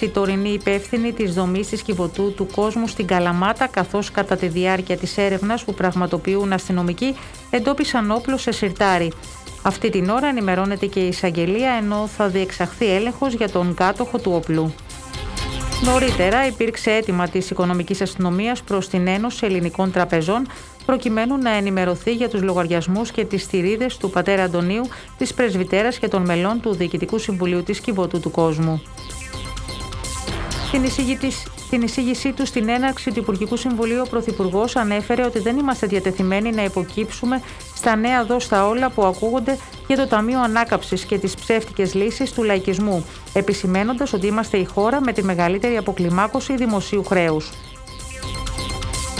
η 0.00 0.08
τωρινή 0.08 0.52
υπεύθυνη 0.52 1.12
της 1.12 1.34
δομής 1.34 1.68
της 1.68 1.82
κυβωτού 1.82 2.32
του 2.34 2.46
κόσμου 2.54 2.86
στην 2.86 3.06
Καλαμάτα, 3.06 3.66
καθώς 3.66 4.10
κατά 4.10 4.36
τη 4.36 4.48
διάρκεια 4.48 4.96
της 4.96 5.18
έρευνας 5.18 5.64
που 5.64 5.74
πραγματοποιούν 5.74 6.52
αστυνομικοί 6.52 7.16
εντόπισαν 7.50 8.10
όπλο 8.10 8.36
σε 8.36 8.50
σιρτάρι. 8.50 9.12
Αυτή 9.62 9.90
την 9.90 10.08
ώρα 10.08 10.26
ενημερώνεται 10.26 10.86
και 10.86 11.00
η 11.00 11.08
εισαγγελία, 11.08 11.70
ενώ 11.72 12.06
θα 12.06 12.28
διεξαχθεί 12.28 12.94
έλεγχος 12.94 13.34
για 13.34 13.50
τον 13.50 13.74
κάτοχο 13.74 14.18
του 14.18 14.32
όπλου. 14.34 14.74
Νωρίτερα 15.84 16.46
υπήρξε 16.46 16.90
αίτημα 16.90 17.28
της 17.28 17.50
Οικονομικής 17.50 18.00
Αστυνομίας 18.00 18.62
προς 18.62 18.88
την 18.88 19.06
Ένωση 19.06 19.46
Ελληνικών 19.46 19.92
Τραπεζών 19.92 20.46
προκειμένου 20.86 21.36
να 21.36 21.50
ενημερωθεί 21.50 22.12
για 22.12 22.28
τους 22.28 22.42
λογαριασμούς 22.42 23.10
και 23.10 23.24
τις 23.24 23.42
στηρίδε 23.42 23.86
του 23.98 24.10
πατέρα 24.10 24.42
Αντωνίου, 24.42 24.88
της 25.18 25.34
Πρεσβυτέρας 25.34 25.98
και 25.98 26.08
των 26.08 26.22
μελών 26.22 26.60
του 26.60 26.74
Διοικητικού 26.74 27.18
Συμβουλίου 27.18 27.62
της 27.62 27.80
Κιβωτού 27.80 28.20
του 28.20 28.30
Κόσμου. 28.30 28.82
Στην 31.66 31.82
εισήγησή 31.82 32.32
του 32.32 32.46
στην 32.46 32.68
έναρξη 32.68 33.12
του 33.12 33.18
Υπουργικού 33.18 33.56
Συμβουλίου, 33.56 34.02
ο 34.06 34.08
Πρωθυπουργός 34.08 34.76
ανέφερε 34.76 35.24
ότι 35.24 35.38
δεν 35.38 35.58
είμαστε 35.58 35.86
διατεθειμένοι 35.86 36.50
να 36.50 36.64
υποκύψουμε 36.64 37.42
στα 37.74 37.96
νέα 37.96 38.24
δώστα 38.24 38.66
όλα 38.66 38.90
που 38.90 39.04
ακούγονται 39.04 39.58
για 39.86 39.96
το 39.96 40.06
Ταμείο 40.06 40.40
Ανάκαψης 40.40 41.04
και 41.04 41.18
τις 41.18 41.34
ψεύτικες 41.34 41.94
λύσεις 41.94 42.32
του 42.32 42.42
λαϊκισμού, 42.42 43.04
επισημένοντας 43.32 44.12
ότι 44.12 44.26
είμαστε 44.26 44.56
η 44.56 44.64
χώρα 44.64 45.00
με 45.00 45.12
τη 45.12 45.22
μεγαλύτερη 45.22 45.76
αποκλιμάκωση 45.76 46.56
δημοσίου 46.56 47.04
χρέους. 47.04 47.50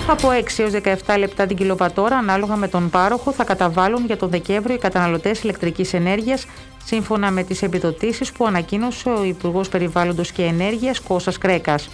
Από 0.09 0.29
6 0.29 0.59
έως 0.59 0.73
17 1.07 1.19
λεπτά 1.19 1.47
την 1.47 1.57
κιλοβατόρα 1.57 2.17
ανάλογα 2.17 2.57
με 2.57 2.69
τον 2.69 2.91
πάροχο 2.91 3.33
θα 3.33 3.45
καταβάλουν 3.45 4.07
για 4.07 4.17
τον 4.17 4.31
Δεκέμβριο 4.31 4.75
οι 4.75 4.79
καταναλωτές 4.79 5.43
ηλεκτρικής 5.43 5.95
ενέργειας 5.95 6.47
σύμφωνα 6.85 7.31
με 7.31 7.43
τις 7.43 7.63
επιδοτήσεις 7.63 8.33
που 8.33 8.47
ανακοίνωσε 8.47 9.09
ο 9.09 9.25
Υπουργός 9.25 9.69
Περιβάλλοντος 9.69 10.33
και 10.33 10.43
Ενέργειας 10.43 11.01
Κώστας 11.01 11.39
Κρέκας. 11.39 11.89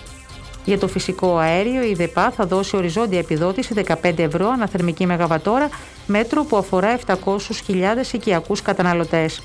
Για 0.65 0.79
το 0.79 0.89
φυσικό 0.89 1.37
αέριο 1.37 1.83
η 1.83 1.95
ΔΕΠΑ 1.95 2.31
θα 2.31 2.47
δώσει 2.47 2.77
οριζόντια 2.77 3.19
επιδότηση 3.19 3.75
15 3.75 4.19
ευρώ 4.19 4.49
αναθερμική 4.49 5.07
μεγαβατόρα, 5.07 5.69
μέτρο 6.07 6.45
που 6.45 6.57
αφορά 6.57 6.99
700.000 7.07 8.13
οικιακούς 8.13 8.63
καταναλωτές 8.63 9.43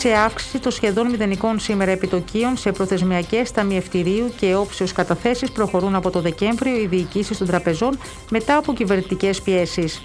σε 0.00 0.12
αύξηση 0.12 0.58
των 0.58 0.72
σχεδόν 0.72 1.10
μηδενικών 1.10 1.58
σήμερα 1.58 1.90
επιτοκίων 1.90 2.56
σε 2.56 2.72
προθεσμιακές 2.72 3.50
ταμιευτηρίου 3.50 4.32
και 4.36 4.54
όψεως 4.54 4.92
καταθέσεις 4.92 5.50
προχωρούν 5.52 5.94
από 5.94 6.10
το 6.10 6.20
Δεκέμβριο 6.20 6.76
οι 6.76 6.86
διοικήσεις 6.86 7.38
των 7.38 7.46
τραπεζών 7.46 7.98
μετά 8.30 8.56
από 8.56 8.72
κυβερνητικές 8.72 9.42
πιέσεις. 9.42 10.02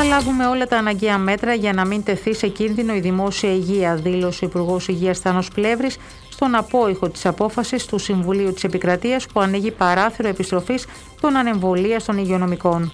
Θα 0.00 0.06
λάβουμε 0.06 0.46
όλα 0.46 0.66
τα 0.66 0.78
αναγκαία 0.78 1.18
μέτρα 1.18 1.54
για 1.54 1.72
να 1.72 1.84
μην 1.84 2.02
τεθεί 2.02 2.34
σε 2.34 2.46
κίνδυνο 2.46 2.94
η 2.94 3.00
δημόσια 3.00 3.52
υγεία, 3.52 3.94
δήλωσε 3.94 4.44
ο 4.44 4.48
Υπουργός 4.48 4.88
Υγείας 4.88 5.18
Θάνος 5.18 5.50
Πλεύρης 5.50 5.96
στον 6.28 6.54
απόϊχο 6.54 7.08
της 7.08 7.26
απόφασης 7.26 7.86
του 7.86 7.98
Συμβουλίου 7.98 8.52
της 8.52 8.64
Επικρατείας 8.64 9.26
που 9.26 9.40
ανοίγει 9.40 9.70
παράθυρο 9.70 10.28
επιστροφής 10.28 10.86
των 11.20 11.36
ανεμβολία 11.36 12.00
των 12.06 12.18
υγειονομικών 12.18 12.92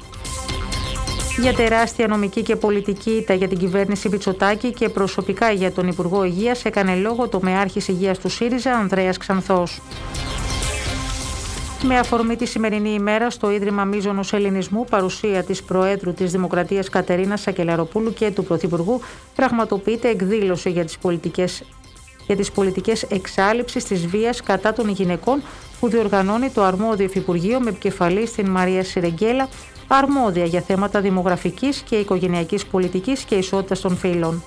για 1.41 1.55
τεράστια 1.55 2.07
νομική 2.07 2.43
και 2.43 2.57
πολιτική 2.57 3.11
ήττα 3.11 3.35
για 3.35 3.49
την 3.49 3.59
κυβέρνηση 3.59 4.09
Βιτσοτάκη 4.09 4.73
και 4.73 4.89
προσωπικά 4.89 5.51
για 5.51 5.73
τον 5.73 5.89
Υπουργό 5.89 6.25
Υγείας 6.25 6.65
έκανε 6.65 6.95
λόγο 6.95 7.29
το 7.29 7.41
Μεάρχης 7.43 7.89
Υγείας 7.89 8.19
του 8.19 8.29
ΣΥΡΙΖΑ 8.29 8.73
Ανδρέας 8.73 9.17
Ξανθός. 9.17 9.81
Με 11.87 11.99
αφορμή 11.99 12.37
τη 12.37 12.47
σημερινή 12.47 12.91
ημέρα 12.91 13.31
στο 13.31 13.51
Ίδρυμα 13.51 13.85
Μίζωνος 13.85 14.33
Ελληνισμού, 14.33 14.85
παρουσία 14.85 15.45
της 15.45 15.63
Προέδρου 15.63 16.13
της 16.13 16.33
Δημοκρατίας 16.33 16.89
Κατερίνα 16.89 17.37
Σακελαροπούλου 17.37 18.13
και 18.13 18.31
του 18.31 18.45
Πρωθυπουργού, 18.45 19.01
πραγματοποιείται 19.35 20.09
εκδήλωση 20.09 20.71
για 20.71 20.85
τις 20.85 20.99
πολιτικέ 20.99 21.45
για 22.27 22.37
τις 22.37 22.51
πολιτικές 22.51 23.03
εξάλληψης 23.03 23.85
της 23.85 24.07
βίας 24.07 24.43
κατά 24.43 24.73
των 24.73 24.89
γυναικών 24.89 25.43
που 25.81 25.89
διοργανώνει 25.89 26.51
το 26.51 26.63
αρμόδιο 26.63 27.05
Υφυπουργείο 27.05 27.61
με 27.61 27.71
επικεφαλής 27.71 28.29
στην 28.29 28.51
Μαρία 28.51 28.85
Σιρεγγέλα 28.85 29.49
αρμόδια 29.89 30.45
για 30.45 30.61
θέματα 30.61 31.01
δημογραφικής 31.01 31.81
και 31.81 31.97
οικογενειακής 31.97 32.67
πολιτικής 32.67 33.23
και 33.23 33.35
ισότητας 33.35 33.81
των 33.81 33.97
φύλων. 33.97 34.43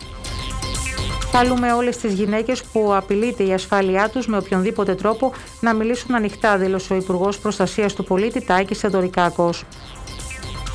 Καλούμε 1.37 1.73
όλες 1.73 1.97
τις 1.97 2.13
γυναίκες 2.13 2.63
που 2.63 2.95
απειλείται 2.95 3.43
η 3.43 3.53
ασφάλειά 3.53 4.09
τους 4.09 4.27
με 4.27 4.37
οποιονδήποτε 4.37 4.95
τρόπο 4.95 5.33
να 5.59 5.73
μιλήσουν 5.73 6.15
ανοιχτά, 6.15 6.57
δήλωσε 6.57 6.93
ο 6.93 6.95
Υπουργός 6.95 7.39
Προστασίας 7.39 7.93
του 7.93 8.03
Πολίτη 8.03 8.45
Τάκης 8.45 8.79
Θεοδωρικάκος. 8.79 9.63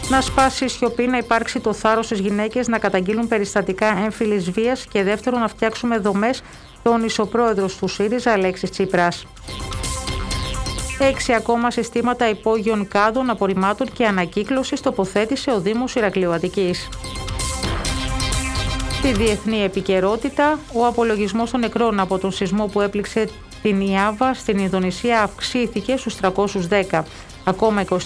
Να 0.09 0.21
σπάσει 0.21 0.65
η 0.65 0.69
σιωπή, 0.69 1.07
να 1.07 1.17
υπάρξει 1.17 1.61
το 1.61 1.73
θάρρος 1.73 2.07
στις 2.07 2.19
γυναίκες 2.19 2.69
να 2.69 2.79
καταγγείλουν 2.79 3.29
περιστατικά 3.29 3.87
έμφυλης 4.05 4.51
βίας 4.51 4.87
και 4.87 5.03
δεύτερον 5.03 5.41
να 5.41 5.49
φτιάξουμε 5.49 5.99
δομές, 5.99 6.43
τόνισε 6.83 7.21
ο 7.21 7.27
πρόεδρο 7.27 7.69
του 7.81 7.89
ΣΥΡΙΖΑ 7.89 8.33
Αλέξης 8.33 8.71
Τσίπρας. 8.71 9.27
Έξι 10.99 11.33
ακόμα 11.33 11.71
συστήματα 11.71 12.29
υπόγειων 12.29 12.89
κάδων, 12.89 13.31
απορριμμάτων 13.31 13.93
και 13.93 14.07
ανακύκλωσης 14.07 14.81
τοποθέτησε 14.81 15.51
ο 15.51 15.61
Δήμος 15.61 15.95
Ηρακλείου 15.95 16.33
Αττικής. 16.33 16.89
Στη 19.05 19.13
διεθνή 19.13 19.63
επικαιρότητα, 19.63 20.59
ο 20.73 20.87
απολογισμός 20.87 21.51
των 21.51 21.61
νεκρών 21.61 22.01
από 22.01 22.19
τον 22.19 22.33
σεισμό 22.33 22.67
που 22.67 22.81
έπληξε 22.81 23.29
την 23.63 23.81
Ιάβα 23.81 24.35
στην 24.35 24.59
Ινδονησία 24.59 25.23
αυξήθηκε 25.23 25.97
στους 25.97 26.17
310. 26.21 27.03
Ακόμα 27.45 27.85
24 27.89 27.97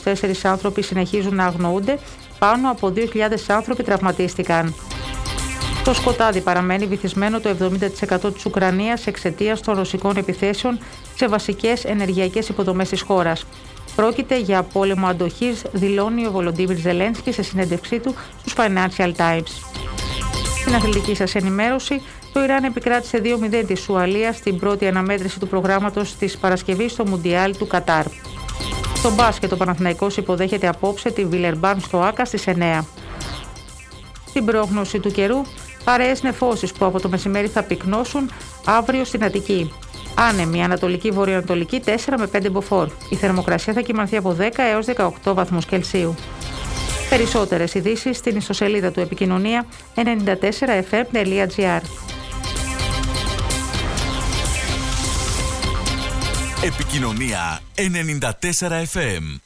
άνθρωποι 0.43 0.83
συνεχίζουν 0.83 1.35
να 1.35 1.45
αγνοούνται, 1.45 1.99
πάνω 2.39 2.71
από 2.71 2.93
2.000 2.97 3.03
άνθρωποι 3.49 3.83
τραυματίστηκαν. 3.83 4.75
Το 5.85 5.95
σκοτάδι 5.95 6.41
παραμένει 6.41 6.87
βυθισμένο 6.87 7.41
το 7.41 7.57
70% 8.29 8.33
της 8.35 8.45
Ουκρανίας 8.45 9.07
εξαιτίας 9.07 9.61
των 9.61 9.75
ρωσικών 9.75 10.17
επιθέσεων 10.17 10.79
σε 11.17 11.29
βασικές 11.29 11.85
ενεργειακές 11.85 12.49
υποδομές 12.49 12.89
της 12.89 13.01
χώρας. 13.01 13.47
Πρόκειται 13.97 14.39
για 14.39 14.63
πόλεμο 14.63 15.07
αντοχής, 15.07 15.63
δηλώνει 15.73 16.27
ο 16.27 16.31
Βολοντίβιλ 16.31 16.77
Ζελένσκι 16.77 17.33
σε 17.33 17.43
συνέντευξή 17.43 17.99
του 17.99 18.15
στους 18.41 18.55
Financial 18.57 19.13
Times. 19.17 19.77
Στην 20.67 20.79
αθλητική 20.79 21.15
σας 21.15 21.35
ενημέρωση, 21.35 22.03
το 22.33 22.43
Ιράν 22.43 22.65
επικράτησε 22.65 23.21
2-0 23.25 23.65
της 23.67 23.81
Σουαλία 23.81 24.33
στην 24.33 24.59
πρώτη 24.59 24.87
αναμέτρηση 24.87 25.39
του 25.39 25.49
προγράμματος 25.49 26.17
της 26.17 26.39
Παρασκευής 26.39 26.93
στο 26.93 27.07
Μουντιάλ 27.07 27.57
του 27.57 27.67
Κατάρ. 27.67 28.05
Στο 28.95 29.11
μπάσκετ, 29.15 29.53
ο 29.53 29.57
Παναθηναϊκός 29.57 30.17
υποδέχεται 30.17 30.69
απόψε 30.69 31.11
τη 31.11 31.25
Βιλερμπάν 31.25 31.81
στο 31.81 32.01
Άκα 32.01 32.25
στις 32.25 32.45
9. 32.47 32.85
Στην 34.29 34.45
πρόγνωση 34.45 34.99
του 34.99 35.11
καιρού, 35.11 35.43
Παρέες 35.85 36.23
νεφώσεις 36.23 36.73
που 36.73 36.85
από 36.85 37.01
το 37.01 37.09
μεσημέρι 37.09 37.49
θα 37.49 37.63
πυκνώσουν 37.63 38.31
αύριο 38.65 39.05
στην 39.05 39.25
Αττική. 39.25 39.73
Άνεμη 40.15 40.63
Ανατολική 40.63 41.11
Βορειοανατολική 41.11 41.83
4 41.85 41.91
με 42.19 42.27
5 42.27 42.51
μποφόρ. 42.51 42.89
Η 43.11 43.17
θερμοκρασία 43.17 43.73
θα 43.73 43.81
κοιμανθεί 43.81 44.17
από 44.17 44.37
10 44.41 44.51
έως 44.57 44.87
18 45.25 45.35
βαθμούς 45.35 45.67
Κελσίου. 45.67 46.15
Περισσότερες 47.09 47.75
ειδήσεις 47.75 48.17
στην 48.17 48.37
ιστοσελίδα 48.37 48.91
του 48.91 49.01
επικοινωνία 49.01 49.67
94fm.gr. 49.95 51.81
Επικοινωνία 56.65 57.61
94 57.77 58.69
FM. 58.69 59.46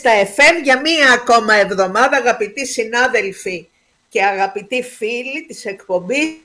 Στα 0.00 0.10
FM 0.36 0.62
για 0.62 0.80
μία 0.80 1.12
ακόμα 1.12 1.54
εβδομάδα, 1.54 2.16
αγαπητοί 2.16 2.66
συνάδελφοι 2.66 3.68
και 4.08 4.24
αγαπητοί 4.24 4.82
φίλοι 4.82 5.44
της 5.46 5.64
εκπομπής 5.64 6.36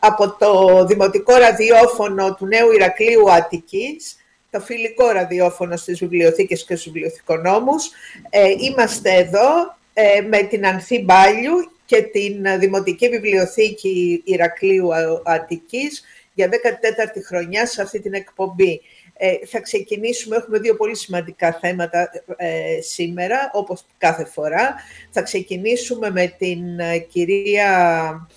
από 0.00 0.30
το 0.30 0.84
Δημοτικό 0.86 1.34
Ραδιόφωνο 1.36 2.34
του 2.34 2.46
Νέου 2.46 2.72
Ηρακλείου 2.72 3.32
Αττικής, 3.32 4.16
το 4.50 4.60
φιλικό 4.60 5.10
ραδιόφωνο 5.10 5.76
στις 5.76 5.98
βιβλιοθήκες 5.98 6.64
και 6.64 6.76
στους 6.76 6.92
βιβλιοθηκονόμους. 6.92 7.90
Ε, 8.30 8.50
είμαστε 8.58 9.12
εδώ 9.12 9.76
ε, 9.94 10.20
με 10.20 10.42
την 10.42 10.66
Ανθή 10.66 11.02
Μπάλιου 11.04 11.70
και 11.86 12.02
την 12.02 12.58
Δημοτική 12.58 13.08
Βιβλιοθήκη 13.08 14.22
Ηρακλείου 14.24 14.88
Αττικής 15.24 16.04
για 16.34 16.48
14η 16.48 17.20
χρονιά 17.26 17.66
σε 17.66 17.82
αυτή 17.82 18.00
την 18.00 18.14
εκπομπή. 18.14 18.80
Ε, 19.18 19.46
θα 19.46 19.60
ξεκινήσουμε, 19.60 20.36
έχουμε 20.36 20.58
δύο 20.58 20.76
πολύ 20.76 20.96
σημαντικά 20.96 21.58
θέματα 21.60 22.10
ε, 22.36 22.80
σήμερα, 22.80 23.50
όπως 23.52 23.84
κάθε 23.98 24.24
φορά. 24.24 24.74
Θα 25.10 25.22
ξεκινήσουμε 25.22 26.10
με 26.10 26.34
την 26.38 26.78
ε, 26.78 26.98
κυρία 26.98 28.28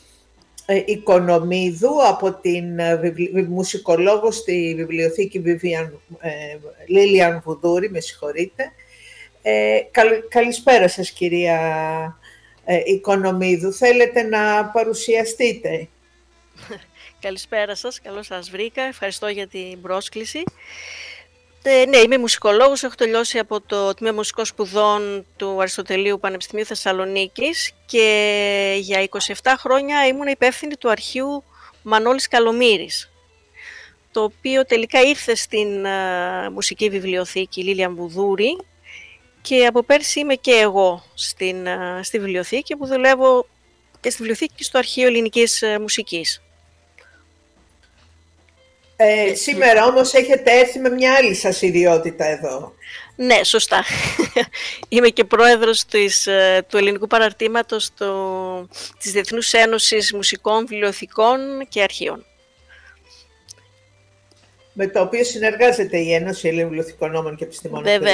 ε, 0.66 0.82
Οικονομίδου 0.86 2.08
από 2.08 2.34
την 2.34 2.66
μουσικολόγο 3.48 4.32
στη 4.32 4.74
βιβλιοθήκη 4.78 5.40
Βιβιαν, 5.40 6.00
Λίλιαν 6.88 7.42
Βουδούρη, 7.46 7.90
με 7.90 8.00
συγχωρείτε. 8.00 8.72
καλησπέρα 10.30 10.88
σας 10.88 11.12
κυρία 11.12 11.60
Οικονομίδου. 12.86 13.74
Θέλετε 13.74 14.24
να 14.24 14.66
παρουσιαστείτε; 14.66 15.88
Καλησπέρα 17.22 17.76
σας, 17.76 18.02
καλώς 18.02 18.26
σας 18.26 18.50
βρήκα, 18.50 18.82
ευχαριστώ 18.82 19.28
για 19.28 19.48
την 19.48 19.82
πρόσκληση. 19.82 20.44
Ε, 21.64 21.86
ναι, 21.86 21.98
είμαι 21.98 22.18
μουσικολόγος, 22.18 22.84
έχω 22.84 22.96
τελειώσει 22.96 23.40
από 23.40 23.62
το 23.62 23.94
Τμήμα 23.94 24.14
Μουσικών 24.14 24.46
Σπουδών 24.46 25.26
του 25.38 25.60
Αριστοτελείου 25.60 26.20
Πανεπιστημίου 26.20 26.66
Θεσσαλονίκης 26.66 27.74
και 27.86 28.78
για 28.80 29.08
27 29.44 29.54
χρόνια 29.58 30.08
ήμουν 30.08 30.28
υπεύθυνη 30.28 30.76
του 30.76 30.90
αρχείου 30.90 31.44
Μανώλης 31.82 32.28
Καλομύρης, 32.28 33.12
το 34.12 34.24
οποίο 34.24 34.66
τελικά 34.66 35.02
ήρθε 35.02 35.36
στην 35.36 35.86
uh, 35.86 36.50
μουσική 36.52 36.90
βιβλιοθήκη 36.90 37.64
Λίλια 37.64 37.90
Μπουδούρη 37.90 38.58
και 39.42 39.66
από 39.66 39.84
πέρσι 39.84 40.20
είμαι 40.20 40.36
και 40.36 40.52
εγώ 40.52 41.04
στην, 41.14 41.66
uh, 41.66 42.00
στη 42.02 42.20
βιβλιοθήκη 42.20 42.76
που 42.76 42.86
δουλεύω 42.86 43.48
και 44.00 44.10
στη 44.10 44.18
βιβλιοθήκη 44.18 44.54
και 44.56 44.64
στο 44.64 44.78
Αρχείο 44.78 45.08
Ελληνικής 45.08 45.64
uh, 45.66 45.80
Μουσικής. 45.80 46.42
Ε, 49.02 49.34
σήμερα 49.36 49.86
όμως 49.86 50.14
έχετε 50.14 50.60
έρθει 50.60 50.80
με 50.80 50.90
μια 50.90 51.14
άλλη 51.14 51.36
σας 51.36 51.62
ιδιότητα 51.62 52.26
εδώ. 52.26 52.74
Ναι, 53.16 53.44
σωστά. 53.44 53.84
Είμαι 54.90 55.10
και 55.10 55.24
πρόεδρος 55.24 55.86
της, 55.86 56.28
ε, 56.28 56.66
του 56.70 56.78
ελληνικού 56.78 57.08
παραρτήματος 57.08 57.90
το, 57.98 58.68
της 59.00 59.12
Διεθνούς 59.12 59.54
Ένωσης 59.54 60.14
Μουσικών, 60.14 60.68
Βιβλιοθηκών 60.68 61.40
και 61.70 61.82
Αρχείων 61.82 62.26
με 64.74 64.88
το 64.88 65.02
οποίο 65.02 65.24
συνεργάζεται 65.24 65.98
η 65.98 66.14
Ένωση 66.14 66.48
Ελλήνων 66.48 66.70
Βιβλιοθηκονόμων 66.70 67.36
και 67.36 67.44
Επιστημόνων 67.44 67.84
που 67.84 68.06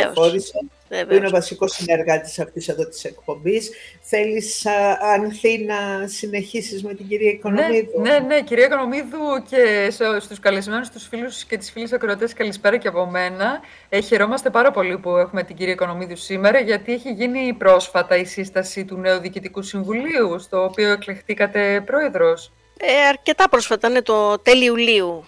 που 1.08 1.14
είναι 1.14 1.28
ο 1.28 1.30
βασικός 1.30 1.72
συνεργάτης 1.72 2.40
αυτής 2.40 2.68
εδώ 2.68 2.88
της 2.88 3.04
εκπομπής. 3.04 3.70
Θέλεις, 4.02 4.66
Ανθή, 5.14 5.66
να 5.66 6.08
συνεχίσεις 6.08 6.84
με 6.84 6.94
την 6.94 7.08
κυρία 7.08 7.30
Οικονομίδου; 7.30 8.02
Ναι, 8.02 8.10
ναι, 8.10 8.20
ναι 8.20 8.42
κυρία 8.42 8.66
Οικονομίδου 8.66 9.44
και 9.50 9.90
στους 10.20 10.40
καλεσμένους, 10.40 10.90
τους 10.90 11.08
φίλους 11.08 11.44
και 11.44 11.58
τις 11.58 11.72
φίλες 11.72 11.94
ακροατές, 11.94 12.34
καλησπέρα 12.34 12.78
και 12.78 12.88
από 12.88 13.06
μένα. 13.06 13.60
Ε, 13.90 14.02
χαιρόμαστε 14.02 14.50
πάρα 14.50 14.72
πολύ 14.72 14.98
που 14.98 15.10
έχουμε 15.10 15.44
την 15.44 15.56
κυρία 15.56 15.74
Οικονομίδου 15.74 16.18
σήμερα, 16.18 16.60
γιατί 16.60 16.94
έχει 16.94 17.12
γίνει 17.12 17.54
πρόσφατα 17.54 18.18
η 18.18 18.26
σύσταση 18.26 18.86
του 18.86 18.98
νέου 18.98 19.20
Διοικητικού 19.20 19.62
Συμβουλίου, 19.62 20.40
στο 20.40 20.64
οποίο 20.64 20.92
εκλεχτήκατε 20.92 21.84
πρόεδρος. 21.86 22.52
Ε, 22.80 23.08
αρκετά 23.08 23.50
πρόσφατα, 23.50 23.88
είναι 23.88 24.02
το 24.02 24.40
τέλη 24.40 24.66
Ιουλίου. 24.66 25.24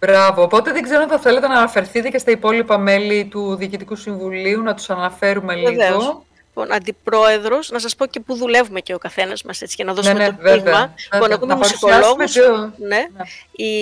Μπράβο. 0.00 0.42
Οπότε 0.42 0.72
δεν 0.72 0.82
ξέρω 0.82 1.02
αν 1.02 1.08
θα 1.08 1.18
θέλετε 1.18 1.46
να 1.48 1.54
αναφερθείτε 1.54 2.08
και 2.08 2.18
στα 2.18 2.30
υπόλοιπα 2.30 2.78
μέλη 2.78 3.24
του 3.24 3.54
Διοικητικού 3.56 3.96
Συμβουλίου, 3.96 4.62
να 4.62 4.74
τους 4.74 4.90
αναφέρουμε 4.90 5.54
Βεβαίως. 5.54 5.76
λίγο. 5.78 6.24
Λοιπόν, 6.46 6.72
αντιπρόεδρος, 6.72 7.70
να 7.70 7.78
σας 7.78 7.96
πω 7.96 8.06
και 8.06 8.20
πού 8.20 8.34
δουλεύουμε 8.34 8.80
και 8.80 8.94
ο 8.94 8.98
καθένας 8.98 9.42
μας, 9.42 9.62
έτσι, 9.62 9.74
για 9.76 9.84
να 9.84 9.92
δώσουμε 9.92 10.18
ναι, 10.18 10.26
το 10.26 10.36
ναι, 10.40 10.52
πείγμα. 10.52 10.94
Λοιπόν, 11.12 11.30
εγώ 11.32 11.44
είμαι 11.44 11.54
μουσικολόγος. 11.54 12.34
Ναι. 12.76 12.86
ναι. 12.88 13.06
Η, 13.50 13.72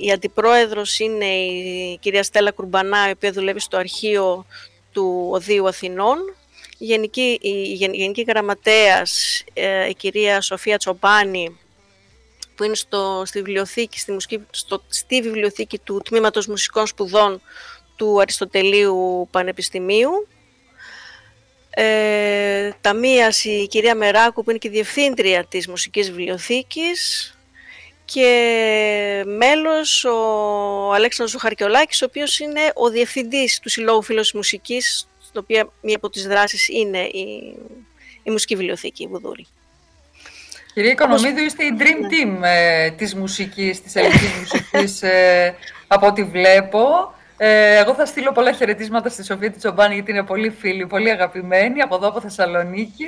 η 0.00 0.12
αντιπρόεδρος 0.12 0.98
είναι 0.98 1.24
η 1.24 1.98
κυρία 2.00 2.22
Στέλλα 2.22 2.50
Κουρμπανά, 2.50 3.08
η 3.08 3.10
οποία 3.10 3.32
δουλεύει 3.32 3.60
στο 3.60 3.76
αρχείο 3.76 4.46
του 4.92 5.28
Οδείου 5.30 5.68
Αθηνών. 5.68 6.16
Η 6.78 6.84
γενική, 6.84 7.38
η, 7.42 7.50
η 7.50 7.88
γενική 7.92 8.24
γραμματέας, 8.28 9.44
ε, 9.54 9.88
η 9.88 9.94
κυρία 9.94 10.40
Σοφία 10.40 10.76
Τσοπάνη, 10.76 11.58
που 12.56 12.64
είναι 12.64 12.74
στο, 12.74 13.22
στη, 13.26 13.38
βιβλιοθήκη, 13.38 13.98
στη, 13.98 14.12
μουσική, 14.12 14.46
στο, 14.50 14.82
στη 14.88 15.22
βιβλιοθήκη 15.22 15.78
του 15.78 16.00
Τμήματος 16.04 16.46
Μουσικών 16.46 16.86
Σπουδών 16.86 17.40
του 17.96 18.20
Αριστοτελείου 18.20 19.28
Πανεπιστημίου. 19.30 20.28
Ε, 21.70 22.70
ταμείας 22.80 23.44
η 23.44 23.66
κυρία 23.70 23.94
Μεράκου 23.94 24.44
που 24.44 24.50
είναι 24.50 24.58
και 24.58 24.68
διευθύντρια 24.68 25.44
της 25.44 25.68
Μουσικής 25.68 26.10
Βιβλιοθήκης 26.10 27.30
και 28.04 29.22
μέλος 29.26 30.04
ο 30.04 30.92
Αλέξανδρος 30.92 31.30
Ζουχαρκιολάκης, 31.30 32.02
ο 32.02 32.04
οποίος 32.04 32.38
είναι 32.38 32.60
ο 32.74 32.88
διευθυντής 32.88 33.60
του 33.60 33.68
Συλλόγου 33.68 34.02
Φίλος 34.02 34.32
Μουσικής, 34.32 35.08
στο 35.18 35.40
οποίο 35.40 35.72
μία 35.80 35.96
από 35.96 36.10
τις 36.10 36.26
δράσεις 36.26 36.68
είναι 36.68 36.98
η, 36.98 37.56
η 38.22 38.30
Μουσική 38.30 38.56
Βιβλιοθήκη, 38.56 39.02
η 39.02 39.06
Βουδούρη. 39.06 39.46
Κυρία 40.76 40.90
Οικονομίδου, 40.90 41.42
είστε 41.42 41.64
η 41.64 41.76
dream 41.78 42.00
ναι. 42.00 42.08
team 42.10 42.42
ε, 42.42 42.90
της 42.90 43.14
μουσικής, 43.14 43.82
της 43.82 43.94
ελληνικής 43.94 44.30
μουσικής, 44.38 45.02
ε, 45.02 45.54
από 45.86 46.06
ό,τι 46.06 46.24
βλέπω. 46.24 47.14
Ε, 47.36 47.76
εγώ 47.76 47.94
θα 47.94 48.06
στείλω 48.06 48.32
πολλά 48.32 48.52
χαιρετίσματα 48.52 49.08
στη 49.08 49.24
Σοφία 49.24 49.52
Τσομπάνη, 49.52 49.94
γιατί 49.94 50.10
είναι 50.10 50.22
πολύ 50.22 50.50
φίλη, 50.50 50.86
πολύ 50.86 51.10
αγαπημένη, 51.10 51.80
από 51.80 51.94
εδώ 51.94 52.08
από 52.08 52.20
Θεσσαλονίκη. 52.20 53.06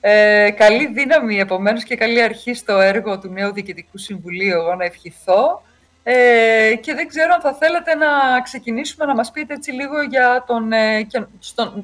Ε, 0.00 0.50
καλή 0.50 0.86
δύναμη, 0.86 1.38
επομένως, 1.38 1.84
και 1.84 1.96
καλή 1.96 2.22
αρχή 2.22 2.54
στο 2.54 2.80
έργο 2.80 3.18
του 3.18 3.28
νέου 3.28 3.52
Διοικητικού 3.52 3.98
Συμβουλίου, 3.98 4.58
εγώ 4.58 4.74
να 4.74 4.84
ευχηθώ. 4.84 5.62
Ε, 6.02 6.74
και 6.80 6.94
δεν 6.94 7.08
ξέρω 7.08 7.32
αν 7.34 7.40
θα 7.40 7.54
θέλετε 7.54 7.94
να 7.94 8.40
ξεκινήσουμε 8.42 9.04
να 9.06 9.14
μας 9.14 9.30
πείτε 9.30 9.54
έτσι 9.54 9.70
λίγο 9.72 10.02
για 10.02 10.44
τον, 10.46 10.72
ε, 10.72 11.06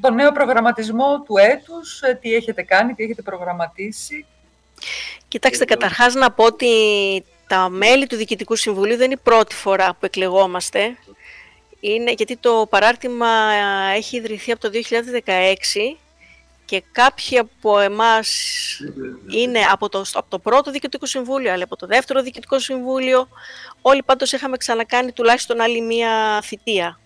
τον 0.00 0.14
νέο 0.14 0.32
προγραμματισμό 0.32 1.22
του 1.22 1.36
έτους, 1.36 2.02
ε, 2.02 2.18
τι 2.20 2.34
έχετε 2.34 2.62
κάνει, 2.62 2.94
τι 2.94 3.02
έχετε 3.02 3.22
προγραμματίσει. 3.22 4.26
Κοιτάξτε, 5.28 5.64
καταρχάς 5.64 6.14
να 6.14 6.30
πω 6.30 6.44
ότι 6.44 6.68
τα 7.46 7.68
μέλη 7.68 8.06
του 8.06 8.16
Διοικητικού 8.16 8.56
Συμβουλίου 8.56 8.96
δεν 8.96 9.04
είναι 9.04 9.20
η 9.20 9.22
πρώτη 9.22 9.54
φορά 9.54 9.94
που 9.94 10.06
εκλεγόμαστε. 10.06 10.96
Είναι 11.80 12.12
γιατί 12.12 12.36
το 12.36 12.66
παράρτημα 12.70 13.26
έχει 13.94 14.16
ιδρυθεί 14.16 14.52
από 14.52 14.60
το 14.60 14.70
2016 15.24 15.96
και 16.64 16.82
κάποιοι 16.92 17.38
από 17.38 17.78
εμάς 17.78 18.28
είναι 19.30 19.60
από 19.70 19.88
το, 19.88 20.04
από 20.12 20.30
το 20.30 20.38
πρώτο 20.38 20.70
Διοικητικό 20.70 21.06
Συμβούλιο, 21.06 21.52
αλλά 21.52 21.64
από 21.64 21.76
το 21.76 21.86
δεύτερο 21.86 22.22
Διοικητικό 22.22 22.58
Συμβούλιο. 22.58 23.28
Όλοι 23.82 24.02
πάντως 24.02 24.32
είχαμε 24.32 24.56
ξανακάνει 24.56 25.12
τουλάχιστον 25.12 25.60
άλλη 25.60 25.80
μία 25.80 26.40
θητεία. 26.42 26.98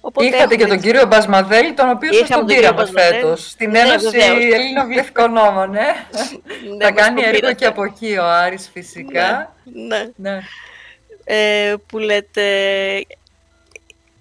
Οπότε 0.00 0.26
Είχατε 0.26 0.42
έχουμε... 0.42 0.56
και 0.56 0.66
τον 0.66 0.80
κύριο 0.80 1.06
Μπασμαδέλη, 1.06 1.72
τον 1.72 1.90
οποίο 1.90 2.12
σας 2.12 2.28
τον 2.28 2.46
πήραμε 2.46 2.86
φέτος, 2.86 3.50
στην 3.50 3.70
ναι, 3.70 3.78
Ένωση 3.78 4.18
Ελλήνων 4.52 4.86
Βληθκονόμων, 4.86 5.74
ε. 5.74 5.80
ναι. 5.80 6.84
Θα 6.84 6.90
κάνει 6.92 7.22
έργο 7.22 7.52
και 7.52 7.66
από 7.66 7.84
εκεί 7.84 8.16
ο 8.16 8.24
Άρης 8.24 8.70
φυσικά. 8.72 9.54
Ναι, 9.64 10.10
ναι. 10.16 10.40
Ε, 11.24 11.74
που 11.86 11.98
λέτε, 11.98 12.46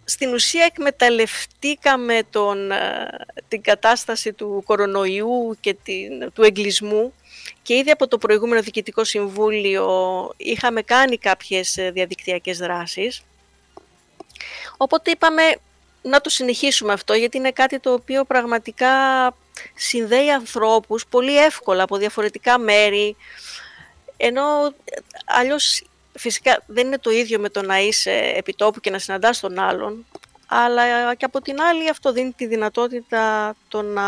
στην 0.03 0.33
ουσία 0.33 0.65
εκμεταλλευτήκαμε 0.65 2.19
τον, 2.29 2.71
ε, 2.71 3.07
την 3.47 3.61
κατάσταση 3.61 4.33
του 4.33 4.63
κορονοϊού 4.65 5.57
και 5.59 5.75
την, 5.83 6.31
του 6.33 6.43
εγκλισμού 6.43 7.13
και 7.61 7.75
ήδη 7.75 7.91
από 7.91 8.07
το 8.07 8.17
προηγούμενο 8.17 8.61
Διοικητικό 8.61 9.03
Συμβούλιο 9.03 9.87
είχαμε 10.37 10.81
κάνει 10.81 11.17
κάποιες 11.17 11.77
ε, 11.77 11.91
διαδικτυακές 11.91 12.57
δράσεις. 12.57 13.23
Οπότε 14.77 15.11
είπαμε 15.11 15.41
να 16.01 16.21
το 16.21 16.29
συνεχίσουμε 16.29 16.93
αυτό, 16.93 17.13
γιατί 17.13 17.37
είναι 17.37 17.51
κάτι 17.51 17.79
το 17.79 17.93
οποίο 17.93 18.23
πραγματικά 18.25 18.91
συνδέει 19.75 20.31
ανθρώπους 20.31 21.05
πολύ 21.07 21.37
εύκολα 21.37 21.83
από 21.83 21.97
διαφορετικά 21.97 22.59
μέρη, 22.59 23.15
ενώ 24.17 24.65
ε, 24.65 24.99
αλλιώς 25.25 25.83
φυσικά 26.17 26.63
δεν 26.65 26.87
είναι 26.87 26.99
το 26.99 27.09
ίδιο 27.09 27.39
με 27.39 27.49
το 27.49 27.61
να 27.61 27.79
είσαι 27.79 28.33
επιτόπου 28.35 28.79
και 28.79 28.89
να 28.89 28.99
συναντάς 28.99 29.39
τον 29.39 29.59
άλλον, 29.59 30.05
αλλά 30.47 31.15
και 31.15 31.25
από 31.25 31.41
την 31.41 31.61
άλλη 31.61 31.89
αυτό 31.89 32.11
δίνει 32.11 32.31
τη 32.31 32.45
δυνατότητα 32.45 33.55
το 33.67 33.81
να 33.81 34.07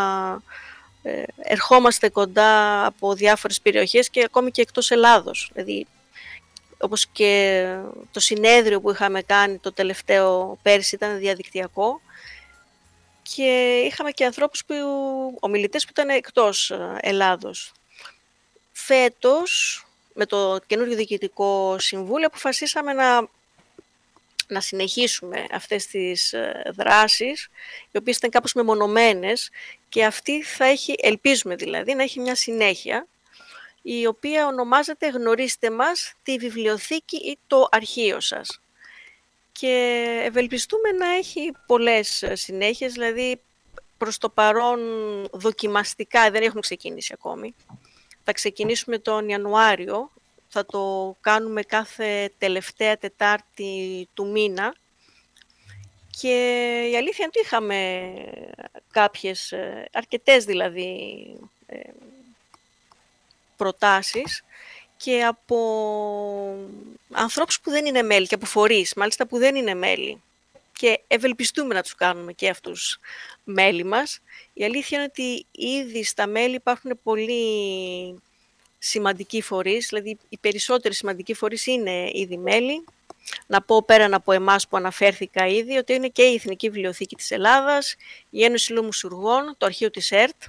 ε, 1.04 1.24
ερχόμαστε 1.38 2.10
κοντά 2.10 2.86
από 2.86 3.14
διάφορες 3.14 3.62
περιοχές 3.62 4.10
και 4.10 4.24
ακόμη 4.24 4.52
και 4.52 4.62
εκτός 4.62 4.92
Ελλάδος. 4.92 5.52
Δηλαδή, 5.54 5.88
όπως 6.82 7.08
και 7.08 7.76
το 8.12 8.20
συνέδριο 8.20 8.82
που 8.82 8.92
είχαμε 8.92 9.22
κάνει 9.22 9.58
το 9.58 9.74
τελευταίο 9.74 10.60
πέρσι 10.62 10.96
ήταν 10.96 11.18
διαδικτυακό 11.18 12.02
και 13.36 13.82
είχαμε 13.86 14.12
και 14.12 14.26
ανθρώπους 14.26 14.66
που, 14.66 14.76
ομιλητές 15.40 15.84
που 15.84 15.92
ήταν 15.92 16.10
εκτός 16.10 16.74
Ελλάδος. 17.00 17.72
Φέτος 18.72 19.86
με 20.14 20.26
το 20.26 20.60
καινούργιο 20.68 20.96
διοικητικό 20.96 21.76
συμβούλιο 21.80 22.28
αποφασίσαμε 22.28 22.94
να, 22.94 23.28
να 24.48 24.62
συνεχίσουμε 24.62 25.46
αυτές 25.52 25.86
τις 25.86 26.34
ε, 26.34 26.72
δράσεις, 26.76 27.50
οι 27.92 27.98
οποίες 27.98 28.18
ήταν 28.18 28.30
κάπως 28.30 28.54
μεμονωμένες 28.54 29.50
και 29.90 30.06
αυτή 30.06 30.44
θα 30.44 30.66
έχει, 30.66 30.96
ελπίζουμε 30.98 31.56
δηλαδή, 31.56 31.94
να 31.94 32.04
έχει 32.04 32.20
μια 32.20 32.36
συνέχεια, 32.36 33.08
η 33.82 34.06
οποία 34.06 34.48
ονομάζεται 34.48 35.10
«Γνωρίστε 35.10 35.72
μας 35.72 36.14
τη 36.24 36.38
βιβλιοθήκη 36.38 37.18
ή 37.18 37.38
το 37.48 37.68
αρχείο 37.72 38.20
σας». 38.20 38.60
Και 39.52 40.04
ευελπιστούμε 40.26 40.92
να 40.92 41.10
έχει 41.10 41.52
πολλές 41.66 42.24
ε, 42.24 42.36
συνέχειες, 42.36 42.94
δηλαδή 42.94 43.42
προς 43.98 44.18
το 44.18 44.30
παρόν 44.30 44.80
δοκιμαστικά, 45.32 46.32
δεν 46.32 46.42
έχουμε 46.42 46.62
ξεκίνησει 46.62 47.14
ακόμη, 47.14 47.56
θα 48.24 48.32
ξεκινήσουμε 48.32 48.98
τον 48.98 49.30
Ιανουάριο, 49.30 50.12
θα 50.48 50.66
το 50.66 51.16
κάνουμε 51.22 51.62
κάθε 51.62 52.32
τελευταία 52.38 52.98
Τετάρτη 52.98 54.08
του 54.14 54.28
μήνα 54.28 54.76
και 56.22 56.30
η 56.92 56.96
αλήθεια 56.96 57.26
είναι 57.26 57.32
ότι 57.36 57.40
είχαμε 57.44 58.12
κάποιες, 58.92 59.52
ε, 59.52 59.90
αρκετές 59.94 60.46
δηλαδή, 60.46 60.96
ε, 61.66 61.80
προτάσεις 63.62 64.44
και 64.98 65.24
από 65.24 65.58
ανθρώπους 67.12 67.60
που 67.60 67.70
δεν 67.70 67.86
είναι 67.86 68.02
μέλη 68.02 68.28
και 68.28 68.36
από 68.36 68.46
φορείς, 68.46 68.94
μάλιστα 68.94 69.28
που 69.28 69.38
δεν 69.38 69.56
είναι 69.56 69.74
μέλη 69.74 70.22
και 70.78 71.00
ευελπιστούμε 71.08 71.74
να 71.74 71.82
τους 71.82 71.96
κάνουμε 71.96 72.34
και 72.34 72.50
αυτούς 72.50 73.00
μέλη 73.44 73.84
μας. 73.84 74.20
Η 74.54 74.64
αλήθεια 74.64 74.98
είναι 74.98 75.08
ότι 75.10 75.46
ήδη 75.52 76.04
στα 76.04 76.28
μέλη 76.28 76.56
υπάρχουν 76.56 77.00
πολύ 77.04 77.44
σημαντικοί 78.78 79.42
φορείς, 79.42 79.88
δηλαδή 79.88 80.18
οι 80.30 80.38
περισσότεροι 80.38 80.94
σημαντικοί 80.94 81.34
φορείς 81.34 81.66
είναι 81.66 82.10
ήδη 82.14 82.38
μέλη. 82.38 82.86
Να 83.48 83.62
πω 83.62 83.84
πέραν 83.84 84.14
από 84.14 84.32
εμάς 84.32 84.68
που 84.68 84.78
αναφέρθηκα 84.78 85.48
ήδη, 85.48 85.78
ότι 85.78 85.94
είναι 85.94 86.08
και 86.08 86.24
η 86.24 86.34
Εθνική 86.34 86.70
Βιβλιοθήκη 86.70 87.16
της 87.16 87.32
Ελλάδας, 87.32 87.96
η 88.30 88.44
Ένωση 88.44 88.74
Λόμου 88.74 88.90
το 89.58 89.66
Αρχείο 89.66 89.90
της 89.90 90.12
ΕΡΤ 90.12 90.44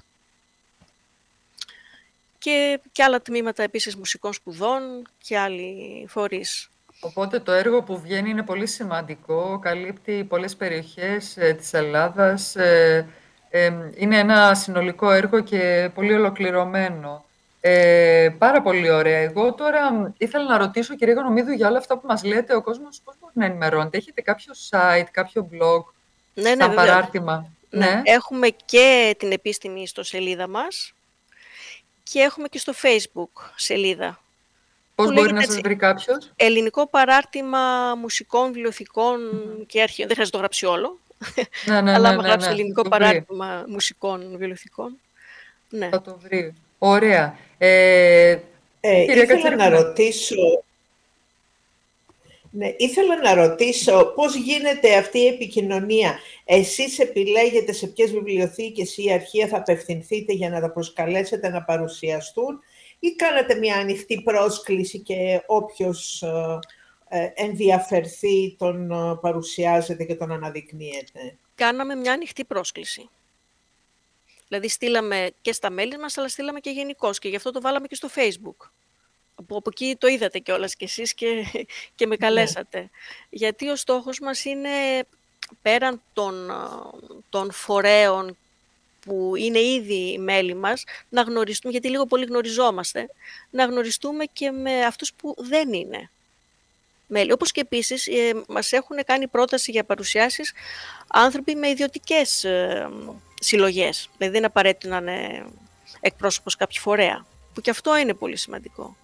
και, 2.42 2.80
και 2.92 3.02
άλλα 3.02 3.22
τμήματα 3.22 3.62
επίσης 3.62 3.96
μουσικών 3.96 4.32
σπουδών 4.32 5.08
και 5.18 5.38
άλλοι 5.38 6.04
φορείς. 6.08 6.70
Οπότε 7.00 7.38
το 7.40 7.52
έργο 7.52 7.82
που 7.82 8.00
βγαίνει 8.00 8.30
είναι 8.30 8.42
πολύ 8.42 8.66
σημαντικό, 8.66 9.58
καλύπτει 9.62 10.24
πολλές 10.24 10.56
περιοχές 10.56 11.36
ε, 11.36 11.52
της 11.52 11.72
Ελλάδας. 11.72 12.56
Ε, 12.56 13.08
ε, 13.50 13.72
είναι 13.96 14.18
ένα 14.18 14.54
συνολικό 14.54 15.10
έργο 15.10 15.40
και 15.40 15.90
πολύ 15.94 16.14
ολοκληρωμένο. 16.14 17.24
Ε, 17.60 18.28
πάρα 18.38 18.62
πολύ 18.62 18.90
ωραία. 18.90 19.18
Εγώ 19.18 19.54
τώρα 19.54 20.12
ήθελα 20.18 20.44
να 20.44 20.58
ρωτήσω, 20.58 20.94
κυρία 20.94 21.14
Γονομίδου, 21.14 21.52
για 21.52 21.68
όλα 21.68 21.78
αυτά 21.78 21.98
που 21.98 22.06
μας 22.06 22.24
λέτε, 22.24 22.54
ο 22.54 22.62
κόσμος 22.62 23.00
πώς 23.04 23.14
μπορεί 23.20 23.32
να 23.36 23.44
ενημερώνεται; 23.44 23.96
Έχετε 23.96 24.20
κάποιο 24.20 24.52
site, 24.70 25.06
κάποιο 25.10 25.48
blog, 25.52 25.92
ναι, 26.34 26.54
ναι, 26.54 26.68
παράρτημα; 26.68 27.52
Ναι. 27.70 27.86
ναι. 27.86 28.02
Έχουμε 28.04 28.48
και 28.64 29.14
την 29.18 29.32
επίσημη 29.32 29.86
στο 29.86 30.02
σελίδα 30.02 30.48
μας 30.48 30.92
και 32.12 32.20
έχουμε 32.20 32.48
και 32.48 32.58
στο 32.58 32.72
facebook 32.82 33.50
σελίδα 33.56 34.20
Πώς 34.94 35.12
μπορεί 35.12 35.32
να 35.32 35.42
σας 35.42 35.60
βρει 35.60 35.76
κάποιος; 35.76 36.32
Ελληνικό 36.36 36.88
παράρτημα 36.88 37.94
μουσικών, 37.94 38.52
βιβλιοθηκών 38.52 39.20
και 39.66 39.82
αρχείων. 39.82 40.06
Δεν 40.08 40.16
χρειάζεται 40.16 40.22
να 40.22 40.30
το 40.30 40.38
γράψει 40.38 40.66
όλο. 40.66 40.98
Ναι, 41.66 41.80
ναι, 41.80 41.92
Αλλά 41.92 42.08
ναι, 42.08 42.08
άμα 42.08 42.22
ναι, 42.22 42.28
γράψει 42.28 42.46
ναι, 42.46 42.54
ελληνικό 42.54 42.88
παράρτημα 42.88 43.64
μουσικών, 43.68 44.28
βιβλιοθηκών. 44.30 44.98
Ναι. 45.68 45.88
Θα 45.88 46.02
το 46.02 46.18
βρει. 46.22 46.54
Ωραία. 46.78 47.36
Ε, 47.58 48.38
ε, 48.80 49.02
ήθελα 49.02 49.56
να 49.56 49.68
ρωτήσω... 49.68 50.36
Ναι, 52.54 52.74
ήθελα 52.76 53.20
να 53.20 53.34
ρωτήσω 53.34 54.12
πώς 54.14 54.34
γίνεται 54.34 54.96
αυτή 54.96 55.18
η 55.18 55.26
επικοινωνία. 55.26 56.18
Εσείς 56.44 56.98
επιλέγετε 56.98 57.72
σε 57.72 57.86
ποιες 57.86 58.10
βιβλιοθήκες 58.10 58.96
ή 58.96 59.12
αρχεία 59.12 59.46
θα 59.46 59.56
απευθυνθείτε 59.56 60.32
για 60.32 60.50
να 60.50 60.60
τα 60.60 60.72
προσκαλέσετε 60.72 61.48
να 61.48 61.62
παρουσιαστούν 61.62 62.60
ή 62.98 63.14
κάνατε 63.14 63.54
μια 63.54 63.76
ανοιχτή 63.76 64.22
πρόσκληση 64.22 65.00
και 65.00 65.42
όποιος 65.46 66.22
ε, 66.22 66.58
ε, 67.08 67.30
ενδιαφερθεί 67.34 68.56
τον 68.58 68.90
ε, 68.90 69.16
παρουσιάζεται 69.20 70.04
και 70.04 70.14
τον 70.14 70.32
αναδεικνύεται; 70.32 71.38
Κάναμε 71.54 71.94
μια 71.94 72.12
ανοιχτή 72.12 72.44
πρόσκληση. 72.44 73.08
Δηλαδή 74.48 74.68
στείλαμε 74.68 75.30
και 75.40 75.52
στα 75.52 75.70
μέλη 75.70 75.98
μας, 75.98 76.18
αλλά 76.18 76.28
στείλαμε 76.28 76.60
και 76.60 76.70
γενικώς 76.70 77.18
και 77.18 77.28
γι' 77.28 77.36
αυτό 77.36 77.50
το 77.50 77.60
βάλαμε 77.60 77.86
και 77.86 77.94
στο 77.94 78.08
Facebook. 78.14 78.70
Από, 79.34 79.56
από 79.56 79.70
εκεί 79.72 79.96
το 79.98 80.06
είδατε 80.06 80.38
κιόλας 80.38 80.76
κι 80.76 80.84
εσείς 80.84 81.14
και, 81.14 81.44
και 81.94 82.06
με 82.06 82.16
ναι. 82.18 82.26
καλέσατε. 82.26 82.90
Γιατί 83.30 83.68
ο 83.68 83.76
στόχος 83.76 84.20
μας 84.20 84.44
είναι 84.44 84.70
πέραν 85.62 86.02
των, 86.12 86.50
των 87.28 87.52
φορέων 87.52 88.36
που 89.04 89.32
είναι 89.36 89.58
ήδη 89.60 90.18
μέλη 90.18 90.54
μας, 90.54 90.84
να 91.08 91.22
γνωριστούμε, 91.22 91.72
γιατί 91.72 91.88
λίγο 91.88 92.06
πολύ 92.06 92.24
γνωριζόμαστε, 92.24 93.08
να 93.50 93.64
γνωριστούμε 93.64 94.24
και 94.24 94.50
με 94.50 94.84
αυτούς 94.84 95.12
που 95.12 95.34
δεν 95.38 95.72
είναι 95.72 96.10
μέλη. 97.06 97.32
Όπως 97.32 97.52
και 97.52 97.60
επίσης 97.60 98.06
ε, 98.06 98.42
μας 98.48 98.72
έχουν 98.72 98.96
κάνει 99.06 99.28
πρόταση 99.28 99.70
για 99.70 99.84
παρουσιάσεις 99.84 100.52
άνθρωποι 101.06 101.54
με 101.54 101.68
ιδιωτικές 101.68 102.44
ε, 102.44 102.88
συλλογές. 103.40 104.08
Δηλαδή 104.16 104.32
δεν 104.32 104.34
είναι 104.34 104.46
απαραίτητο 104.46 104.88
να 104.88 104.96
είναι 104.96 105.46
εκπρόσωπος 106.00 106.56
κάποιου 106.56 106.80
φορέα, 106.80 107.26
που 107.54 107.60
και 107.60 107.70
αυτό 107.70 107.96
είναι 107.96 108.14
πολύ 108.14 108.36
σημαντικό. 108.36 108.96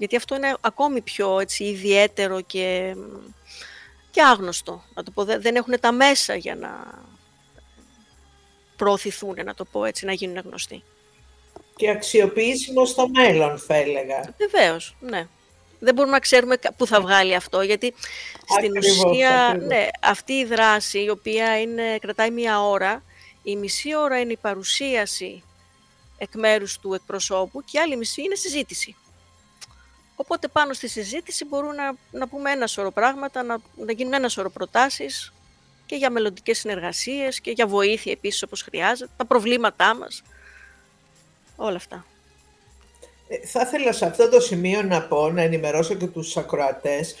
Γιατί 0.00 0.16
αυτό 0.16 0.34
είναι 0.34 0.56
ακόμη 0.60 1.00
πιο 1.00 1.40
έτσι, 1.40 1.64
ιδιαίτερο 1.64 2.40
και, 2.40 2.96
και 4.10 4.22
άγνωστο. 4.22 4.84
Να 4.94 5.02
το 5.02 5.10
πω, 5.10 5.24
δεν 5.24 5.56
έχουν 5.56 5.80
τα 5.80 5.92
μέσα 5.92 6.34
για 6.34 6.54
να 6.54 6.70
προωθηθούν, 8.76 9.36
να 9.44 9.54
το 9.54 9.64
πω 9.64 9.84
έτσι, 9.84 10.04
να 10.04 10.12
γίνουν 10.12 10.42
γνωστοί. 10.44 10.82
Και 11.76 11.90
αξιοποιήσιμο 11.90 12.84
στο 12.84 13.08
μέλλον, 13.08 13.58
θα 13.58 13.74
έλεγα. 13.74 14.34
Βεβαίως, 14.38 14.96
ναι. 15.00 15.26
Δεν 15.78 15.94
μπορούμε 15.94 16.14
να 16.14 16.20
ξέρουμε 16.20 16.56
πού 16.76 16.86
θα 16.86 17.00
βγάλει 17.00 17.34
αυτό, 17.34 17.62
γιατί 17.62 17.94
στην 18.58 18.76
ουσία 18.76 19.60
Ναι, 19.66 19.88
αυτή 20.02 20.32
η 20.32 20.44
δράση, 20.44 21.04
η 21.04 21.10
οποία 21.10 21.60
είναι, 21.60 21.98
κρατάει 21.98 22.30
μία 22.30 22.62
ώρα, 22.62 23.02
η 23.42 23.56
μισή 23.56 23.96
ώρα 23.96 24.20
είναι 24.20 24.32
η 24.32 24.38
παρουσίαση 24.40 25.42
εκ 26.18 26.34
μέρους 26.34 26.78
του 26.78 26.94
εκπροσώπου 26.94 27.64
και 27.64 27.78
η 27.78 27.80
άλλη 27.80 27.96
μισή 27.96 28.22
είναι 28.22 28.34
συζήτηση. 28.34 28.96
Οπότε 30.20 30.48
πάνω 30.48 30.72
στη 30.72 30.88
συζήτηση 30.88 31.44
μπορούμε 31.44 31.74
να, 31.74 31.94
να 32.10 32.28
πούμε 32.28 32.50
ένα 32.50 32.66
σωρό 32.66 32.90
πράγματα, 32.90 33.42
να, 33.42 33.58
να 33.76 33.92
γίνουν 33.92 34.12
ένα 34.12 34.28
σωρό 34.28 34.50
προτάσεις 34.50 35.32
και 35.86 35.96
για 35.96 36.10
μελλοντικές 36.10 36.58
συνεργασίες 36.58 37.40
και 37.40 37.50
για 37.50 37.66
βοήθεια 37.66 38.12
επίσης 38.12 38.42
όπως 38.42 38.62
χρειάζεται, 38.62 39.10
τα 39.16 39.24
προβλήματά 39.24 39.94
μας. 39.96 40.22
όλα 41.56 41.76
αυτά. 41.76 42.04
Ε, 43.28 43.46
θα 43.46 43.60
ήθελα 43.60 43.92
σε 43.92 44.06
αυτό 44.06 44.28
το 44.28 44.40
σημείο 44.40 44.82
να 44.82 45.02
πω, 45.02 45.30
να 45.30 45.42
ενημερώσω 45.42 45.94
και 45.94 46.06
τους 46.06 46.36
ακροατές, 46.36 47.14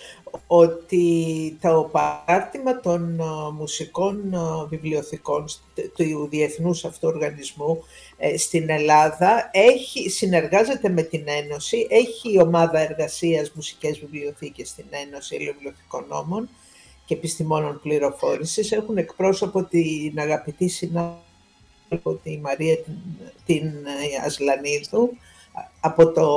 ότι 0.46 1.58
το 1.60 1.90
παράρτημα 1.92 2.80
των 2.80 3.20
μουσικών 3.58 4.34
βιβλιοθηκών 4.68 5.44
του 5.74 6.28
Διεθνούς 6.30 6.84
Αυτού 6.84 7.08
Οργανισμού 7.08 7.84
ε, 8.16 8.36
στην 8.36 8.70
Ελλάδα 8.70 9.50
έχει, 9.52 10.10
συνεργάζεται 10.10 10.88
με 10.88 11.02
την 11.02 11.24
Ένωση, 11.26 11.86
έχει 11.90 12.40
ομάδα 12.40 12.78
εργασίας 12.78 13.52
μουσικές 13.54 13.98
βιβλιοθήκες 13.98 14.68
στην 14.68 14.84
Ένωση 15.06 15.36
Βιβλιοθηκών 15.36 16.04
Νόμων 16.08 16.48
και 17.04 17.14
Επιστημόνων 17.14 17.80
Πληροφόρησης. 17.82 18.72
Έχουν 18.72 18.96
εκπρόσωπο 18.96 19.64
την 19.64 20.18
αγαπητή 20.18 20.68
συνάδελφο, 20.68 21.20
τη 22.22 22.38
Μαρία 22.38 22.76
την, 22.76 22.94
την 23.46 23.66
ε, 23.66 24.24
Ασλανίδου, 24.24 25.10
από 25.80 26.12
το 26.12 26.28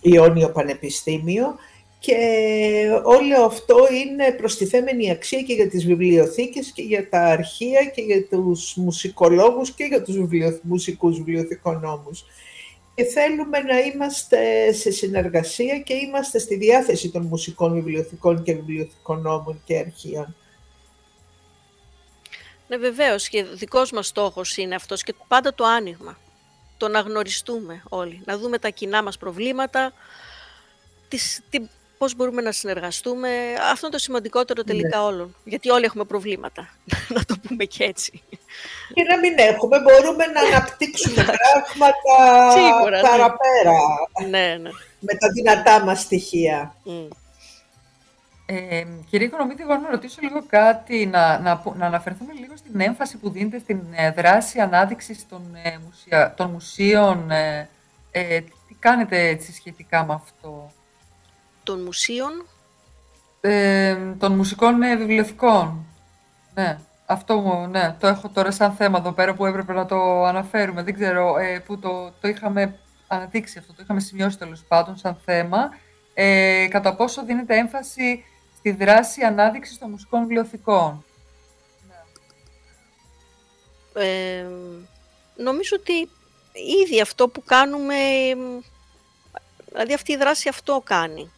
Ιόνιο 0.00 0.50
Πανεπιστήμιο 0.50 1.54
και 2.00 2.16
όλο 3.02 3.44
αυτό 3.44 3.76
είναι 3.92 4.32
προστιθέμενη 4.32 5.10
αξία 5.10 5.42
και 5.42 5.52
για 5.52 5.68
τις 5.68 5.86
βιβλιοθήκες 5.86 6.72
και 6.72 6.82
για 6.82 7.08
τα 7.08 7.20
αρχεία 7.20 7.84
και 7.84 8.00
για 8.02 8.26
τους 8.26 8.74
μουσικολόγους 8.76 9.70
και 9.70 9.84
για 9.84 10.02
τους 10.02 10.16
βιβλιο... 10.16 10.60
μουσικούς 10.62 11.16
βιβλιοθηκονόμους. 11.16 12.24
Και 12.94 13.04
θέλουμε 13.04 13.58
να 13.58 13.78
είμαστε 13.78 14.72
σε 14.72 14.90
συνεργασία 14.90 15.78
και 15.78 15.94
είμαστε 15.94 16.38
στη 16.38 16.56
διάθεση 16.56 17.10
των 17.10 17.22
μουσικών 17.22 17.72
βιβλιοθηκών 17.72 18.42
και 18.42 18.54
βιβλιοθηκονόμων 18.54 19.62
και 19.64 19.78
αρχείων. 19.78 20.36
Ναι, 22.68 22.76
βεβαίως 22.76 23.28
και 23.28 23.44
δικός 23.44 23.92
μας 23.92 24.06
στόχος 24.06 24.56
είναι 24.56 24.74
αυτός 24.74 25.02
και 25.02 25.14
πάντα 25.28 25.54
το 25.54 25.64
άνοιγμα. 25.64 26.18
Το 26.76 26.88
να 26.88 27.00
γνωριστούμε 27.00 27.82
όλοι, 27.88 28.22
να 28.24 28.38
δούμε 28.38 28.58
τα 28.58 28.68
κοινά 28.68 29.02
μας 29.02 29.18
προβλήματα, 29.18 29.92
τις, 31.08 31.40
την 31.50 31.68
πώς 32.00 32.14
μπορούμε 32.14 32.42
να 32.42 32.52
συνεργαστούμε. 32.52 33.28
Αυτό 33.70 33.86
είναι 33.86 33.94
το 33.96 33.98
σημαντικότερο 33.98 34.62
ναι. 34.66 34.72
τελικά 34.72 35.04
όλων. 35.04 35.34
Γιατί 35.44 35.70
όλοι 35.70 35.84
έχουμε 35.84 36.04
προβλήματα, 36.04 36.68
να 37.16 37.24
το 37.24 37.36
πούμε 37.46 37.64
και 37.64 37.84
έτσι. 37.84 38.22
Και 38.94 39.02
να 39.02 39.18
μην 39.18 39.38
έχουμε, 39.38 39.80
μπορούμε 39.80 40.24
να 40.26 40.40
αναπτύξουμε 40.40 41.24
πράγματα 41.24 42.50
Σίγουρα, 42.52 42.96
ναι. 42.96 43.08
παραπέρα. 43.08 43.78
Ναι, 44.28 44.56
ναι. 44.62 44.70
Με 45.00 45.14
τα 45.14 45.30
δυνατά 45.32 45.84
μας 45.84 46.00
στοιχεία. 46.00 46.74
Mm. 46.86 47.08
Ε, 48.46 48.84
κύριε 49.10 49.26
Οικονομίδη, 49.26 49.62
εγώ 49.62 49.76
να 49.76 49.90
ρωτήσω 49.90 50.18
λίγο 50.20 50.44
κάτι, 50.48 51.06
να, 51.06 51.38
να, 51.38 51.62
να 51.76 51.86
αναφερθούμε 51.86 52.32
λίγο 52.32 52.56
στην 52.56 52.80
έμφαση 52.80 53.16
που 53.16 53.30
δίνεται 53.30 53.58
στην 53.58 53.80
ε, 53.94 54.10
δράση 54.10 54.60
ανάδειξης 54.60 55.28
των, 55.28 55.42
ε, 55.62 55.78
μουσια, 55.84 56.34
των 56.36 56.50
μουσείων. 56.50 57.30
Ε, 57.30 57.68
ε, 58.10 58.40
τι 58.40 58.74
κάνετε 58.78 59.28
έτσι 59.28 59.52
σχετικά 59.52 60.04
με 60.04 60.12
αυτό; 60.14 60.72
Των 61.62 61.80
μουσείων. 61.80 62.46
Ε, 63.40 63.96
των 64.18 64.32
μουσικών 64.32 64.82
ε, 64.82 64.96
βιβλιοθηκών. 64.96 65.86
Ναι, 66.54 66.78
αυτό 67.06 67.66
ναι, 67.70 67.96
το 68.00 68.06
έχω 68.06 68.28
τώρα 68.28 68.50
σαν 68.50 68.72
θέμα 68.72 68.98
εδώ 68.98 69.12
πέρα 69.12 69.34
που 69.34 69.46
έπρεπε 69.46 69.72
να 69.72 69.86
το 69.86 70.24
αναφέρουμε. 70.24 70.82
Δεν 70.82 70.94
ξέρω 70.94 71.38
ε, 71.38 71.58
που 71.58 71.78
το, 71.78 72.12
το 72.20 72.28
είχαμε 72.28 72.78
αναδείξει 73.06 73.58
αυτό, 73.58 73.72
το 73.72 73.80
είχαμε 73.82 74.00
σημειώσει 74.00 74.38
τέλος 74.38 74.64
πάντων 74.68 74.96
σαν 74.96 75.20
θέμα. 75.24 75.70
Ε, 76.14 76.66
κατά 76.70 76.94
πόσο 76.94 77.24
δίνεται 77.24 77.56
έμφαση 77.56 78.24
στη 78.56 78.70
δράση 78.70 79.22
ανάδειξης 79.22 79.78
των 79.78 79.90
μουσικών 79.90 80.20
βιβλιοθηκών; 80.20 81.04
Ε, 83.94 84.46
νομίζω 85.36 85.76
ότι 85.80 86.08
ήδη 86.84 87.00
αυτό 87.00 87.28
που 87.28 87.42
κάνουμε, 87.44 87.94
δηλαδή 89.72 89.94
αυτή 89.94 90.12
η 90.12 90.16
δράση 90.16 90.48
αυτό 90.48 90.82
κάνει 90.84 91.30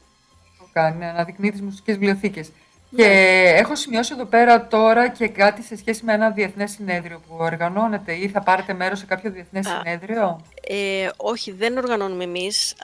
κάνει, 0.73 0.99
να 0.99 1.08
αναδεικνύει 1.08 1.50
τις 1.50 1.61
μουσικές 1.63 1.97
βιβλιοθήκες. 1.97 2.50
Και 2.97 3.06
ναι. 3.06 3.58
έχω 3.58 3.76
σημειώσει 3.76 4.13
εδώ 4.15 4.25
πέρα 4.25 4.67
τώρα 4.67 5.08
και 5.08 5.28
κάτι 5.28 5.63
σε 5.63 5.76
σχέση 5.76 6.04
με 6.04 6.13
ένα 6.13 6.30
διεθνές 6.30 6.71
συνέδριο 6.71 7.23
που 7.28 7.37
οργανώνεται 7.39 8.13
ή 8.13 8.28
θα 8.28 8.43
πάρετε 8.43 8.73
μέρος 8.73 8.99
σε 8.99 9.06
κάποιο 9.06 9.30
διεθνές 9.30 9.67
συνέδριο; 9.67 10.41
Ε, 10.69 11.08
όχι, 11.17 11.52
δεν 11.52 11.76
οργανώνουμε 11.76 12.25
εμείς. 12.25 12.75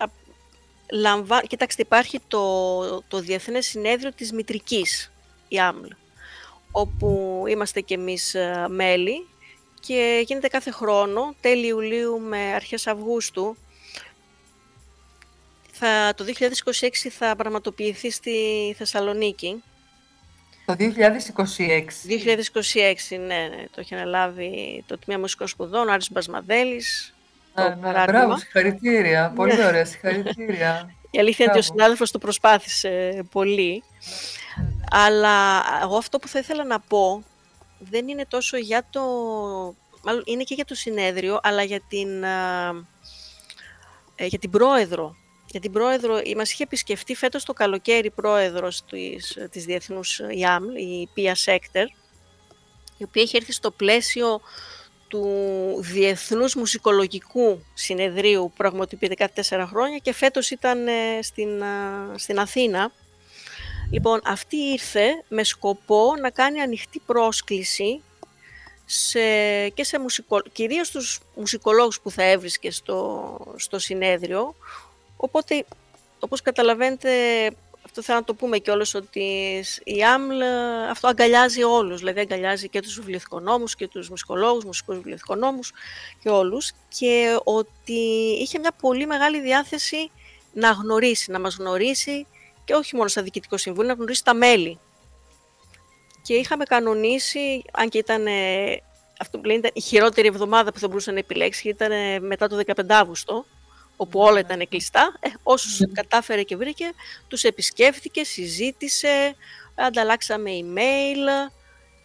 Λαμβα... 0.93 1.41
Κοιτάξτε, 1.41 1.83
υπάρχει 1.83 2.21
το, 2.29 3.03
το 3.03 3.21
Διεθνές 3.21 3.67
Συνέδριο 3.67 4.13
της 4.13 4.33
Μητρικής, 4.33 5.13
η 5.49 5.61
ΑΜΛ, 5.61 5.89
όπου 6.71 7.43
είμαστε 7.49 7.81
και 7.81 7.95
εμείς 7.95 8.35
ε, 8.35 8.67
μέλη 8.69 9.27
και 9.81 10.25
γίνεται 10.27 10.49
κάθε 10.49 10.71
χρόνο, 10.71 11.35
τέλη 11.41 11.67
Ιουλίου 11.67 12.21
με 12.21 12.39
αρχές 12.39 12.87
Αυγούστου, 12.87 13.57
θα, 15.79 16.15
το 16.15 16.25
2026 16.25 16.89
θα 17.11 17.37
πραγματοποιηθεί 17.37 18.11
στη 18.11 18.35
Θεσσαλονίκη. 18.79 19.63
Το 20.65 20.77
2026. 20.79 20.79
2026, 20.79 20.89
ναι, 23.11 23.27
ναι. 23.27 23.65
Το 23.71 23.81
έχει 23.81 23.95
αναλάβει 23.95 24.85
το 24.87 24.99
Τμήμα 24.99 25.21
Μουσικών 25.21 25.47
Σπουδών, 25.47 25.89
ο 25.89 25.93
Άρης 25.93 26.11
Μπασμαδέλης. 26.11 27.15
Ναι, 27.55 27.69
ναι, 27.69 28.05
μπράβο, 28.07 28.37
συγχαρητήρια. 28.37 29.33
Πολύ 29.35 29.57
ναι. 29.57 29.67
ωραία, 29.67 29.85
συγχαρητήρια. 29.85 30.93
Η 31.11 31.19
αλήθεια 31.19 31.45
είναι 31.45 31.55
ότι 31.55 31.63
ο 31.67 31.73
συνάδελφος 31.73 32.11
το 32.11 32.19
προσπάθησε 32.19 33.25
πολύ. 33.31 33.83
Αλλά 34.91 35.65
εγώ 35.83 35.97
αυτό 35.97 36.19
που 36.19 36.29
θα 36.29 36.39
ήθελα 36.39 36.65
να 36.65 36.81
πω 36.81 37.23
δεν 37.79 38.09
είναι 38.09 38.25
τόσο 38.29 38.57
για 38.57 38.87
το... 38.91 39.03
Μάλλον 40.03 40.23
είναι 40.27 40.43
και 40.43 40.55
για 40.55 40.65
το 40.65 40.75
συνέδριο, 40.75 41.41
αλλά 41.43 41.63
για 41.63 41.81
την, 41.89 42.23
ε, 44.17 44.27
για 44.27 44.39
την 44.39 44.51
πρόεδρο 44.51 45.17
για 45.51 45.61
την 45.61 45.73
πρόεδρο, 45.73 46.21
μας 46.37 46.53
είχε 46.53 46.63
επισκεφτεί 46.63 47.15
φέτος 47.15 47.45
το 47.45 47.53
καλοκαίρι 47.53 48.11
πρόεδρος 48.11 48.85
της, 48.85 49.39
της 49.51 49.65
Διεθνούς 49.65 50.21
ΙΑΜ, 50.31 50.77
η 50.77 51.09
Πία 51.15 51.35
Σέκτερ, 51.35 51.85
η 52.99 53.05
οποία 53.05 53.23
έχει 53.23 53.37
έρθει 53.37 53.53
στο 53.53 53.71
πλαίσιο 53.71 54.41
του 55.09 55.27
Διεθνούς 55.81 56.55
Μουσικολογικού 56.55 57.65
Συνεδρίου 57.75 58.43
που 58.43 58.57
πραγματοποιείται 58.57 59.15
κάθε 59.15 59.33
τέσσερα 59.35 59.67
χρόνια 59.67 59.99
και 59.99 60.13
φέτος 60.13 60.51
ήταν 60.51 60.87
ε, 60.87 60.93
στην, 61.23 61.63
στην 62.17 62.39
Αθήνα. 62.39 62.93
Λοιπόν, 63.91 64.21
αυτή 64.25 64.57
ήρθε 64.57 65.25
με 65.29 65.45
σκοπό 65.45 66.15
να 66.21 66.31
κάνει 66.31 66.61
ανοιχτή 66.61 67.03
πρόσκληση 67.07 68.03
σε, 68.85 69.21
και 69.69 69.85
σε 69.85 69.99
μουσικο, 69.99 70.43
κυρίως 70.53 70.87
στους 70.87 71.21
μουσικολόγους 71.35 72.01
που 72.01 72.11
θα 72.11 72.23
έβρισκε 72.23 72.71
στο, 72.71 73.55
στο 73.57 73.79
συνέδριο, 73.79 74.55
Οπότε, 75.21 75.65
όπως 76.19 76.43
καταλαβαίνετε, 76.43 77.11
αυτό 77.85 78.03
θέλω 78.03 78.19
να 78.19 78.25
το 78.25 78.35
πούμε 78.35 78.59
κιόλας 78.59 78.95
ότι 78.95 79.23
η 79.85 80.05
ΑΜΛ 80.05 80.43
αυτό 80.91 81.09
αγκαλιάζει 81.09 81.63
όλους, 81.63 81.99
δηλαδή 81.99 82.21
αγκαλιάζει 82.21 82.69
και 82.69 82.81
τους 82.81 82.95
βιβλιοθηκονόμους 82.95 83.75
και 83.75 83.89
τους 83.89 84.09
μουσικολόγους, 84.09 84.65
μουσικούς 84.65 84.97
βιβλιοθηκονόμους 84.97 85.73
και 86.23 86.29
όλους. 86.29 86.73
Και 86.89 87.39
ότι 87.45 88.01
είχε 88.41 88.59
μια 88.59 88.73
πολύ 88.81 89.07
μεγάλη 89.07 89.41
διάθεση 89.41 90.11
να 90.53 90.71
γνωρίσει, 90.71 91.31
να 91.31 91.41
μας 91.41 91.57
γνωρίσει 91.57 92.27
και 92.65 92.75
όχι 92.75 92.97
μόνο 92.97 93.09
στα 93.09 93.23
διοικητικό 93.23 93.57
συμβούλιο, 93.57 93.89
να 93.89 93.95
γνωρίσει 93.95 94.25
τα 94.25 94.35
μέλη. 94.35 94.79
Και 96.23 96.35
είχαμε 96.35 96.65
κανονίσει, 96.65 97.63
αν 97.73 97.89
και 97.89 97.99
ήταν, 97.99 98.27
αυτό 99.21 99.39
που 99.39 99.45
λένε, 99.45 99.59
ήταν 99.59 99.71
η 99.75 99.81
χειρότερη 99.81 100.29
εβδομάδα 100.29 100.73
που 100.73 100.79
θα 100.79 100.89
μπορούσε 100.89 101.11
να 101.11 101.19
επιλέξει, 101.19 101.69
ήταν 101.69 101.93
μετά 102.27 102.49
το 102.49 102.61
15 102.67 102.83
Αύγουστο, 102.89 103.45
όπου 104.01 104.21
όλα 104.21 104.39
ήταν 104.39 104.69
κλειστά, 104.69 105.17
ε, 105.21 105.29
όσους 105.43 105.79
ναι. 105.79 105.93
κατάφερε 105.93 106.43
και 106.43 106.57
βρήκε, 106.57 106.93
τους 107.29 107.43
επισκέφθηκε, 107.43 108.25
συζήτησε, 108.25 109.37
ανταλλάξαμε 109.75 110.51
email 110.51 111.51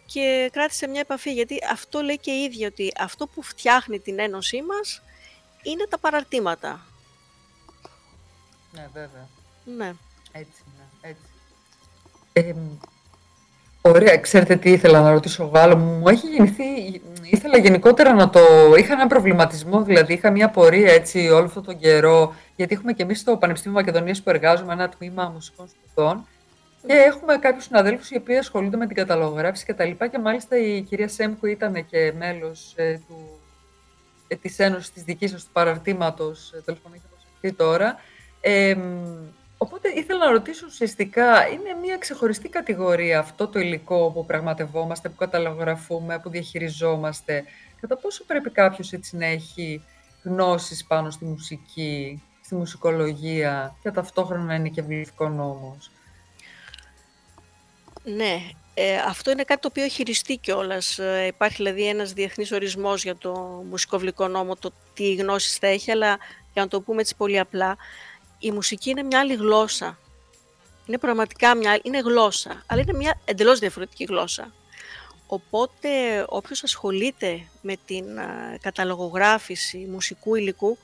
και 0.06 0.50
κράτησε 0.52 0.86
μια 0.86 1.00
επαφή, 1.00 1.32
γιατί 1.32 1.58
αυτό 1.70 2.00
λέει 2.00 2.18
και 2.18 2.30
η 2.30 2.42
ίδια, 2.42 2.68
ότι 2.68 2.92
αυτό 2.98 3.26
που 3.26 3.42
φτιάχνει 3.42 3.98
την 3.98 4.18
ένωσή 4.18 4.62
μας 4.62 5.02
είναι 5.62 5.86
τα 5.88 5.98
παραρτήματα. 5.98 6.86
Ναι, 8.70 8.88
βέβαια. 8.92 9.28
Ναι. 9.64 9.92
Έτσι, 10.32 10.62
ναι, 10.76 11.08
έτσι. 11.10 11.22
Ε, 12.32 12.54
Ωραία, 13.88 14.18
ξέρετε 14.18 14.56
τι 14.56 14.70
ήθελα 14.70 15.00
να 15.00 15.10
ρωτήσω 15.10 15.44
Γάλλο. 15.44 15.76
Μου 15.76 16.08
έχει 16.08 16.26
γεννηθεί, 16.26 17.00
ήθελα 17.22 17.58
γενικότερα 17.58 18.12
να 18.12 18.30
το... 18.30 18.40
Είχα 18.78 18.92
έναν 18.92 19.08
προβληματισμό, 19.08 19.82
δηλαδή 19.82 20.12
είχα 20.12 20.30
μια 20.30 20.50
πορεία 20.50 20.92
έτσι 20.92 21.28
όλο 21.28 21.44
αυτόν 21.44 21.64
τον 21.64 21.78
καιρό, 21.78 22.34
γιατί 22.56 22.74
έχουμε 22.74 22.92
και 22.92 23.02
εμείς 23.02 23.20
στο 23.20 23.36
Πανεπιστήμιο 23.36 23.78
Μακεδονίας 23.78 24.22
που 24.22 24.30
εργάζομαι 24.30 24.72
ένα 24.72 24.88
τμήμα 24.88 25.30
μουσικών 25.34 25.68
σπουδών 25.68 26.26
και 26.86 26.92
έχουμε 26.92 27.36
κάποιους 27.36 27.64
συναδέλφους 27.64 28.10
οι 28.10 28.16
οποίοι 28.16 28.36
ασχολούνται 28.36 28.76
με 28.76 28.86
την 28.86 28.96
καταλογράφηση 28.96 29.64
και 29.64 29.74
τα 29.74 29.84
λοιπά 29.84 30.06
και 30.06 30.18
μάλιστα 30.18 30.58
η 30.58 30.80
κυρία 30.80 31.08
Σέμκου 31.08 31.46
ήταν 31.46 31.86
και 31.86 32.12
μέλος 32.18 32.72
ε, 32.76 33.00
του, 33.08 33.40
ε, 34.28 34.36
της 34.36 34.58
Ένωσης 34.58 34.92
της 34.92 35.02
δικής 35.02 35.30
σας 35.30 35.44
του 35.44 35.50
παραρτήματος, 35.52 36.52
ε, 36.52 36.60
τέλος 36.64 36.80
πάντων 36.80 37.00
έχει 37.40 37.54
τώρα. 37.54 37.96
Ε, 38.40 38.76
Οπότε 39.64 39.88
ήθελα 39.88 40.24
να 40.24 40.30
ρωτήσω 40.30 40.66
ουσιαστικά, 40.68 41.48
είναι 41.48 41.74
μια 41.80 41.98
ξεχωριστή 41.98 42.48
κατηγορία 42.48 43.18
αυτό 43.18 43.48
το 43.48 43.58
υλικό 43.58 44.10
που 44.10 44.26
πραγματευόμαστε, 44.26 45.08
που 45.08 45.16
καταλογραφούμε, 45.16 46.18
που 46.18 46.30
διαχειριζόμαστε. 46.30 47.44
Κατά 47.80 47.96
πόσο 47.96 48.24
πρέπει 48.24 48.50
κάποιος 48.50 48.92
έτσι 48.92 49.16
να 49.16 49.26
έχει 49.26 49.84
γνώσεις 50.22 50.84
πάνω 50.84 51.10
στη 51.10 51.24
μουσική, 51.24 52.22
στη 52.44 52.54
μουσικολογία 52.54 53.76
και 53.82 53.90
ταυτόχρονα 53.90 54.54
είναι 54.54 54.68
και 54.68 54.82
βιβλικό 54.82 55.28
νόμος; 55.28 55.90
Ναι, 58.04 58.36
ε, 58.74 58.96
αυτό 58.96 59.30
είναι 59.30 59.42
κάτι 59.42 59.60
το 59.60 59.68
οποίο 59.70 59.88
χειριστεί 59.88 60.36
κιόλας. 60.36 60.98
Ε, 60.98 61.26
υπάρχει 61.26 61.56
δηλαδή 61.56 61.88
ένας 61.88 62.12
διεθνής 62.12 62.52
ορισμός 62.52 63.02
για 63.02 63.16
το 63.16 63.32
μουσικοβλικό 63.70 64.28
νόμο, 64.28 64.56
το 64.56 64.72
τι 64.94 65.14
γνώσεις 65.14 65.56
θα 65.56 65.66
έχει, 65.66 65.90
αλλά 65.90 66.18
για 66.52 66.62
να 66.62 66.68
το 66.68 66.80
πούμε 66.80 67.00
έτσι 67.00 67.16
πολύ 67.16 67.38
απλά, 67.38 67.76
η 68.38 68.50
μουσική 68.50 68.90
είναι 68.90 69.02
μια 69.02 69.20
άλλη 69.20 69.34
γλώσσα. 69.34 69.98
Είναι 70.86 70.98
πραγματικά 70.98 71.54
μια 71.54 71.78
είναι 71.82 71.98
γλώσσα, 71.98 72.62
αλλά 72.66 72.80
είναι 72.80 72.92
μια 72.92 73.20
εντελώς 73.24 73.58
διαφορετική 73.58 74.04
γλώσσα. 74.04 74.52
Οπότε 75.26 75.88
όποιος 76.28 76.62
ασχολείται 76.62 77.48
με 77.62 77.76
την 77.86 78.04
καταλογογράφηση 78.60 79.86
μουσικού 79.90 80.34
υλικού 80.34 80.78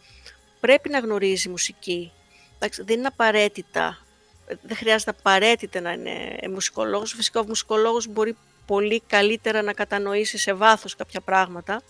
πρέπει 0.60 0.88
να 0.88 0.98
γνωρίζει 0.98 1.48
μουσική. 1.48 2.12
δεν 2.58 2.98
είναι 2.98 3.06
απαραίτητα, 3.06 3.98
δεν 4.46 4.76
χρειάζεται 4.76 5.10
απαραίτητα 5.18 5.80
να 5.80 5.92
είναι 5.92 6.38
μουσικολόγος. 6.50 7.12
Φυσικά 7.12 7.40
ο 7.40 7.44
μουσικολόγος 7.46 8.06
μπορεί 8.06 8.36
πολύ 8.66 9.02
καλύτερα 9.06 9.62
να 9.62 9.72
κατανοήσει 9.72 10.38
σε 10.38 10.52
βάθος 10.52 10.96
κάποια 10.96 11.20
πράγματα. 11.20 11.82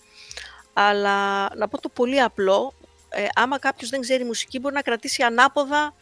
Αλλά 0.73 1.49
να 1.55 1.67
πω 1.67 1.81
το 1.81 1.89
πολύ 1.89 2.21
απλό, 2.21 2.73
ε, 3.13 3.27
άμα 3.35 3.59
κάποιος 3.59 3.89
δεν 3.89 4.01
ξέρει 4.01 4.23
μουσική 4.23 4.59
μπορεί 4.59 4.73
να 4.73 4.81
κρατήσει 4.81 5.23
ανάποδα 5.23 5.93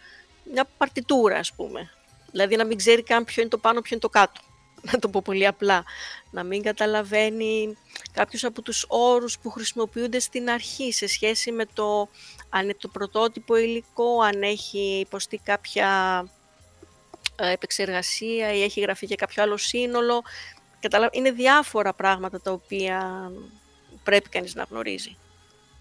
μια 0.51 0.67
παρτιτούρα 0.77 1.37
ας 1.37 1.53
πούμε. 1.53 1.89
Δηλαδή 2.31 2.55
να 2.55 2.65
μην 2.65 2.77
ξέρει 2.77 3.03
καν 3.03 3.23
ποιο 3.23 3.41
είναι 3.41 3.51
το 3.51 3.57
πάνω, 3.57 3.81
ποιο 3.81 3.89
είναι 3.91 4.01
το 4.01 4.09
κάτω. 4.09 4.41
Να 4.91 4.99
το 4.99 5.09
πω 5.09 5.21
πολύ 5.21 5.47
απλά. 5.47 5.83
Να 6.31 6.43
μην 6.43 6.63
καταλαβαίνει 6.63 7.77
κάποιους 8.11 8.43
από 8.43 8.61
τους 8.61 8.85
όρους 8.87 9.39
που 9.39 9.49
χρησιμοποιούνται 9.49 10.19
στην 10.19 10.49
αρχή 10.49 10.91
σε 10.91 11.07
σχέση 11.07 11.51
με 11.51 11.65
το 11.73 12.09
αν 12.49 12.63
είναι 12.63 12.75
το 12.79 12.87
πρωτότυπο 12.87 13.55
υλικό, 13.55 14.21
αν 14.21 14.41
έχει 14.43 14.99
υποστεί 14.99 15.37
κάποια 15.37 16.23
ε, 17.35 17.51
επεξεργασία 17.51 18.53
ή 18.53 18.63
έχει 18.63 18.79
γραφεί 18.79 19.05
για 19.05 19.15
κάποιο 19.15 19.43
άλλο 19.43 19.57
σύνολο. 19.57 20.23
Είναι 21.11 21.31
διάφορα 21.31 21.93
πράγματα 21.93 22.41
τα 22.41 22.51
οποία 22.51 23.31
πρέπει 24.03 24.29
κανείς 24.29 24.55
να 24.55 24.63
γνωρίζει. 24.69 25.17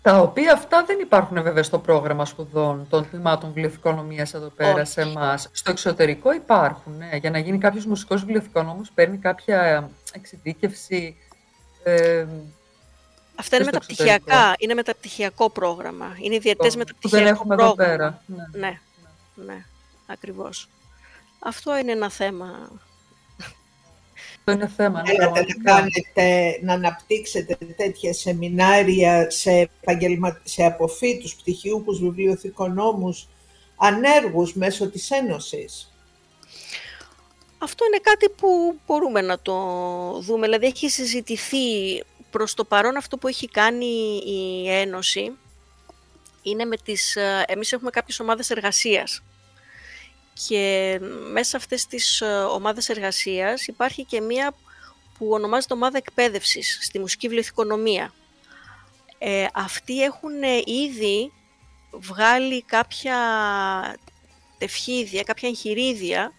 Τα 0.03 0.19
οποία 0.19 0.53
αυτά 0.53 0.85
δεν 0.85 0.99
υπάρχουν 1.01 1.43
βέβαια 1.43 1.63
στο 1.63 1.79
πρόγραμμα 1.79 2.25
σπουδών 2.25 2.87
των 2.89 3.11
τμήματων 3.11 3.53
βιβλιοθηκονομίας 3.53 4.35
εδώ 4.35 4.49
πέρα 4.49 4.85
σε 4.85 5.01
εμάς. 5.01 5.49
Στο 5.53 5.71
εξωτερικό 5.71 6.33
υπάρχουν. 6.33 6.97
Ναι. 6.97 7.17
Για 7.17 7.31
να 7.31 7.39
γίνει 7.39 7.59
κάποιος 7.59 7.87
μουσικός 7.87 8.21
βιβλιοθηκονόμος 8.21 8.91
παίρνει 8.91 9.19
κάποια 9.19 9.91
εξειδίκευση. 10.13 11.17
Ε, 11.83 12.27
Αυτά 13.35 13.57
είναι 13.57 13.65
μεταπτυχιακά. 13.65 14.55
Είναι 14.59 14.75
μεταπτυχιακό 14.75 15.51
πρόγραμμα. 15.51 16.17
Είναι 16.21 16.35
ιδιαίτερε 16.35 16.77
μεταπτυχιακό 16.77 17.25
δεν 17.25 17.35
έχουμε 17.35 17.57
πρόγραμμα. 17.57 17.93
Εδώ 17.93 17.97
πέρα. 17.97 18.23
Ναι, 18.53 18.61
ναι, 18.61 18.81
ναι 19.45 19.65
ακριβώς. 20.07 20.69
Αυτό 21.39 21.79
είναι 21.79 21.93
ένα 21.93 22.11
θέμα 22.11 22.71
είναι 24.53 24.69
θέμα. 24.77 25.03
Ναι, 25.03 25.09
Θέλετε 25.09 25.41
να, 25.41 25.73
κάνετε, 25.73 26.59
να 26.63 26.73
αναπτύξετε 26.73 27.57
τέτοια 27.77 28.13
σεμινάρια 28.13 29.31
σε, 29.31 29.71
σε 30.43 30.65
αποφύτους 30.65 31.35
πτυχιούχους 31.35 31.99
βιβλιοθηκονόμους 31.99 33.29
ανέργους 33.77 34.55
μέσω 34.55 34.91
της 34.91 35.11
Ένωσης. 35.11 35.93
Αυτό 37.59 37.85
είναι 37.87 37.99
κάτι 38.03 38.29
που 38.29 38.79
μπορούμε 38.87 39.21
να 39.21 39.39
το 39.39 39.55
δούμε. 40.21 40.47
Δηλαδή 40.47 40.67
έχει 40.67 40.89
συζητηθεί 40.89 41.59
προς 42.31 42.55
το 42.55 42.65
παρόν 42.65 42.97
αυτό 42.97 43.17
που 43.17 43.29
έχει 43.29 43.49
κάνει 43.49 44.21
η 44.27 44.71
Ένωση 44.71 45.33
είναι 46.43 46.65
με 46.65 46.77
τις... 46.77 47.17
Ε, 47.17 47.45
εμείς 47.47 47.73
έχουμε 47.73 47.91
κάποιες 47.91 48.21
ομάδες 48.21 48.51
εργασίας 48.51 49.23
και 50.47 50.99
μέσα 51.33 51.57
αυτές 51.57 51.87
τις 51.87 52.21
ε, 52.21 52.27
ομάδες 52.27 52.89
εργασίας 52.89 53.67
υπάρχει 53.67 54.05
και 54.05 54.21
μία 54.21 54.55
που 55.19 55.29
ονομάζεται 55.31 55.75
ομάδα 55.75 55.97
εκπαίδευσης 55.97 56.79
στη 56.83 56.99
μουσική 56.99 57.27
βιβλιοθηκονομία. 57.27 58.13
Ε, 59.19 59.47
αυτοί 59.55 60.03
έχουν 60.03 60.43
ε, 60.43 60.57
ήδη 60.65 61.33
βγάλει 61.93 62.63
κάποια 62.63 63.17
τευχίδια, 64.59 65.23
κάποια 65.23 65.49
εγχειρίδια 65.49 66.33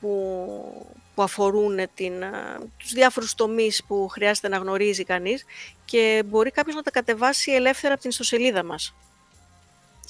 που, 0.00 0.96
που 1.14 1.22
αφορούν 1.22 1.88
την, 1.94 2.22
ε, 2.22 2.30
τους 2.76 2.92
διάφορους 2.92 3.34
τομείς 3.34 3.84
που 3.84 4.08
χρειάζεται 4.08 4.48
να 4.48 4.56
γνωρίζει 4.56 5.04
κανείς 5.04 5.44
και 5.84 6.22
μπορεί 6.26 6.50
κάποιος 6.50 6.76
να 6.76 6.82
τα 6.82 6.90
κατεβάσει 6.90 7.52
ελεύθερα 7.52 7.92
από 7.92 8.02
την 8.02 8.10
ιστοσελίδα 8.10 8.64
μας 8.64 8.94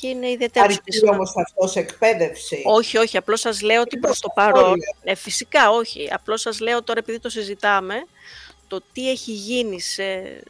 και 0.00 0.08
είναι 0.08 0.30
ιδιαίτερο 0.30 0.66
Αρκεί 0.66 1.08
όμως 1.08 1.32
αυτός 1.36 1.76
εκπαίδευση. 1.76 2.62
Όχι, 2.64 2.98
όχι, 2.98 3.16
απλώς 3.16 3.40
σας 3.40 3.60
λέω 3.60 3.80
ότι 3.80 3.98
προς 3.98 4.20
το 4.20 4.28
παρόν, 4.34 4.74
ε, 5.02 5.14
φυσικά 5.14 5.70
όχι, 5.70 6.08
απλώς 6.12 6.40
σας 6.40 6.60
λέω 6.60 6.82
τώρα 6.82 6.98
επειδή 6.98 7.18
το 7.18 7.28
συζητάμε, 7.28 7.94
το 8.68 8.80
τι 8.92 9.10
έχει 9.10 9.32
γίνει 9.32 9.80
σε, 9.80 10.02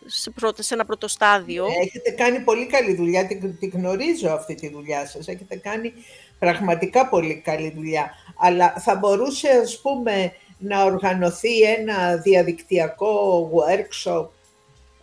σε, 0.07 0.31
πρώτο, 0.31 0.63
σε 0.63 0.75
ένα 0.75 0.85
πρώτο 0.85 1.09
στάδιο. 1.09 1.67
Ναι, 1.67 1.75
έχετε 1.85 2.11
κάνει 2.11 2.41
πολύ 2.41 2.67
καλή 2.67 2.95
δουλειά, 2.95 3.27
την, 3.27 3.59
την 3.59 3.71
γνωρίζω 3.75 4.29
αυτή 4.31 4.55
τη 4.55 4.69
δουλειά 4.69 5.07
σας, 5.07 5.29
έχετε 5.29 5.57
κάνει 5.57 5.93
πραγματικά 6.39 7.09
πολύ 7.09 7.41
καλή 7.45 7.73
δουλειά. 7.77 8.11
Αλλά 8.39 8.75
θα 8.79 8.95
μπορούσε, 8.95 9.49
ας 9.49 9.81
πούμε, 9.81 10.33
να 10.59 10.85
οργανωθεί 10.85 11.63
ένα 11.63 12.17
διαδικτυακό 12.17 13.51
workshop 13.55 14.27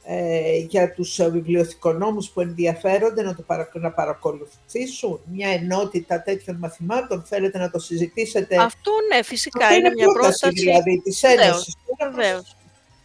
ε, 0.05 0.57
για 0.57 0.93
τους 0.93 1.19
βιβλιοθηκονόμους 1.31 2.29
που 2.29 2.41
ενδιαφέρονται 2.41 3.23
να, 3.23 3.35
το 3.35 3.45
να 3.73 3.91
παρακολουθήσουν 3.91 5.19
μια 5.25 5.49
ενότητα 5.49 6.21
τέτοιων 6.21 6.55
μαθημάτων. 6.55 7.23
Θέλετε 7.23 7.57
να 7.57 7.69
το 7.69 7.79
συζητήσετε. 7.79 8.61
Αυτό 8.61 8.91
ναι, 9.13 9.23
φυσικά 9.23 9.67
είναι, 9.67 9.75
είναι 9.75 9.89
μια 9.89 10.07
πρόταση. 10.07 10.49
δηλαδή 10.49 11.01
της 11.03 11.23
Ένωσης. 11.23 11.75
Βεβαίως. 11.99 12.55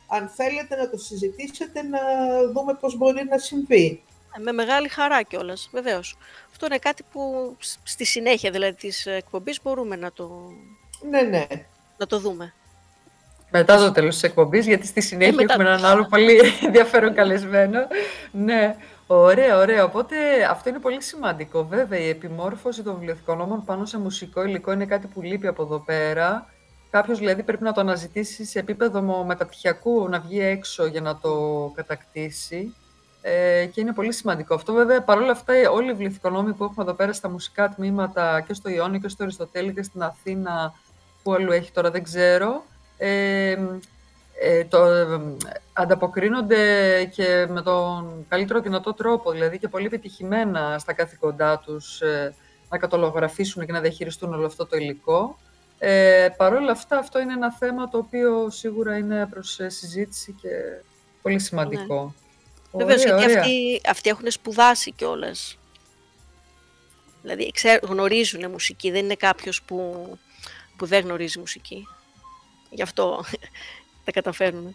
Αν 0.06 0.28
θέλετε 0.28 0.76
να 0.76 0.90
το 0.90 0.96
συζητήσετε, 0.96 1.82
να 1.82 1.98
δούμε 2.52 2.74
πώς 2.74 2.96
μπορεί 2.96 3.24
να 3.30 3.38
συμβεί. 3.38 4.02
Ε, 4.36 4.40
με 4.40 4.52
μεγάλη 4.52 4.88
χαρά 4.88 5.22
κιόλας, 5.22 5.68
βεβαίως. 5.72 6.16
Αυτό 6.50 6.66
είναι 6.66 6.78
κάτι 6.78 7.04
που 7.12 7.56
στη 7.82 8.04
συνέχεια 8.04 8.50
δηλαδή 8.50 8.74
της 8.74 9.06
εκπομπής 9.06 9.62
μπορούμε 9.62 9.96
να 9.96 10.12
το, 10.12 10.52
ναι, 11.02 11.22
ναι. 11.22 11.46
Να 11.96 12.06
το 12.06 12.18
δούμε. 12.18 12.54
Μετά 13.50 13.76
το 13.76 13.92
τέλος 13.92 14.14
της 14.14 14.22
εκπομπής, 14.22 14.66
γιατί 14.66 14.86
στη 14.86 15.00
συνέχεια 15.00 15.46
έχουμε 15.48 15.64
έναν 15.64 15.84
άλλο 15.84 16.06
πολύ 16.10 16.40
ενδιαφέρον 16.66 17.14
καλεσμένο. 17.14 17.78
ναι, 18.32 18.76
ωραία, 19.06 19.58
ωραία. 19.58 19.84
Οπότε 19.84 20.16
αυτό 20.50 20.68
είναι 20.68 20.78
πολύ 20.78 21.02
σημαντικό. 21.02 21.64
Βέβαια, 21.64 21.98
η 21.98 22.08
επιμόρφωση 22.08 22.82
των 22.82 22.94
βιβλιοθηκονόμων 22.94 23.64
πάνω 23.64 23.84
σε 23.84 23.98
μουσικό 23.98 24.44
υλικό 24.44 24.72
είναι 24.72 24.86
κάτι 24.86 25.06
που 25.06 25.22
λείπει 25.22 25.46
από 25.46 25.62
εδώ 25.62 25.78
πέρα. 25.78 26.46
Κάποιος 26.90 27.18
δηλαδή 27.18 27.42
πρέπει 27.42 27.62
να 27.62 27.72
το 27.72 27.80
αναζητήσει 27.80 28.44
σε 28.44 28.58
επίπεδο 28.58 29.24
μεταπτυχιακού, 29.26 30.08
να 30.08 30.20
βγει 30.20 30.40
έξω 30.40 30.86
για 30.86 31.00
να 31.00 31.18
το 31.18 31.32
κατακτήσει. 31.74 32.74
Ε, 33.22 33.66
και 33.66 33.80
είναι 33.80 33.92
πολύ 33.92 34.12
σημαντικό 34.12 34.54
αυτό. 34.54 34.72
Βέβαια, 34.72 35.02
παρόλα 35.02 35.30
αυτά, 35.30 35.54
όλοι 35.70 35.86
οι 35.86 35.92
βιβλιοθηκονόμοι 35.92 36.52
που 36.52 36.64
έχουμε 36.64 36.84
εδώ 36.84 36.94
πέρα 36.94 37.12
στα 37.12 37.30
μουσικά 37.30 37.68
τμήματα 37.68 38.40
και 38.40 38.54
στο 38.54 38.68
Ιόνιο 38.68 39.00
και 39.00 39.08
στο 39.08 39.22
Αριστοτέλη 39.22 39.72
και 39.74 39.82
στην 39.82 40.02
Αθήνα, 40.02 40.72
που 41.22 41.32
αλλού 41.32 41.52
έχει 41.52 41.72
τώρα 41.72 41.90
δεν 41.90 42.02
ξέρω, 42.02 42.64
ε, 42.98 43.56
το, 44.68 44.78
ανταποκρίνονται 45.72 47.04
και 47.04 47.46
με 47.48 47.62
τον 47.62 48.26
καλύτερο 48.28 48.60
δυνατό 48.60 48.94
τρόπο, 48.94 49.30
δηλαδή 49.30 49.58
και 49.58 49.68
πολύ 49.68 49.86
επιτυχημένα 49.86 50.78
στα 50.78 50.92
καθήκοντά 50.92 51.58
τους 51.58 52.00
ε, 52.00 52.34
να 52.68 52.78
κατολογραφήσουν 52.78 53.66
και 53.66 53.72
να 53.72 53.80
διαχειριστούν 53.80 54.34
όλο 54.34 54.46
αυτό 54.46 54.66
το 54.66 54.76
υλικό. 54.76 55.38
Ε, 55.78 56.28
Παρ' 56.36 56.54
όλα 56.54 56.70
αυτά, 56.70 56.98
αυτό 56.98 57.20
είναι 57.20 57.32
ένα 57.32 57.52
θέμα 57.52 57.88
το 57.88 57.98
οποίο 57.98 58.50
σίγουρα 58.50 58.96
είναι 58.96 59.26
προς 59.30 59.60
ε, 59.60 59.68
συζήτηση 59.68 60.36
και 60.42 60.48
πολύ 61.22 61.38
σημαντικό. 61.38 62.14
Ναι. 62.72 62.84
Βεβαίως, 62.84 63.04
γιατί 63.04 63.24
αυτοί, 63.24 63.80
αυτοί 63.88 64.10
έχουν 64.10 64.30
σπουδάσει 64.30 64.92
κιόλας. 64.92 65.58
Δηλαδή, 67.22 67.52
γνωρίζουν 67.82 68.50
μουσική, 68.50 68.90
δεν 68.90 69.04
είναι 69.04 69.14
κάποιος 69.14 69.62
που, 69.62 70.18
που 70.76 70.86
δεν 70.86 71.04
γνωρίζει 71.04 71.38
μουσική. 71.38 71.86
Γι' 72.70 72.82
αυτό 72.82 73.24
τα 74.04 74.12
καταφέρνουμε. 74.12 74.74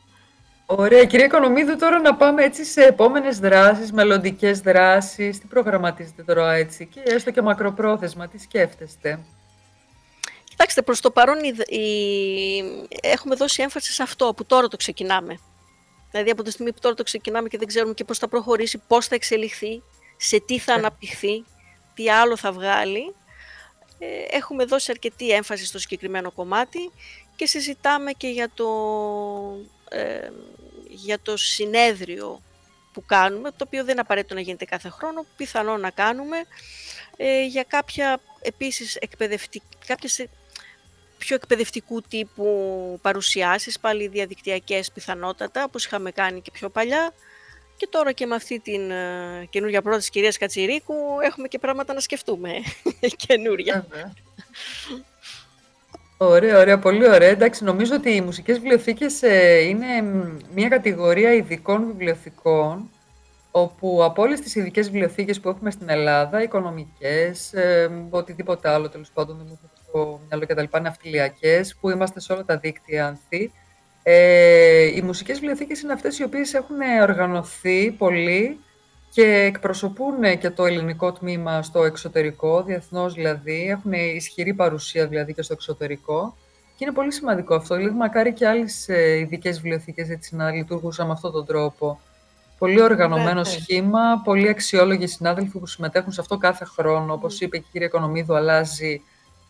Ωραία. 0.65 1.05
Κυρία 1.05 1.25
Οικονομίδου, 1.25 1.75
τώρα 1.75 1.99
να 1.99 2.15
πάμε 2.15 2.43
έτσι 2.43 2.65
σε 2.65 2.83
επόμενες 2.83 3.39
δράσεις, 3.39 3.91
μελλοντικές 3.91 4.59
δράσεις. 4.59 5.39
Τι 5.39 5.45
προγραμματίζετε 5.47 6.23
τώρα 6.23 6.53
έτσι 6.53 6.85
και 6.85 7.01
έστω 7.03 7.31
και 7.31 7.41
μακροπρόθεσμα, 7.41 8.27
τι 8.27 8.37
σκέφτεστε; 8.37 9.19
Κοιτάξτε, 10.43 10.81
προς 10.81 10.99
το 11.01 11.11
παρόν 11.11 11.37
έχουμε 13.01 13.35
δώσει 13.35 13.61
έμφαση 13.61 13.91
σε 13.91 14.03
αυτό 14.03 14.33
που 14.33 14.45
τώρα 14.45 14.67
το 14.67 14.77
ξεκινάμε. 14.77 15.39
Δηλαδή 16.11 16.31
από 16.31 16.43
τη 16.43 16.51
στιγμή 16.51 16.73
που 16.73 16.79
τώρα 16.81 16.95
το 16.95 17.03
ξεκινάμε 17.03 17.47
και 17.47 17.57
δεν 17.57 17.67
ξέρουμε 17.67 17.93
και 17.93 18.03
πώς 18.03 18.17
θα 18.17 18.27
προχωρήσει, 18.27 18.81
πώς 18.87 19.07
θα 19.07 19.15
εξελιχθεί, 19.15 19.81
σε 20.17 20.39
τι 20.39 20.59
θα 20.59 20.71
ε. 20.71 20.75
αναπτυχθεί, 20.75 21.45
τι 21.93 22.09
άλλο 22.09 22.37
θα 22.37 22.51
βγάλει. 22.51 23.15
Ε, 24.03 24.35
έχουμε 24.35 24.65
δώσει 24.65 24.91
αρκετή 24.91 25.29
έμφαση 25.29 25.65
στο 25.65 25.79
συγκεκριμένο 25.79 26.31
κομμάτι 26.31 26.91
και 27.35 27.45
συζητάμε 27.45 28.11
και 28.11 28.27
για 28.27 28.49
το, 28.53 28.67
ε, 29.89 30.29
για 30.87 31.19
το 31.19 31.37
συνέδριο 31.37 32.41
που 32.93 33.05
κάνουμε, 33.05 33.49
το 33.49 33.63
οποίο 33.65 33.81
δεν 33.81 33.91
είναι 33.91 34.01
απαραίτητο 34.01 34.33
να 34.33 34.41
γίνεται 34.41 34.65
κάθε 34.65 34.89
χρόνο, 34.89 35.25
πιθανό 35.37 35.77
να 35.77 35.89
κάνουμε 35.89 36.37
ε, 37.17 37.45
για 37.45 37.63
κάποια 37.63 38.19
επίσης 38.41 38.95
εκπαιδευτικ... 38.95 39.61
κάποιες 39.85 40.25
πιο 41.17 41.35
εκπαιδευτικού 41.35 42.01
τύπου 42.01 42.99
παρουσιάσεις, 43.01 43.79
πάλι 43.79 44.07
διαδικτυακές 44.07 44.91
πιθανότατα, 44.91 45.63
όπως 45.63 45.85
είχαμε 45.85 46.11
κάνει 46.11 46.41
και 46.41 46.51
πιο 46.51 46.69
παλιά. 46.69 47.13
Και 47.83 47.89
τώρα 47.91 48.11
και 48.11 48.25
με 48.25 48.35
αυτή 48.35 48.59
την 48.59 48.81
uh, 48.89 49.45
καινούργια 49.49 49.81
πρόταση 49.81 50.01
της 50.01 50.09
κυρίας 50.09 50.37
Κατσιρίκου 50.37 50.93
έχουμε 51.23 51.47
και 51.47 51.59
πράγματα 51.59 51.93
να 51.93 51.99
σκεφτούμε 51.99 52.49
καινούρια. 53.27 53.87
Ωραία, 56.17 56.59
ωραία, 56.59 56.79
πολύ 56.79 57.09
ωραία. 57.09 57.29
Εντάξει, 57.29 57.63
νομίζω 57.63 57.95
ότι 57.95 58.09
οι 58.15 58.21
μουσικές 58.21 58.59
βιβλιοθήκες 58.59 59.21
ε, 59.21 59.59
είναι 59.59 59.87
μια 60.53 60.67
κατηγορία 60.67 61.33
ειδικών 61.33 61.85
βιβλιοθηκών 61.85 62.89
όπου 63.51 64.03
από 64.03 64.21
όλες 64.21 64.39
τις 64.39 64.55
ειδικές 64.55 64.89
βιβλιοθήκες 64.89 65.39
που 65.39 65.49
έχουμε 65.49 65.71
στην 65.71 65.89
Ελλάδα, 65.89 66.41
οικονομικές, 66.41 67.53
ε, 67.53 68.07
οτιδήποτε 68.09 68.69
άλλο 68.69 68.89
τέλος 68.89 69.11
πάντων, 69.13 69.37
δεν 69.37 69.45
μου 69.49 69.59
στο 69.87 70.19
μυαλό 70.27 70.45
και 70.45 70.53
τα 70.53 70.61
λοιπά, 70.61 70.79
ναυτιλιακές, 70.79 71.75
που 71.75 71.89
είμαστε 71.89 72.19
σε 72.19 72.33
όλα 72.33 72.45
τα 72.45 72.57
δίκτυα 72.57 73.07
ανθή, 73.07 73.51
ε, 74.03 74.83
οι 74.95 75.01
μουσικές 75.01 75.39
βιβλιοθήκες 75.39 75.81
είναι 75.81 75.93
αυτές 75.93 76.19
οι 76.19 76.23
οποίες 76.23 76.53
έχουν 76.53 76.77
οργανωθεί 77.01 77.91
πολύ 77.91 78.59
και 79.09 79.23
εκπροσωπούν 79.23 80.37
και 80.39 80.49
το 80.49 80.65
ελληνικό 80.65 81.11
τμήμα 81.11 81.61
στο 81.61 81.83
εξωτερικό, 81.83 82.63
διεθνώς 82.63 83.13
δηλαδή, 83.13 83.67
έχουν 83.69 83.91
ισχυρή 83.91 84.53
παρουσία 84.53 85.07
δηλαδή 85.07 85.33
και 85.33 85.41
στο 85.41 85.53
εξωτερικό 85.53 86.35
και 86.75 86.83
είναι 86.85 86.93
πολύ 86.93 87.11
σημαντικό 87.11 87.55
αυτό. 87.55 87.75
Δηλαδή, 87.75 87.95
μακάρι 87.95 88.33
και 88.33 88.47
άλλες 88.47 88.89
ε, 88.89 89.17
ειδικές 89.17 89.55
βιβλιοθήκες 89.61 90.09
έτσι, 90.09 90.35
να 90.35 90.51
λειτουργούσαν 90.51 91.07
με 91.07 91.11
αυτόν 91.13 91.31
τον 91.31 91.45
τρόπο. 91.45 91.99
Πολύ 92.57 92.81
οργανωμένο 92.81 93.39
ναι, 93.39 93.43
σχήμα, 93.43 94.21
πολύ 94.23 94.49
αξιόλογοι 94.49 95.07
συνάδελφοι 95.07 95.59
που 95.59 95.65
συμμετέχουν 95.67 96.11
σε 96.11 96.21
αυτό 96.21 96.37
κάθε 96.37 96.65
χρόνο. 96.65 97.13
Όπως 97.13 97.41
είπε 97.41 97.57
και 97.57 97.63
η 97.67 97.71
κυρία 97.71 97.87
Οικονομίδου, 97.87 98.35
αλλάζει 98.35 99.01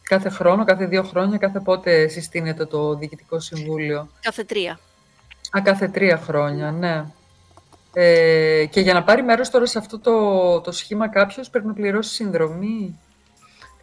κάθε 0.03 0.29
χρόνο, 0.29 0.65
κάθε 0.65 0.85
δύο 0.85 1.03
χρόνια, 1.03 1.37
κάθε 1.37 1.59
πότε 1.59 2.07
συστήνεται 2.07 2.65
το 2.65 2.95
Διοικητικό 2.95 3.39
Συμβούλιο. 3.39 4.09
Κάθε 4.21 4.43
τρία. 4.43 4.79
Α, 5.57 5.61
κάθε 5.63 5.87
τρία 5.87 6.17
χρόνια, 6.17 6.71
ναι. 6.71 7.05
Ε, 7.93 8.65
και 8.65 8.79
για 8.81 8.93
να 8.93 9.03
πάρει 9.03 9.23
μέρος 9.23 9.49
τώρα 9.49 9.65
σε 9.65 9.77
αυτό 9.77 9.99
το, 9.99 10.61
το 10.61 10.71
σχήμα 10.71 11.09
κάποιος 11.09 11.49
πρέπει 11.49 11.67
να 11.67 11.73
πληρώσει 11.73 12.13
συνδρομή; 12.13 12.99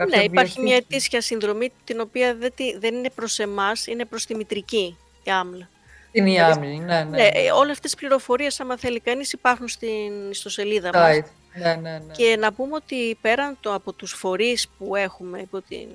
ναι, 0.09 0.22
υπάρχει 0.22 0.61
μια 0.61 0.76
ετήσια 0.76 1.20
συνδρομή 1.20 1.72
την 1.85 2.00
οποία 2.00 2.35
δεν, 2.35 2.52
δεν 2.78 2.94
είναι 2.94 3.11
προς 3.14 3.38
εμάς, 3.38 3.87
είναι 3.87 4.04
προς 4.04 4.26
τη 4.26 4.35
μητρική, 4.35 4.96
η 5.22 5.30
ΑΜΛ. 5.30 5.64
Την 6.12 6.26
ΙΑΜΛ, 6.26 6.66
ναι, 6.66 6.85
ναι. 6.85 7.04
ναι. 7.04 7.22
Ε, 7.22 7.50
όλες 7.50 7.72
αυτές 7.72 7.90
τις 7.90 7.94
πληροφορίες, 7.94 8.61
άμα 8.61 8.76
θέλει 8.76 9.00
κανείς, 9.00 9.33
υπάρχουν 9.33 9.68
στην 9.68 10.30
ιστοσελίδα 10.30 10.90
μας. 10.94 11.22
Ναι, 11.54 11.74
ναι, 11.74 11.98
ναι. 11.98 12.12
Και 12.12 12.36
να 12.36 12.52
πούμε 12.52 12.74
ότι 12.74 13.18
πέραν 13.20 13.56
το, 13.60 13.74
από 13.74 13.92
τους 13.92 14.12
φορείς 14.12 14.68
που 14.78 14.96
έχουμε 14.96 15.40
υπό 15.40 15.60
την, 15.60 15.88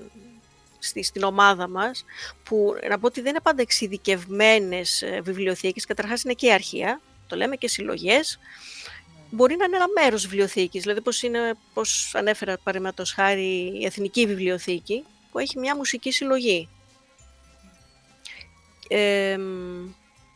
στη, 0.79 1.03
στην 1.03 1.23
ομάδα 1.23 1.67
μας, 1.67 2.05
που 2.43 2.75
να 2.89 2.99
πω 2.99 3.07
ότι 3.07 3.21
δεν 3.21 3.29
είναι 3.29 3.41
πάντα 3.43 3.61
εξειδικευμένες 3.61 5.01
ε, 5.01 5.21
βιβλιοθήκες, 5.23 5.85
καταρχάς 5.85 6.23
είναι 6.23 6.33
και 6.33 6.53
αρχεία, 6.53 7.01
το 7.27 7.35
λέμε 7.35 7.55
και 7.55 7.67
συλλογές, 7.67 8.39
μπορεί 9.29 9.55
να 9.55 9.65
είναι 9.65 9.75
ένα 9.75 9.87
μέρος 10.01 10.27
βιβλιοθήκης, 10.27 10.81
δηλαδή 10.81 11.01
πώς, 11.01 11.23
είναι, 11.23 11.53
πώς 11.73 12.11
ανέφερα 12.15 12.57
παραδείγματος 12.63 13.11
χάρη 13.13 13.77
η 13.79 13.85
Εθνική 13.85 14.25
Βιβλιοθήκη, 14.25 15.05
που 15.31 15.39
έχει 15.39 15.59
μια 15.59 15.75
μουσική 15.75 16.11
συλλογή. 16.11 16.69
Ε, 18.87 19.37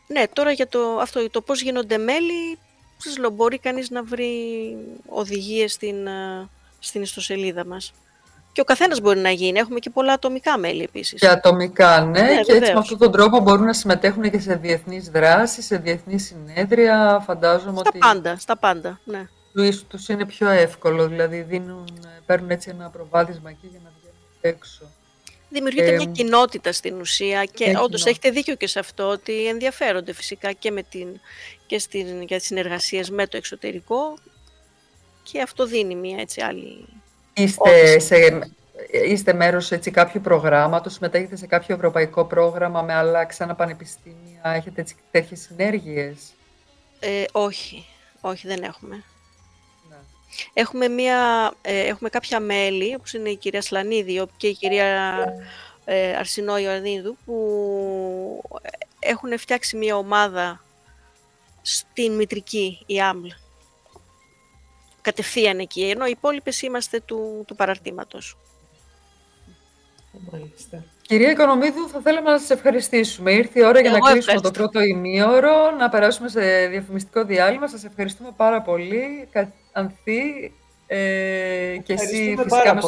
ναι, 0.06 0.28
τώρα 0.32 0.52
για 0.52 0.68
το, 0.68 0.98
αυτό, 1.00 1.30
το 1.30 1.42
πώς 1.42 1.62
γίνονται 1.62 1.98
μέλη, 1.98 2.58
σας 3.00 3.18
λέω, 3.18 3.30
μπορεί 3.30 3.58
κανείς 3.58 3.90
να 3.90 4.02
βρει 4.02 4.32
οδηγίες 5.08 5.72
στην, 5.72 6.06
ε, 6.06 6.48
στην 6.78 7.02
ιστοσελίδα 7.02 7.66
μας. 7.66 7.92
Και 8.52 8.60
ο 8.60 8.64
καθένας 8.64 9.00
μπορεί 9.00 9.18
να 9.18 9.30
γίνει. 9.30 9.58
Έχουμε 9.58 9.78
και 9.78 9.90
πολλά 9.90 10.12
ατομικά 10.12 10.58
μέλη 10.58 10.82
επίσης. 10.82 11.20
Και 11.20 11.28
ατομικά, 11.28 12.00
ναι. 12.00 12.20
ναι 12.20 12.40
και 12.40 12.52
έτσι 12.52 12.72
με 12.72 12.78
αυτόν 12.78 12.98
τον 12.98 13.12
τρόπο 13.12 13.40
μπορούν 13.40 13.64
να 13.64 13.72
συμμετέχουν 13.72 14.30
και 14.30 14.38
σε 14.38 14.54
διεθνείς 14.54 15.10
δράσεις, 15.10 15.66
σε 15.66 15.76
διεθνεί 15.76 16.18
συνέδρια. 16.18 17.22
Φαντάζομαι 17.26 17.78
στα 17.78 17.82
ότι. 17.86 17.98
Στα 17.98 18.06
πάντα, 18.06 18.36
στα 18.36 18.56
πάντα. 18.56 19.00
Ναι. 19.04 19.28
Τους 19.88 20.08
είναι 20.08 20.26
πιο 20.26 20.48
εύκολο. 20.48 21.08
Δηλαδή 21.08 21.42
δίνουν, 21.42 21.84
παίρνουν 22.26 22.50
έτσι 22.50 22.70
ένα 22.70 22.90
προβάδισμα 22.90 23.50
εκεί 23.50 23.66
για 23.70 23.80
να 23.84 23.90
βγαίνουν 23.98 24.18
έξω. 24.40 24.84
Δημιουργείται 25.50 25.88
ε, 25.88 25.96
μια 25.96 26.04
κοινότητα 26.04 26.72
στην 26.72 27.00
ουσία 27.00 27.44
και 27.44 27.74
όντως 27.82 28.06
έχετε 28.06 28.30
δίκιο 28.30 28.54
και 28.54 28.66
σε 28.66 28.78
αυτό 28.78 29.08
ότι 29.08 29.46
ενδιαφέρονται 29.46 30.12
φυσικά 30.12 30.52
και, 30.52 30.70
με 30.70 30.82
την, 30.82 31.20
και 31.66 31.78
στην, 31.78 32.22
για 32.22 32.36
τις 32.36 32.46
συνεργασίες 32.46 33.10
με 33.10 33.26
το 33.26 33.36
εξωτερικό 33.36 34.18
και 35.22 35.40
αυτό 35.40 35.66
δίνει 35.66 35.94
μια 35.94 36.20
έτσι 36.20 36.40
άλλη 36.40 36.86
Είστε, 37.32 37.98
σε, 37.98 38.16
είστε 39.06 39.32
μέρος 39.32 39.70
έτσι, 39.70 39.90
κάποιου 39.90 40.20
προγράμματος, 40.20 40.92
συμμετέχετε 40.92 41.36
σε 41.36 41.46
κάποιο 41.46 41.74
ευρωπαϊκό 41.74 42.24
πρόγραμμα 42.24 42.82
με 42.82 42.94
άλλα 42.94 43.24
ξανά 43.24 43.54
πανεπιστήμια, 43.54 44.40
έχετε 44.42 44.80
έτσι, 44.80 44.96
τέτοιες 45.10 45.40
συνέργειες; 45.40 46.32
Ε, 47.00 47.24
όχι, 47.32 47.86
όχι 48.20 48.46
δεν 48.46 48.62
έχουμε. 48.62 49.04
Ναι. 50.54 50.62
Έχουμε, 50.62 50.88
μια, 50.88 51.52
ε, 51.62 51.80
έχουμε 51.80 52.08
κάποια 52.08 52.40
μέλη, 52.40 52.94
όπως 52.94 53.12
είναι 53.12 53.28
η 53.30 53.36
κυρία 53.36 53.62
Σλανίδη 53.62 54.26
και 54.36 54.46
η 54.46 54.54
κυρία 54.54 55.18
ε, 55.84 56.16
Αρσινό 56.16 56.58
Ιωαννίδου, 56.58 57.16
που 57.24 58.42
έχουν 58.98 59.38
φτιάξει 59.38 59.76
μια 59.76 59.96
ομάδα 59.96 60.64
στην 61.62 62.12
μητρική, 62.12 62.82
η 62.86 63.00
ΑΜΛ, 63.00 63.30
κατευθείαν 65.00 65.58
εκεί, 65.58 65.82
ενώ 65.82 66.06
οι 66.06 66.10
υπόλοιπες 66.10 66.62
είμαστε 66.62 67.00
του, 67.00 67.44
του 67.46 67.54
παραρτήματος. 67.54 68.36
Κυρία 71.02 71.30
Οικονομίδου, 71.30 71.88
θα 71.88 72.00
θέλαμε 72.00 72.30
να 72.30 72.38
σας 72.38 72.50
ευχαριστήσουμε. 72.50 73.32
Ήρθε 73.32 73.60
η 73.60 73.62
ώρα 73.62 73.80
για 73.80 73.90
να 73.90 73.98
κλείσουμε 73.98 74.40
το 74.40 74.50
πρώτο 74.50 74.80
ημίωρο, 74.80 75.70
να 75.70 75.88
περάσουμε 75.88 76.28
σε 76.28 76.66
διαφημιστικό 76.66 77.24
διάλειμμα. 77.24 77.68
Σας 77.68 77.84
ευχαριστούμε 77.84 78.32
πάρα 78.36 78.62
πολύ. 78.62 79.28
Ανθή, 79.72 80.52
ε, 80.86 81.76
και 81.82 81.92
εσύ 81.92 82.34
φυσικά 82.42 82.78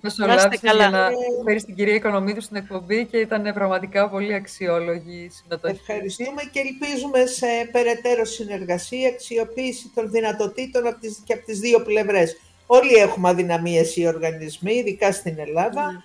μεσολάβησες 0.00 0.60
για 0.60 0.90
να 0.90 1.08
φέρεις 1.44 1.64
την 1.64 1.74
κυρία 1.74 1.94
Οικονομίδου 1.94 2.40
στην 2.40 2.56
εκπομπή 2.56 3.06
και 3.06 3.16
ήταν 3.16 3.52
πραγματικά 3.54 4.08
πολύ 4.08 4.34
αξιόλογη 4.34 5.16
η 5.16 5.28
συμμετοχή. 5.28 5.78
Ευχαριστούμε 5.80 6.42
και 6.52 6.60
ελπίζουμε 6.60 7.26
σε 7.26 7.46
περαιτέρω 7.72 8.24
συνεργασία, 8.24 9.08
αξιοποίηση 9.08 9.90
των 9.94 10.10
δυνατοτήτων 10.10 10.86
από 10.86 11.00
τις, 11.00 11.22
και 11.24 11.32
από 11.32 11.44
τις 11.44 11.58
δύο 11.58 11.80
πλευρές. 11.82 12.36
Όλοι 12.66 12.94
έχουμε 12.94 13.28
αδυναμίες 13.28 13.96
οι 13.96 14.06
οργανισμοί, 14.06 14.72
ειδικά 14.74 15.12
στην 15.12 15.38
Ελλάδα. 15.38 15.92
Ναι 15.92 15.98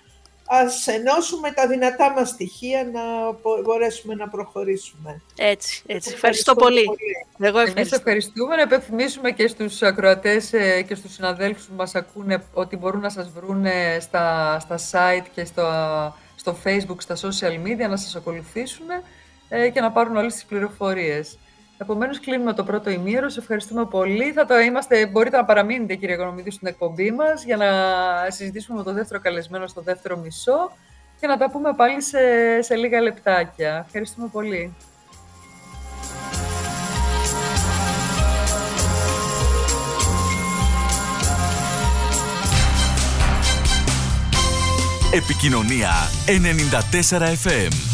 ας 0.48 0.86
ενώσουμε 0.86 1.50
τα 1.50 1.66
δυνατά 1.66 2.10
μας 2.10 2.28
στοιχεία 2.28 2.84
να 2.92 3.00
μπορέσουμε 3.62 4.14
να 4.14 4.28
προχωρήσουμε. 4.28 5.20
Έτσι, 5.36 5.82
έτσι. 5.86 6.10
Ευχαριστώ, 6.14 6.54
πολύ. 6.54 6.84
πολύ. 6.84 6.98
Εγώ 7.50 7.58
ευχαριστώ. 7.58 7.80
Εμείς 7.80 7.92
ευχαριστούμε 7.92 8.56
να 8.56 8.62
επιθυμίσουμε 8.62 9.30
και 9.30 9.46
στους 9.46 9.82
ακροατές 9.82 10.52
ε, 10.52 10.82
και 10.82 10.94
στους 10.94 11.12
συναδέλφους 11.12 11.64
που 11.64 11.74
μας 11.74 11.94
ακούνε 11.94 12.42
ότι 12.52 12.76
μπορούν 12.76 13.00
να 13.00 13.10
σας 13.10 13.30
βρουν 13.30 13.64
στα, 14.00 14.58
στα 14.60 14.78
site 14.90 15.26
και 15.34 15.44
στο, 15.44 15.64
στο 16.36 16.56
facebook, 16.64 16.96
στα 16.98 17.16
social 17.16 17.66
media, 17.66 17.88
να 17.88 17.96
σας 17.96 18.16
ακολουθήσουν 18.16 18.86
ε, 19.48 19.68
και 19.68 19.80
να 19.80 19.92
πάρουν 19.92 20.16
όλες 20.16 20.34
τις 20.34 20.44
πληροφορίες. 20.44 21.38
Επομένως, 21.80 22.20
κλείνουμε 22.20 22.52
το 22.52 22.64
πρώτο 22.64 22.90
ημίρο. 22.90 23.28
Σε 23.28 23.40
ευχαριστούμε 23.40 23.86
πολύ. 23.86 24.32
Θα 24.32 24.44
το 24.44 24.58
είμαστε, 24.58 25.06
μπορείτε 25.06 25.36
να 25.36 25.44
παραμείνετε, 25.44 25.94
κύριε 25.94 26.14
Οικονομίδη, 26.14 26.50
στην 26.50 26.66
εκπομπή 26.68 27.10
μας 27.10 27.44
για 27.44 27.56
να 27.56 27.66
συζητήσουμε 28.30 28.78
με 28.78 28.84
το 28.84 28.92
δεύτερο 28.92 29.20
καλεσμένο 29.20 29.66
στο 29.66 29.80
δεύτερο 29.80 30.16
μισό 30.16 30.72
και 31.20 31.26
να 31.26 31.36
τα 31.36 31.50
πούμε 31.50 31.74
πάλι 31.76 32.02
σε, 32.02 32.18
σε 32.60 32.74
λίγα 32.76 33.00
λεπτάκια. 33.00 33.84
Ευχαριστούμε 33.86 34.28
πολύ. 34.32 34.74
Επικοινωνία 45.12 45.90
94 47.10 47.18
FM 47.20 47.87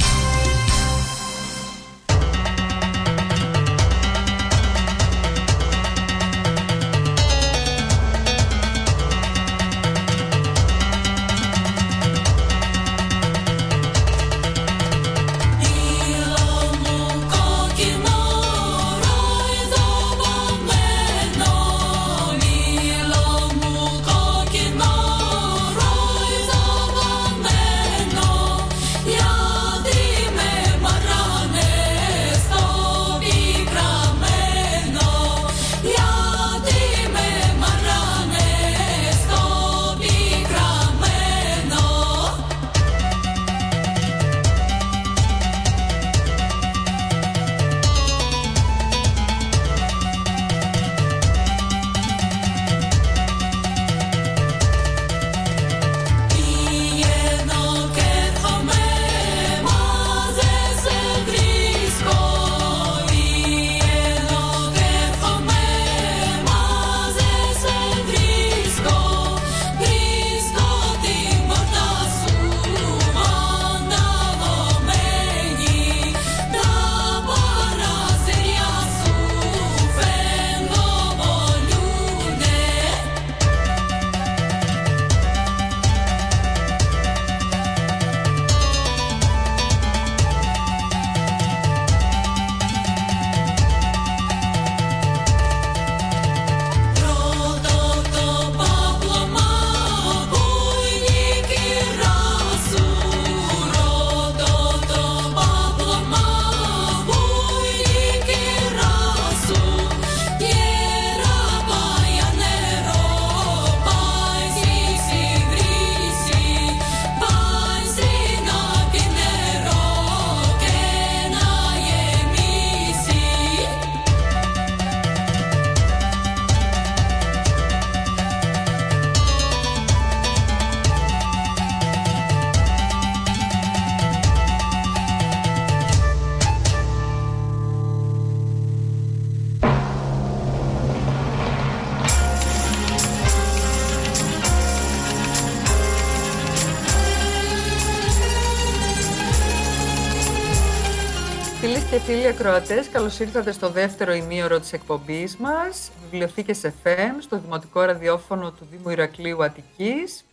και 152.34 152.42
φίλοι 152.42 152.48
ακροατές, 152.48 152.88
καλώς 152.88 153.18
ήρθατε 153.18 153.52
στο 153.52 153.70
δεύτερο 153.70 154.12
ημίωρο 154.12 154.60
της 154.60 154.72
εκπομπής 154.72 155.36
μας, 155.36 155.90
Βιβλιοθήκες 156.02 156.60
FM, 156.64 157.12
στο 157.20 157.38
Δημοτικό 157.38 157.82
Ραδιόφωνο 157.82 158.50
του 158.50 158.68
Δήμου 158.70 158.88
Ηρακλείου 158.90 159.44
Αττικής. 159.44 160.24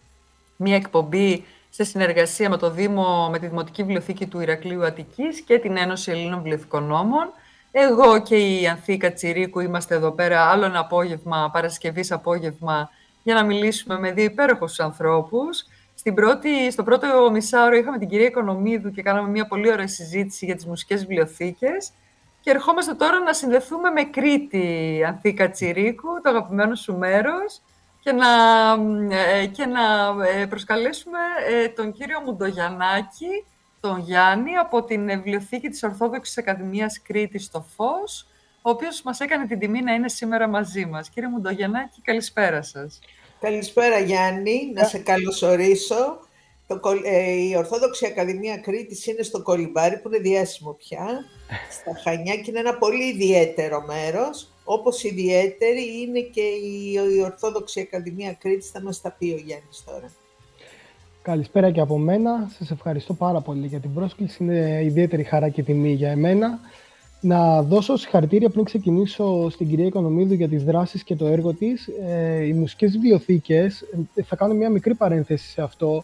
Μια 0.57 0.75
εκπομπή 0.75 1.45
σε 1.69 1.83
συνεργασία 1.83 2.49
με 2.49 2.57
το 2.57 2.71
Δήμο, 2.71 3.29
με 3.31 3.39
τη 3.39 3.47
Δημοτική 3.47 3.81
Βιβλιοθήκη 3.81 4.27
του 4.27 4.39
Ηρακλείου 4.39 4.85
Αττικής 4.85 5.41
και 5.41 5.59
την 5.59 5.77
Ένωση 5.77 6.11
Ελλήνων 6.11 6.41
Βιβλιοθηκονόμων. 6.41 7.29
Εγώ 7.71 8.21
και 8.21 8.35
η 8.35 8.67
Ανθίκα 8.67 9.13
Τσιρίκου 9.13 9.59
είμαστε 9.59 9.95
εδώ 9.95 10.11
πέρα 10.11 10.45
άλλο 10.45 10.65
ένα 10.65 10.79
απόγευμα, 10.79 11.49
Παρασκευής 11.53 12.11
απόγευμα, 12.11 12.89
για 13.23 13.33
να 13.33 13.43
μιλήσουμε 13.43 13.99
με 13.99 14.11
δύο 14.11 14.23
υπέροχους 14.23 14.79
ανθρώπους. 14.79 15.65
Στην 16.01 16.13
πρώτη, 16.13 16.71
στο 16.71 16.83
πρώτο 16.83 17.29
μισάωρο 17.31 17.75
είχαμε 17.75 17.97
την 17.97 18.07
κυρία 18.07 18.25
Οικονομίδου 18.25 18.91
και 18.91 19.01
κάναμε 19.01 19.29
μια 19.29 19.47
πολύ 19.47 19.71
ωραία 19.71 19.87
συζήτηση 19.87 20.45
για 20.45 20.55
τις 20.55 20.65
μουσικές 20.65 20.99
βιβλιοθήκες. 21.05 21.91
Και 22.39 22.49
ερχόμαστε 22.49 22.93
τώρα 22.93 23.19
να 23.19 23.33
συνδεθούμε 23.33 23.89
με 23.89 24.03
Κρήτη, 24.03 25.03
Ανθίκα 25.07 25.49
Τσιρίκου, 25.49 26.07
το 26.23 26.29
αγαπημένο 26.29 26.75
σου 26.75 26.97
μέρος, 26.97 27.61
και 27.99 28.11
να, 28.11 28.27
ε, 29.15 29.45
και 29.45 29.65
να 29.65 29.81
ε, 30.25 30.45
προσκαλέσουμε 30.45 31.19
ε, 31.49 31.67
τον 31.67 31.91
κύριο 31.91 32.21
Μουντογιαννάκη, 32.25 33.45
τον 33.79 33.99
Γιάννη, 33.99 34.55
από 34.55 34.83
την 34.83 35.05
Βιβλιοθήκη 35.05 35.69
της 35.69 35.83
Ορθόδοξης 35.83 36.37
Ακαδημίας 36.37 37.01
Κρήτης 37.01 37.45
στο 37.45 37.65
Φως, 37.75 38.27
ο 38.61 38.69
οποίος 38.69 39.01
μας 39.01 39.19
έκανε 39.19 39.45
την 39.45 39.59
τιμή 39.59 39.81
να 39.81 39.93
είναι 39.93 40.09
σήμερα 40.09 40.47
μαζί 40.47 40.85
μας. 40.85 41.09
Κύριε 41.09 41.29
Μουντογιαννάκη, 41.29 42.01
καλησπέρα 42.01 42.61
σας. 42.61 42.99
Καλησπέρα 43.41 43.99
Γιάννη, 43.99 44.71
να 44.73 44.83
σε 44.83 44.97
καλωσορίσω. 44.97 46.19
Το, 46.67 46.79
ε, 47.03 47.31
η 47.31 47.55
Ορθόδοξη 47.57 48.05
Ακαδημία 48.05 48.57
Κρήτης 48.57 49.05
είναι 49.05 49.23
στο 49.23 49.41
Κολυμπάρι 49.41 49.97
που 49.97 50.07
είναι 50.07 50.17
διάσημο 50.17 50.73
πια, 50.73 51.05
στα 51.79 52.01
Χανιά 52.03 52.35
και 52.35 52.49
είναι 52.49 52.59
ένα 52.59 52.77
πολύ 52.77 53.03
ιδιαίτερο 53.03 53.83
μέρος. 53.87 54.49
Όπως 54.63 55.03
ιδιαίτερη 55.03 56.01
είναι 56.01 56.19
και 56.19 56.41
η, 56.41 56.91
η 57.15 57.21
Ορθόδοξη 57.21 57.79
Ακαδημία 57.79 58.33
Κρήτης, 58.33 58.69
θα 58.69 58.81
μας 58.81 59.01
τα 59.01 59.11
πει 59.11 59.25
ο 59.25 59.41
Γιάννης 59.45 59.83
τώρα. 59.85 60.11
Καλησπέρα 61.21 61.71
και 61.71 61.81
από 61.81 61.97
μένα. 61.97 62.51
Σας 62.57 62.71
ευχαριστώ 62.71 63.13
πάρα 63.13 63.41
πολύ 63.41 63.67
για 63.67 63.79
την 63.79 63.93
πρόσκληση. 63.93 64.43
Είναι 64.43 64.81
ιδιαίτερη 64.83 65.23
χαρά 65.23 65.49
και 65.49 65.63
τιμή 65.63 65.91
για 65.91 66.11
εμένα. 66.11 66.59
Να 67.23 67.61
δώσω 67.61 67.97
συγχαρητήρια 67.97 68.49
πριν 68.49 68.63
ξεκινήσω 68.63 69.49
στην 69.49 69.69
κυρία 69.69 69.85
Οικονομίδου 69.85 70.33
για 70.33 70.47
τις 70.47 70.63
δράσεις 70.63 71.03
και 71.03 71.15
το 71.15 71.27
έργο 71.27 71.53
της. 71.53 71.89
Ε, 72.05 72.45
οι 72.45 72.53
μουσικές 72.53 72.91
βιβλιοθήκες, 72.91 73.81
ε, 74.15 74.23
θα 74.23 74.35
κάνω 74.35 74.53
μια 74.53 74.69
μικρή 74.69 74.93
παρένθεση 74.93 75.49
σε 75.49 75.61
αυτό, 75.61 76.03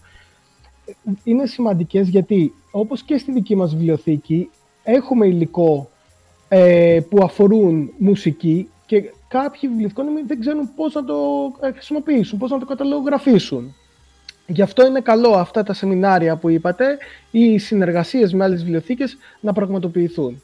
είναι 1.24 1.46
σημαντικές 1.46 2.10
γιατί 2.10 2.54
όπως 2.72 3.04
και 3.04 3.18
στη 3.18 3.32
δική 3.32 3.56
μας 3.56 3.76
βιβλιοθήκη 3.76 4.50
έχουμε 4.84 5.28
υλικό 5.28 5.90
ε, 6.48 7.00
που 7.10 7.24
αφορούν 7.24 7.92
μουσική 7.98 8.70
και 8.86 9.04
κάποιοι 9.28 9.70
βιβλιοθηκόνομοι 9.70 10.22
δεν 10.22 10.40
ξέρουν 10.40 10.70
πώς 10.76 10.94
να 10.94 11.04
το 11.04 11.16
ε, 11.62 11.72
χρησιμοποιήσουν, 11.72 12.40
πώς 12.40 12.52
να 12.52 12.60
το 12.60 12.66
καταλογραφήσουν. 12.66 13.76
Γι' 14.48 14.62
αυτό 14.62 14.86
είναι 14.86 15.02
καλό 15.02 15.32
αυτά 15.32 15.64
τα 15.64 15.74
σεμινάρια 15.74 16.36
που 16.36 16.50
είπατε 16.50 16.98
ή 17.32 17.40
οι 17.40 17.58
συνεργασίες 17.58 18.34
με 18.34 18.44
άλλες 18.44 18.64
βιβλιοθήκες 18.64 19.18
να 19.40 19.54
πραγματοποιηθούν. 19.54 20.42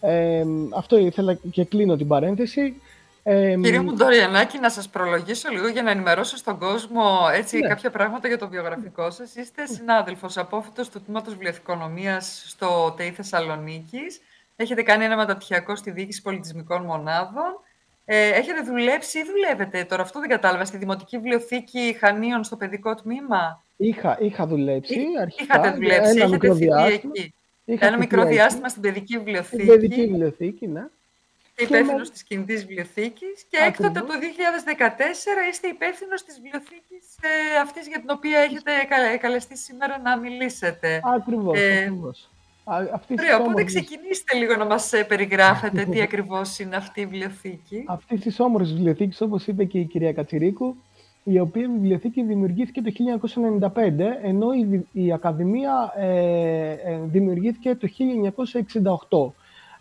Ε, 0.00 0.44
αυτό 0.74 0.98
ήθελα 0.98 1.34
και 1.34 1.64
κλείνω 1.64 1.96
την 1.96 2.08
παρένθεση. 2.08 2.80
Ε, 3.22 3.54
Κύριε 3.62 3.80
Μουντοριανάκη, 3.80 4.58
να 4.58 4.70
σας 4.70 4.88
προλογίσω 4.88 5.48
λίγο 5.50 5.68
για 5.68 5.82
να 5.82 5.90
ενημερώσω 5.90 6.36
στον 6.36 6.58
κόσμο 6.58 7.02
έτσι, 7.34 7.58
ναι. 7.58 7.68
κάποια 7.68 7.90
πράγματα 7.90 8.28
για 8.28 8.38
το 8.38 8.48
βιογραφικό 8.48 9.10
σας. 9.10 9.34
Είστε 9.34 9.66
συνάδελφος 9.66 10.36
απόφυτος 10.36 10.88
του 10.88 11.02
Τμήματος 11.02 11.32
Βιβλιοθηκονομίας 11.32 12.42
στο 12.46 12.94
ΤΕΙ 12.96 13.10
Θεσσαλονίκης. 13.10 14.20
Έχετε 14.56 14.82
κάνει 14.82 15.04
ένα 15.04 15.16
μεταπτυχιακό 15.16 15.76
στη 15.76 15.90
Διοίκηση 15.90 16.22
Πολιτισμικών 16.22 16.82
Μονάδων. 16.82 17.60
Ε, 18.04 18.28
έχετε 18.28 18.60
δουλέψει 18.60 19.18
ή 19.18 19.22
δουλεύετε 19.24 19.84
τώρα, 19.84 20.02
αυτό 20.02 20.20
δεν 20.20 20.28
κατάλαβα, 20.28 20.64
στη 20.64 20.76
Δημοτική 20.76 21.16
Βιβλιοθήκη 21.16 21.96
Χανίων 22.00 22.44
στο 22.44 22.56
παιδικό 22.56 22.94
τμήμα; 22.94 23.62
Είχα, 23.76 24.16
είχα 24.20 24.46
δουλέψει 24.46 25.00
αρχικά. 25.20 25.44
Είχατε 25.44 25.70
δουλέψει, 25.70 26.18
έχετε 26.18 26.54
φοιτεί 26.54 26.92
εκεί. 26.92 27.34
Είχα 27.68 27.86
ένα 27.86 27.98
μικρό 27.98 28.24
διάστημα 28.24 28.68
στην 28.68 28.82
παιδική 28.82 29.16
βιβλιοθήκη. 29.18 29.62
Στην 29.62 29.66
παιδική 29.66 30.00
βιβλιοθήκη, 30.06 30.66
ναι. 30.66 30.86
Και 31.54 31.64
υπεύθυνος 31.64 32.10
της 32.10 32.22
κινητής 32.22 32.66
βιβλιοθήκης. 32.66 33.44
Και 33.50 33.58
έκτοτε 33.66 33.98
από 33.98 34.08
το 34.08 34.14
2014 34.18 35.48
είστε 35.50 35.68
υπεύθυνος 35.68 36.22
της 36.24 36.40
βιβλιοθήκης 36.40 37.06
ε, 37.20 37.58
αυτής 37.62 37.86
για 37.86 38.00
την 38.00 38.10
οποία 38.10 38.38
έχετε 38.38 38.70
καλεστεί 39.20 39.56
σήμερα 39.56 39.98
να 39.98 40.16
μιλήσετε. 40.16 41.00
Ακριβώς. 41.16 41.58
Ε, 41.58 41.92
Ωραία, 42.64 43.36
οπότε 43.40 43.64
ξεκινήστε 43.64 44.36
λίγο 44.36 44.56
να 44.56 44.64
μας 44.64 44.92
ε, 44.92 45.04
περιγράφετε 45.04 45.84
τι 45.84 46.00
ακριβώς 46.08 46.58
είναι 46.58 46.76
αυτή 46.76 47.00
η 47.00 47.06
βιβλιοθήκη. 47.06 47.84
Αυτής 47.86 48.20
της 48.20 48.40
όμορφης 48.40 48.72
βιβλιοθήκης, 48.72 49.20
όπως 49.20 49.46
είπε 49.46 49.64
και 49.64 49.78
η 49.78 49.84
κυρία 49.84 50.12
Κατσιρίκου, 50.12 50.76
η 51.28 51.38
οποία 51.38 51.68
βιβλιοθήκη 51.68 52.22
δημιουργήθηκε 52.22 52.82
το 52.82 52.90
1995, 53.74 53.78
ενώ 54.22 54.46
η, 54.92 55.12
Ακαδημία 55.12 55.92
ε, 55.96 56.70
ε, 56.70 57.00
δημιουργήθηκε 57.04 57.74
το 57.74 57.88
1968. 59.08 59.32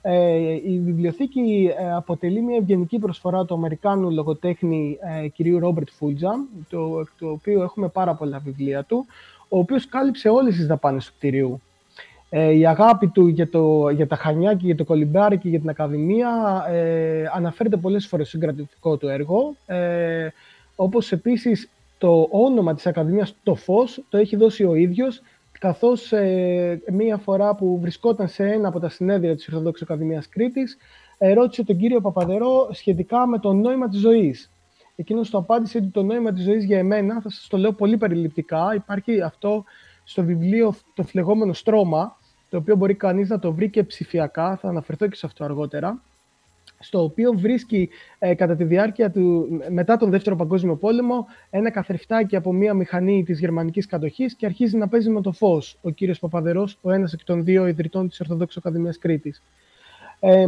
Ε, 0.02 0.54
η 0.54 0.82
βιβλιοθήκη 0.86 1.74
ε, 1.80 1.94
αποτελεί 1.94 2.42
μια 2.42 2.58
ευγενική 2.58 3.00
προσφορά 3.00 3.46
του 3.46 3.54
Αμερικάνου 3.54 4.12
λογοτέχνη 4.12 4.98
ε, 5.24 5.28
κυρίου 5.28 5.60
Ρόμπερτ 5.60 5.90
Φούλτζαμ, 5.90 6.42
το, 6.70 7.04
το 7.20 7.30
οποίο 7.30 7.64
έχουμε 7.64 7.88
πάρα 7.88 8.14
πολλά 8.14 8.40
βιβλία 8.40 8.84
του, 8.84 9.06
ο 9.50 9.58
οποίος 9.58 9.88
κάλυψε 9.88 10.30
όλες 10.30 10.56
τις 10.56 10.68
δαπάνες 10.68 11.06
του 11.06 11.14
κτηρίου. 11.18 11.62
Ε, 12.30 12.52
η 12.52 12.68
αγάπη 12.68 13.08
του 13.08 13.28
για, 13.28 13.50
το, 13.50 13.90
για 13.90 14.08
τα 14.08 14.16
Χανιά 14.16 14.54
και 14.54 14.66
για 14.66 14.76
το 14.76 14.84
Κολυμπάρι 14.84 15.38
και 15.38 15.50
για 15.50 15.60
την 15.60 15.70
Ακαδημία 15.70 16.66
ε, 16.70 17.24
αναφέρεται 17.34 17.78
πολλές 17.78 18.08
φορές 18.08 18.28
στο 18.28 18.38
συγκρατητικό 18.38 18.98
του 18.98 19.08
έργο. 19.08 19.56
Ε, 19.66 20.28
όπως 20.80 21.12
επίσης 21.12 21.70
το 21.98 22.28
όνομα 22.32 22.76
της 22.76 22.88
Ακαδημίας 22.88 23.36
«Το 23.44 23.56
Φως» 23.56 24.04
το 24.10 24.18
έχει 24.18 24.36
δώσει 24.36 24.64
ο 24.64 24.76
ίδιος, 24.76 25.22
καθώς 25.60 26.12
ε, 26.12 26.82
μία 26.92 27.18
φορά 27.18 27.56
που 27.56 27.80
βρισκόταν 27.80 28.28
σε 28.28 28.52
ένα 28.52 28.68
από 28.68 28.80
τα 28.80 28.90
συνέδρια 28.90 29.36
της 29.36 29.48
Ορθοδόξης 29.48 29.88
Ακαδημίας 29.88 30.30
Κρήτης, 30.30 30.78
ρώτησε 31.34 31.64
τον 31.64 31.78
κύριο 31.78 32.02
Παπαδερό 32.02 32.70
σχετικά 32.72 33.28
με 33.28 33.40
το 33.40 33.54
νόημα 33.54 33.90
της 33.90 34.00
ζωής. 34.00 34.52
Εκείνος 34.96 35.30
το 35.30 35.38
απάντησε 35.38 35.78
ότι 35.78 35.88
το 35.88 36.04
νόημα 36.04 36.32
της 36.34 36.44
ζωής 36.44 36.64
για 36.64 36.78
εμένα, 36.78 37.22
θα 37.22 37.30
σας 37.30 37.48
το 37.48 37.58
λέω 37.58 37.72
πολύ 37.72 37.98
περιληπτικά, 37.98 38.74
υπάρχει 38.76 39.22
αυτό 39.22 39.64
στο 40.04 40.24
βιβλίο 40.24 40.76
το 40.94 41.04
φλεγόμενο 41.04 41.54
στρώμα, 41.54 42.18
το 42.50 42.58
οποίο 42.58 42.76
μπορεί 42.76 42.94
κανείς 42.94 43.30
να 43.30 43.40
το 43.40 43.54
βρει 43.54 43.70
και 43.70 43.84
ψηφιακά, 43.84 44.56
θα 44.56 44.68
αναφερθώ 44.70 45.08
και 45.08 45.16
σε 45.16 45.26
αυτό 45.26 45.44
αργότερα, 45.44 46.02
στο 46.80 47.04
οποίο 47.04 47.34
βρίσκει 47.36 47.90
ε, 48.20 48.34
κατά 48.34 48.56
τη 48.56 48.64
διάρκεια 48.64 49.12
του, 49.12 49.48
μετά 49.70 49.98
τον 49.98 50.10
Δεύτερο 50.10 50.36
Παγκόσμιο 50.36 50.76
Πόλεμο, 50.76 51.26
ένα 51.50 51.72
καθρεφτάκι 51.72 52.36
από 52.36 52.54
μία 52.54 52.74
μηχανή 52.74 53.24
της 53.24 53.40
γερμανικής 53.40 53.86
κατοχής 53.86 54.34
και 54.34 54.46
αρχίζει 54.46 54.78
να 54.78 54.88
παίζει 54.88 55.10
με 55.10 55.22
το 55.22 55.32
φως 55.32 55.78
ο 55.82 55.90
κύριος 55.90 56.20
Παπαδερός, 56.20 56.78
ο 56.82 56.92
ένας 56.92 57.14
εκ 57.14 57.24
των 57.24 57.44
δύο 57.44 57.68
ιδρυτών 57.68 58.10
της 58.10 58.20
Ορθοδόξης 58.20 58.58
Ακαδημίας 58.58 58.98
Κρήτης. 58.98 59.42
Ε, 60.20 60.46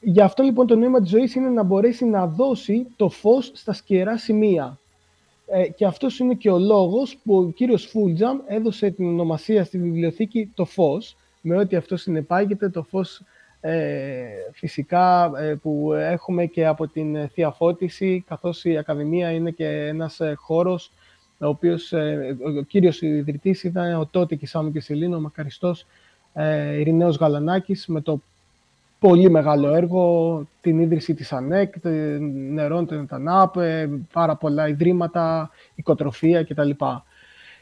γι' 0.00 0.20
αυτό 0.20 0.42
λοιπόν 0.42 0.66
το 0.66 0.76
νόημα 0.76 1.00
της 1.00 1.10
ζωής 1.10 1.34
είναι 1.34 1.48
να 1.48 1.62
μπορέσει 1.62 2.04
να 2.04 2.26
δώσει 2.26 2.86
το 2.96 3.08
φως 3.08 3.50
στα 3.54 3.72
σκερά 3.72 4.18
σημεία. 4.18 4.78
Ε, 5.46 5.68
και 5.68 5.84
αυτός 5.84 6.18
είναι 6.18 6.34
και 6.34 6.50
ο 6.50 6.58
λόγος 6.58 7.16
που 7.24 7.36
ο 7.36 7.50
κύριος 7.50 7.86
Φούλτζαμ 7.86 8.38
έδωσε 8.46 8.90
την 8.90 9.06
ονομασία 9.06 9.64
στη 9.64 9.78
βιβλιοθήκη 9.78 10.50
το 10.54 10.64
φως, 10.64 11.16
με 11.40 11.56
ό,τι 11.56 11.76
αυτό 11.76 11.96
συνεπάγεται, 11.96 12.68
το 12.68 12.82
φως 12.82 13.18
ε, 13.18 13.24
φυσικά 14.52 15.32
ε, 15.38 15.54
που 15.54 15.92
έχουμε 15.92 16.46
και 16.46 16.66
από 16.66 16.88
την 16.88 17.28
Θεία 17.28 17.50
Φώτιση, 17.50 18.24
καθώς 18.28 18.64
η 18.64 18.76
Ακαδημία 18.76 19.30
είναι 19.30 19.50
και 19.50 19.66
ένας 19.66 20.20
ε, 20.20 20.34
χώρος 20.36 20.90
ο 21.38 21.46
οποίος 21.46 21.92
ο 22.58 22.62
κύριος 22.62 23.02
ιδρυτής 23.02 23.62
ήταν 23.64 23.94
ο 23.94 24.06
τότε 24.06 24.34
Κισάμου 24.34 24.72
και 24.72 24.80
Σελήνο, 24.80 25.16
ο 25.16 25.20
μακαριστός 25.20 25.86
Ειρηναίος 26.78 27.16
Γαλανάκης, 27.16 27.86
με 27.86 28.00
το 28.00 28.20
πολύ 28.98 29.30
μεγάλο 29.30 29.74
έργο, 29.74 30.46
την 30.60 30.78
ίδρυση 30.78 31.14
της 31.14 31.32
ΑΝΕΚ, 31.32 31.74
νερών 32.50 32.86
των 32.86 33.06
ΤΑΝΑΠ, 33.06 33.54
πάρα 34.12 34.36
πολλά 34.36 34.68
ιδρύματα, 34.68 35.50
οικοτροφία 35.74 36.44
κτλ. 36.44 36.70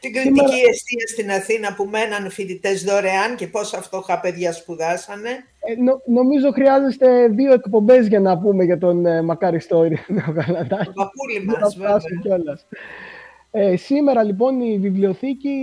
Την 0.03 0.13
κριτική 0.13 0.39
Σήμερα... 0.39 0.69
αιστεία 0.69 1.07
στην 1.07 1.31
Αθήνα 1.31 1.73
που 1.73 1.85
μέναν 1.85 2.29
φοιτητές 2.29 2.83
δωρεάν 2.83 3.35
και 3.35 3.47
πόσα 3.47 3.81
φτωχά 3.81 4.19
παιδιά 4.19 4.51
σπουδάσανε. 4.51 5.29
Ε, 5.59 5.75
νο, 5.81 6.01
νομίζω 6.05 6.51
χρειάζεστε 6.51 7.27
δύο 7.27 7.53
εκπομπές 7.53 8.07
για 8.07 8.19
να 8.19 8.37
πούμε 8.37 8.63
για 8.63 8.77
τον 8.77 9.05
ε, 9.05 9.21
μακαριστό 9.21 9.83
Ειρηναίο 9.83 10.31
Γαλατάκη. 10.37 10.85
Το 10.85 10.91
παππούλι 10.93 11.45
μας, 11.45 11.77
βέβαια. 11.77 12.57
Ε, 13.51 13.75
σήμερα 13.75 14.23
λοιπόν 14.23 14.61
η 14.61 14.77
βιβλιοθήκη 14.77 15.55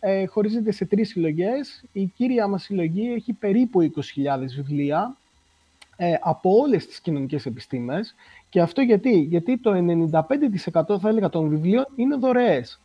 ε, 0.00 0.26
χωρίζεται 0.26 0.72
σε 0.72 0.84
τρεις 0.84 1.08
συλλογές. 1.08 1.84
Η 1.92 2.04
κύρια 2.16 2.46
μας 2.46 2.62
συλλογή 2.62 3.12
έχει 3.12 3.32
περίπου 3.32 3.80
20.000 3.82 3.90
βιβλία 4.56 5.16
ε, 5.96 6.14
από 6.20 6.50
όλες 6.50 6.86
τις 6.86 7.00
κοινωνικές 7.00 7.46
επιστήμες. 7.46 8.14
Και 8.48 8.60
αυτό 8.60 8.80
γιατί, 8.80 9.18
γιατί 9.20 9.58
το 9.58 9.72
95% 9.72 11.00
θα 11.00 11.08
έλεγα 11.08 11.28
των 11.28 11.48
βιβλίων 11.48 11.86
είναι 11.96 12.16
δωρεές. 12.16 12.80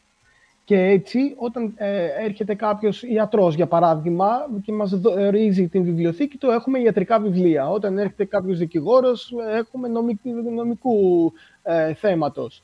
Και 0.66 0.80
έτσι, 0.80 1.34
όταν 1.38 1.74
ε, 1.76 2.05
έρχεται 2.05 2.55
κάποιος 2.55 3.03
ιατρός, 3.03 3.55
για 3.55 3.68
παράδειγμα, 3.68 4.28
και 4.63 4.72
μας 4.72 4.93
ορίζει 5.03 5.68
την 5.68 5.84
βιβλιοθήκη 5.84 6.38
του, 6.38 6.49
έχουμε 6.49 6.80
ιατρικά 6.80 7.20
βιβλία. 7.20 7.70
Όταν 7.70 7.97
έρχεται 7.97 8.26
κάποιος 8.26 8.57
δικηγόρος, 8.57 9.34
έχουμε 9.53 9.88
νομικού, 9.88 10.30
νομικού 10.55 11.32
ε, 11.63 11.93
θέματος. 11.93 12.61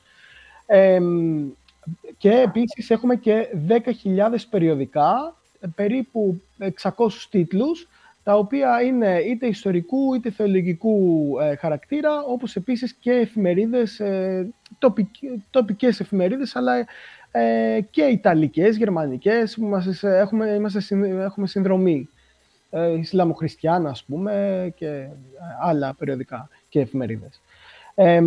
και 2.18 2.30
επίσης 2.30 2.90
έχουμε 2.90 3.16
και 3.16 3.48
10.000 3.68 4.48
περιοδικά, 4.50 5.36
περίπου 5.74 6.40
600 6.58 7.26
τίτλους, 7.30 7.88
τα 8.22 8.34
οποία 8.36 8.82
είναι 8.82 9.18
είτε 9.18 9.46
ιστορικού 9.46 10.14
είτε 10.14 10.30
θεολογικού 10.30 11.26
ε, 11.40 11.56
χαρακτήρα, 11.56 12.22
όπως 12.22 12.56
επίσης 12.56 12.92
και 12.92 13.12
εφημερίδες, 13.12 14.00
ε, 14.00 14.48
τοπικές 15.50 16.00
εφημερίδες, 16.00 16.56
αλλά 16.56 16.86
ε, 17.32 17.80
και 17.90 18.02
ιταλικές, 18.02 18.76
γερμανικές, 18.76 19.54
που 19.54 19.64
μας, 19.64 20.02
έχουμε, 20.02 20.46
είμαστε, 20.48 20.96
έχουμε 21.22 21.46
συνδρομή. 21.46 22.08
Ε, 22.70 22.98
Ισλαμοχριστιάνα, 22.98 23.90
ας 23.90 24.04
πούμε, 24.04 24.72
και 24.76 24.86
ε, 24.86 25.10
άλλα 25.60 25.94
περιοδικά 25.94 26.48
και 26.68 26.80
εφημερίδες. 26.80 27.40
Ε, 27.94 28.20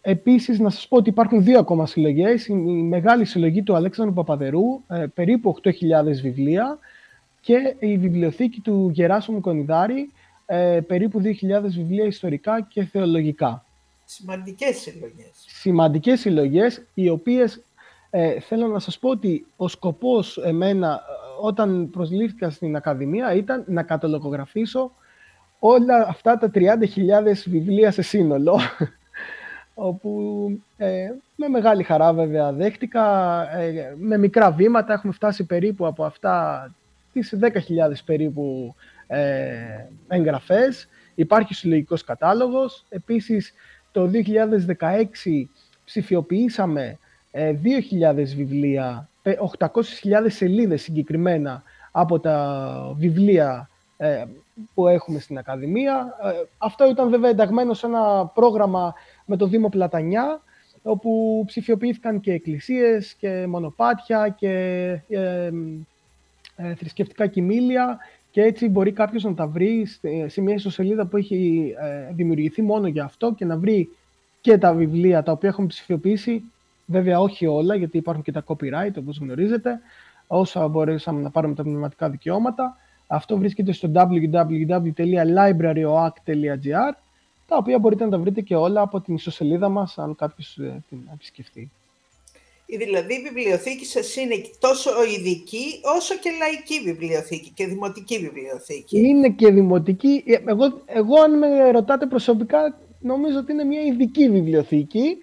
επίσης, 0.00 0.58
να 0.58 0.70
σας 0.70 0.88
πω 0.88 0.96
ότι 0.96 1.08
υπάρχουν 1.08 1.42
δύο 1.42 1.58
ακόμα 1.58 1.86
συλλογές. 1.86 2.46
Η 2.46 2.54
μεγάλη 2.54 3.24
συλλογή 3.24 3.62
του 3.62 3.74
Αλέξανδρου 3.74 4.14
Παπαδερού, 4.14 4.82
ε, 4.88 5.06
περίπου 5.14 5.48
8.000 5.48 6.20
βιβλία, 6.20 6.78
και 7.40 7.76
η 7.78 7.98
βιβλιοθήκη 7.98 8.60
του 8.60 8.90
Γεράσιμου 8.92 9.40
Κονιδάρη, 9.40 10.10
ε, 10.46 10.80
περίπου 10.86 11.20
2.000 11.20 11.76
βιβλία 11.76 12.04
ιστορικά 12.04 12.60
και 12.60 12.84
θεολογικά. 12.84 13.64
Σημαντικές 14.04 14.76
συλλογές. 14.76 15.30
Σημαντικές 15.46 16.20
συλλογές, 16.20 16.82
οι 16.94 17.08
οποίες 17.08 17.62
ε, 18.10 18.40
θέλω 18.40 18.66
να 18.66 18.78
σας 18.78 18.98
πω 18.98 19.08
ότι 19.08 19.46
ο 19.56 19.68
σκοπός 19.68 20.38
εμένα 20.38 21.02
όταν 21.40 21.90
προσλήφθηκα 21.90 22.50
στην 22.50 22.76
Ακαδημία 22.76 23.34
ήταν 23.34 23.64
να 23.66 23.82
καταλογογραφήσω 23.82 24.92
όλα 25.58 26.06
αυτά 26.08 26.38
τα 26.38 26.50
30.000 26.54 26.64
βιβλία 27.46 27.90
σε 27.90 28.02
σύνολο 28.02 28.60
όπου 29.74 30.50
ε, 30.76 31.08
με 31.36 31.48
μεγάλη 31.48 31.82
χαρά 31.82 32.12
βέβαια 32.12 32.52
δέχτηκα, 32.52 33.42
ε, 33.58 33.94
με 33.98 34.18
μικρά 34.18 34.50
βήματα 34.50 34.92
έχουμε 34.92 35.12
φτάσει 35.12 35.44
περίπου 35.44 35.86
από 35.86 36.04
αυτά 36.04 36.70
τις 37.12 37.34
10.000 37.40 37.50
περίπου 38.04 38.74
ε, 39.06 39.88
εγγραφές. 40.08 40.88
Υπάρχει 41.14 41.54
συλλογικός 41.54 42.04
κατάλογος. 42.04 42.84
Επίσης, 42.88 43.52
το 43.92 44.10
2016 44.78 45.48
ψηφιοποιήσαμε 45.84 46.98
2.000 47.36 48.16
ε, 48.16 48.22
βιβλία, 48.22 49.08
800.000 49.58 49.66
σελίδες 50.26 50.82
συγκεκριμένα 50.82 51.62
από 51.92 52.20
τα 52.20 52.94
βιβλία 52.96 53.70
ε, 53.96 54.24
που 54.74 54.86
έχουμε 54.86 55.18
στην 55.18 55.38
Ακαδημία. 55.38 56.14
Αυτό 56.58 56.88
ήταν 56.88 57.10
βέβαια 57.10 57.30
ενταγμένο 57.30 57.74
σε 57.74 57.86
ένα 57.86 58.26
πρόγραμμα 58.34 58.94
με 59.24 59.36
το 59.36 59.46
Δήμο 59.46 59.68
Πλατανιά, 59.68 60.40
όπου 60.82 61.42
ψηφιοποιήθηκαν 61.46 62.20
και 62.20 62.32
εκκλησίες 62.32 63.14
και 63.14 63.46
μονοπάτια 63.48 64.28
και 64.28 64.52
ε, 66.56 66.74
θρησκευτικά 66.74 67.26
κοιμήλια 67.26 67.98
και 68.30 68.42
έτσι 68.42 68.68
μπορεί 68.68 68.92
κάποιος 68.92 69.24
να 69.24 69.34
τα 69.34 69.46
βρει 69.46 69.86
σε 70.26 70.40
μια 70.40 70.54
ιστοσελίδα 70.54 71.06
που 71.06 71.16
έχει 71.16 71.72
ε, 71.80 72.12
δημιουργηθεί 72.12 72.62
μόνο 72.62 72.86
για 72.86 73.04
αυτό 73.04 73.34
και 73.34 73.44
να 73.44 73.56
βρει 73.56 73.88
και 74.40 74.58
τα 74.58 74.72
βιβλία 74.72 75.22
τα 75.22 75.32
οποία 75.32 75.48
έχουμε 75.48 75.66
ψηφιοποιήσει. 75.66 76.42
Βέβαια 76.86 77.20
όχι 77.20 77.46
όλα, 77.46 77.74
γιατί 77.74 77.96
υπάρχουν 77.96 78.24
και 78.24 78.32
τα 78.32 78.44
copyright, 78.46 78.92
όπως 78.98 79.18
γνωρίζετε, 79.18 79.80
όσα 80.26 80.68
μπορέσαμε 80.68 81.20
να 81.20 81.30
πάρουμε 81.30 81.54
τα 81.54 81.62
πνευματικά 81.62 82.10
δικαιώματα. 82.10 82.76
Αυτό 83.06 83.38
βρίσκεται 83.38 83.72
στο 83.72 83.90
www.libraryoact.gr, 83.94 86.92
τα 87.46 87.56
οποία 87.56 87.78
μπορείτε 87.78 88.04
να 88.04 88.10
τα 88.10 88.18
βρείτε 88.18 88.40
και 88.40 88.56
όλα 88.56 88.80
από 88.80 89.00
την 89.00 89.14
ιστοσελίδα 89.14 89.68
μας, 89.68 89.98
αν 89.98 90.14
κάποιος 90.14 90.58
ε, 90.58 90.84
την 90.88 90.98
επισκεφτεί. 91.12 91.70
Δηλαδή 92.66 93.14
η 93.14 93.22
βιβλιοθήκη 93.22 93.84
σας 93.84 94.16
είναι 94.16 94.34
τόσο 94.58 94.90
ειδική 95.16 95.80
όσο 95.96 96.14
και 96.14 96.30
λαϊκή 96.38 96.80
βιβλιοθήκη 96.84 97.50
και 97.54 97.66
δημοτική 97.66 98.18
βιβλιοθήκη. 98.18 98.98
Είναι 98.98 99.28
και 99.28 99.50
δημοτική. 99.50 100.24
Ε, 100.26 100.36
εγώ, 100.46 100.82
εγώ 100.86 101.20
αν 101.20 101.38
με 101.38 101.70
ρωτάτε 101.70 102.06
προσωπικά 102.06 102.78
νομίζω 103.00 103.38
ότι 103.38 103.52
είναι 103.52 103.64
μια 103.64 103.82
ειδική 103.82 104.30
βιβλιοθήκη 104.30 105.18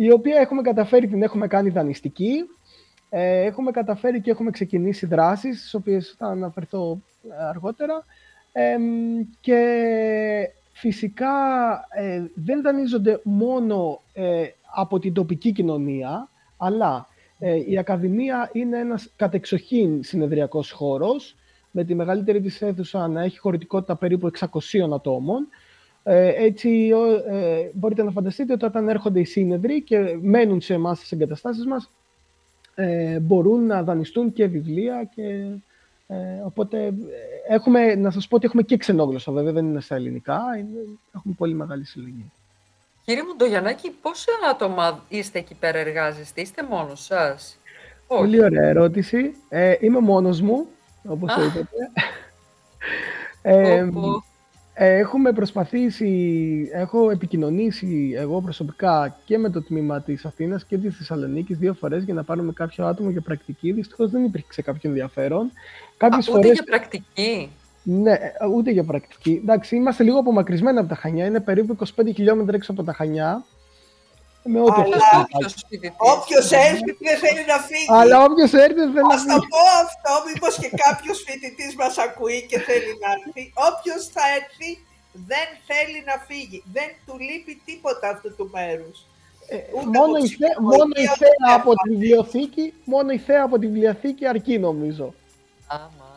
η 0.00 0.12
οποία 0.12 0.40
έχουμε 0.40 0.62
καταφέρει, 0.62 1.06
την 1.06 1.22
έχουμε 1.22 1.46
κάνει 1.46 1.68
δανειστική. 1.68 2.44
Ε, 3.10 3.42
έχουμε 3.42 3.70
καταφέρει 3.70 4.20
και 4.20 4.30
έχουμε 4.30 4.50
ξεκινήσει 4.50 5.06
δράσεις, 5.06 5.58
στις 5.58 5.74
οποίες 5.74 6.14
θα 6.18 6.26
αναφερθώ 6.26 7.00
αργότερα. 7.48 8.04
Ε, 8.52 8.76
και 9.40 9.60
φυσικά 10.72 11.28
ε, 11.90 12.22
δεν 12.34 12.62
δανείζονται 12.62 13.20
μόνο 13.24 14.00
ε, 14.12 14.44
από 14.74 14.98
την 14.98 15.12
τοπική 15.12 15.52
κοινωνία, 15.52 16.28
αλλά 16.56 17.08
ε, 17.38 17.70
η 17.70 17.78
Ακαδημία 17.78 18.50
είναι 18.52 18.78
ένας 18.78 19.10
κατεξοχήν 19.16 20.02
συνεδριακός 20.02 20.70
χώρος, 20.70 21.36
με 21.70 21.84
τη 21.84 21.94
μεγαλύτερη 21.94 22.40
της 22.40 22.62
αίθουσα 22.62 23.08
να 23.08 23.22
έχει 23.22 23.38
χωρητικότητα 23.38 23.96
περίπου 23.96 24.30
600 24.38 24.46
ατόμων. 24.94 25.48
Ε, 26.10 26.44
έτσι 26.44 26.90
ε, 27.28 27.70
μπορείτε 27.72 28.02
να 28.02 28.10
φανταστείτε 28.10 28.52
ότι 28.52 28.64
όταν 28.64 28.88
έρχονται 28.88 29.20
οι 29.20 29.24
σύνεδροι 29.24 29.82
και 29.82 30.18
μένουν 30.20 30.60
σε 30.60 30.74
εμάς 30.74 31.00
τις 31.00 31.12
εγκαταστάσεις 31.12 31.66
μας, 31.66 31.90
ε, 32.74 33.18
μπορούν 33.18 33.66
να 33.66 33.82
δανειστούν 33.82 34.32
και 34.32 34.46
βιβλία 34.46 35.10
και 35.14 35.22
ε, 36.06 36.16
οπότε 36.44 36.92
έχουμε, 37.48 37.94
να 37.94 38.10
σας 38.10 38.28
πω 38.28 38.36
ότι 38.36 38.46
έχουμε 38.46 38.62
και 38.62 38.76
ξενόγλωσσα 38.76 39.32
βέβαια, 39.32 39.52
δεν 39.52 39.66
είναι 39.66 39.80
στα 39.80 39.94
ελληνικά, 39.94 40.40
είναι, 40.58 40.98
έχουμε 41.14 41.34
πολύ 41.38 41.54
μεγάλη 41.54 41.84
συλλογή. 41.84 42.32
Κύριε 43.04 43.22
Μουντογιαννάκη, 43.22 43.90
πόσα 44.02 44.32
άτομα 44.50 45.04
είστε 45.08 45.38
εκεί 45.38 45.54
πέρα 45.54 45.78
εργάζεστε, 45.78 46.40
είστε 46.40 46.62
μόνος 46.70 47.04
σας; 47.04 47.58
Πολύ 48.06 48.44
ωραία 48.44 48.68
ερώτηση. 48.68 49.34
Ε, 49.48 49.74
είμαι 49.80 50.00
μόνος 50.00 50.40
μου, 50.40 50.66
όπως 51.08 51.34
το 51.34 51.42
είπατε. 51.42 51.76
Ε, 53.42 53.88
έχουμε 54.84 55.32
προσπαθήσει, 55.32 56.70
έχω 56.72 57.10
επικοινωνήσει 57.10 58.12
εγώ 58.16 58.40
προσωπικά 58.40 59.16
και 59.24 59.38
με 59.38 59.50
το 59.50 59.62
τμήμα 59.62 60.00
της 60.00 60.24
Αθήνας 60.24 60.64
και 60.64 60.78
της 60.78 60.96
Θεσσαλονίκης 60.96 61.58
δύο 61.58 61.74
φορές 61.74 62.04
για 62.04 62.14
να 62.14 62.22
πάρουμε 62.22 62.52
κάποιο 62.52 62.86
άτομο 62.86 63.10
για 63.10 63.20
πρακτική. 63.20 63.72
Δυστυχώς 63.72 64.10
δεν 64.10 64.24
υπήρξε 64.24 64.62
κάποιο 64.62 64.88
ενδιαφέρον. 64.88 65.50
Κάποιες 65.96 66.28
Α, 66.28 66.30
φορές... 66.30 66.52
για 66.52 66.62
πρακτική. 66.62 67.50
Ναι, 67.82 68.16
ούτε 68.54 68.70
για 68.70 68.84
πρακτική. 68.84 69.40
Εντάξει, 69.42 69.76
είμαστε 69.76 70.02
λίγο 70.02 70.18
απομακρυσμένοι 70.18 70.78
από 70.78 70.88
τα 70.88 70.94
Χανιά. 70.94 71.26
Είναι 71.26 71.40
περίπου 71.40 71.76
25 71.80 71.86
χιλιόμετρα 72.14 72.56
έξω 72.56 72.72
από 72.72 72.82
τα 72.82 72.92
Χανιά. 72.92 73.44
Με 74.42 74.60
ό,τι 74.60 74.80
Όποιος 75.96 76.50
έρθει 76.50 76.90
δεν 77.06 77.18
θέλει 77.24 77.44
να 77.52 77.58
φύγει. 77.68 77.88
Αλλά 77.88 78.16
όποιος 78.24 78.52
έρθει 78.52 78.74
δεν 78.74 78.92
θέλει 78.94 79.10
να 79.12 79.18
φύγει. 79.18 79.32
Α 79.32 79.40
το 79.40 79.46
πω 79.54 79.64
αυτό, 79.84 80.12
μήπως 80.28 80.54
και 80.62 80.70
κάποιος 80.84 81.18
φοιτητής 81.26 81.72
μας 81.80 81.98
ακούει 82.06 82.46
και 82.50 82.58
θέλει 82.68 82.92
να 83.02 83.08
έρθει. 83.16 83.42
Όποιος 83.68 84.02
θα 84.14 84.24
έρθει 84.38 84.70
δεν 85.30 85.48
θέλει 85.68 86.00
να 86.10 86.16
φύγει. 86.28 86.58
Δεν 86.76 86.88
του 87.06 87.14
λείπει 87.26 87.62
τίποτα 87.68 88.08
αυτού 88.08 88.28
του 88.36 88.50
μέρους. 88.52 88.98
Ε, 89.50 89.58
μόνο, 89.98 90.16
η 90.24 90.28
θέα, 90.28 90.56
μόνο 90.60 90.92
η 90.96 91.06
θέα 91.20 91.54
από 91.54 91.72
τη 91.74 91.88
βιβλιοθήκη, 91.88 92.74
μόνο 92.84 93.10
η 93.10 93.18
θέα 93.18 93.42
από 93.42 93.58
τη 93.58 93.66
βιβλιοθήκη 93.66 94.26
αρκεί 94.26 94.58
νομίζω. 94.58 95.14
Άμα. 95.66 96.08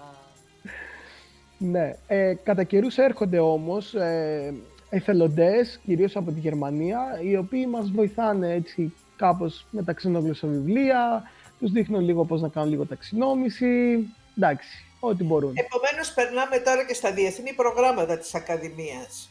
Ναι. 1.57 1.95
Ε, 2.07 2.33
κατά 2.43 2.63
καιρούς 2.63 2.97
έρχονται 2.97 3.39
όμως 3.39 3.93
ε, 3.93 4.53
εθελοντές, 4.91 5.79
κυρίως 5.85 6.15
από 6.15 6.31
τη 6.31 6.39
Γερμανία, 6.39 7.19
οι 7.23 7.35
οποίοι 7.37 7.67
μας 7.69 7.91
βοηθάνε 7.91 8.53
έτσι 8.53 8.93
κάπως 9.15 9.65
με 9.69 9.83
τα 9.83 9.93
ξενόγλωσσα 9.93 10.47
βιβλία, 10.47 11.23
τους 11.59 11.71
δείχνω 11.71 11.99
λίγο 11.99 12.25
πώς 12.25 12.41
να 12.41 12.47
κάνουν 12.47 12.69
λίγο 12.69 12.85
ταξινόμηση, 12.85 14.05
εντάξει, 14.37 14.85
ό,τι 14.99 15.23
μπορούν. 15.23 15.53
Επομένως 15.55 16.13
περνάμε 16.13 16.57
τώρα 16.57 16.85
και 16.85 16.93
στα 16.93 17.13
διεθνή 17.13 17.53
προγράμματα 17.53 18.17
της 18.17 18.35
Ακαδημίας. 18.35 19.30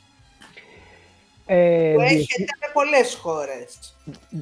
Ε, 1.53 1.93
που 1.95 2.01
έχετε 2.01 2.53
με 2.61 2.69
πολλές 2.73 3.15
χώρες. 3.15 3.95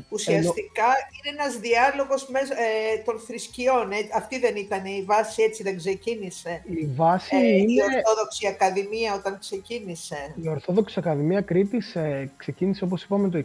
Ουσιαστικά 0.08 0.88
είναι 1.12 1.36
ένας 1.38 1.58
διάλογος 1.58 2.22
ε, 2.22 3.02
των 3.04 3.18
θρησκειών. 3.18 3.92
Ε, 3.92 3.96
αυτή 4.14 4.38
δεν 4.38 4.56
ήταν 4.56 4.84
η 4.84 5.02
βάση, 5.06 5.42
έτσι 5.42 5.62
δεν 5.62 5.76
ξεκίνησε. 5.76 6.62
Η 6.64 6.86
βάση 6.94 7.36
ε, 7.36 7.56
είναι... 7.56 7.72
Η 7.72 7.76
Ορθόδοξη 7.96 8.46
Ακαδημία 8.46 9.14
όταν 9.14 9.38
ξεκίνησε. 9.38 10.34
Η 10.42 10.48
Ορθόδοξη 10.48 10.94
Ακαδημία 10.98 11.40
Κρήτης 11.40 11.94
ε, 11.94 12.30
ξεκίνησε 12.36 12.84
όπως 12.84 13.02
είπαμε 13.02 13.28
το 13.28 13.42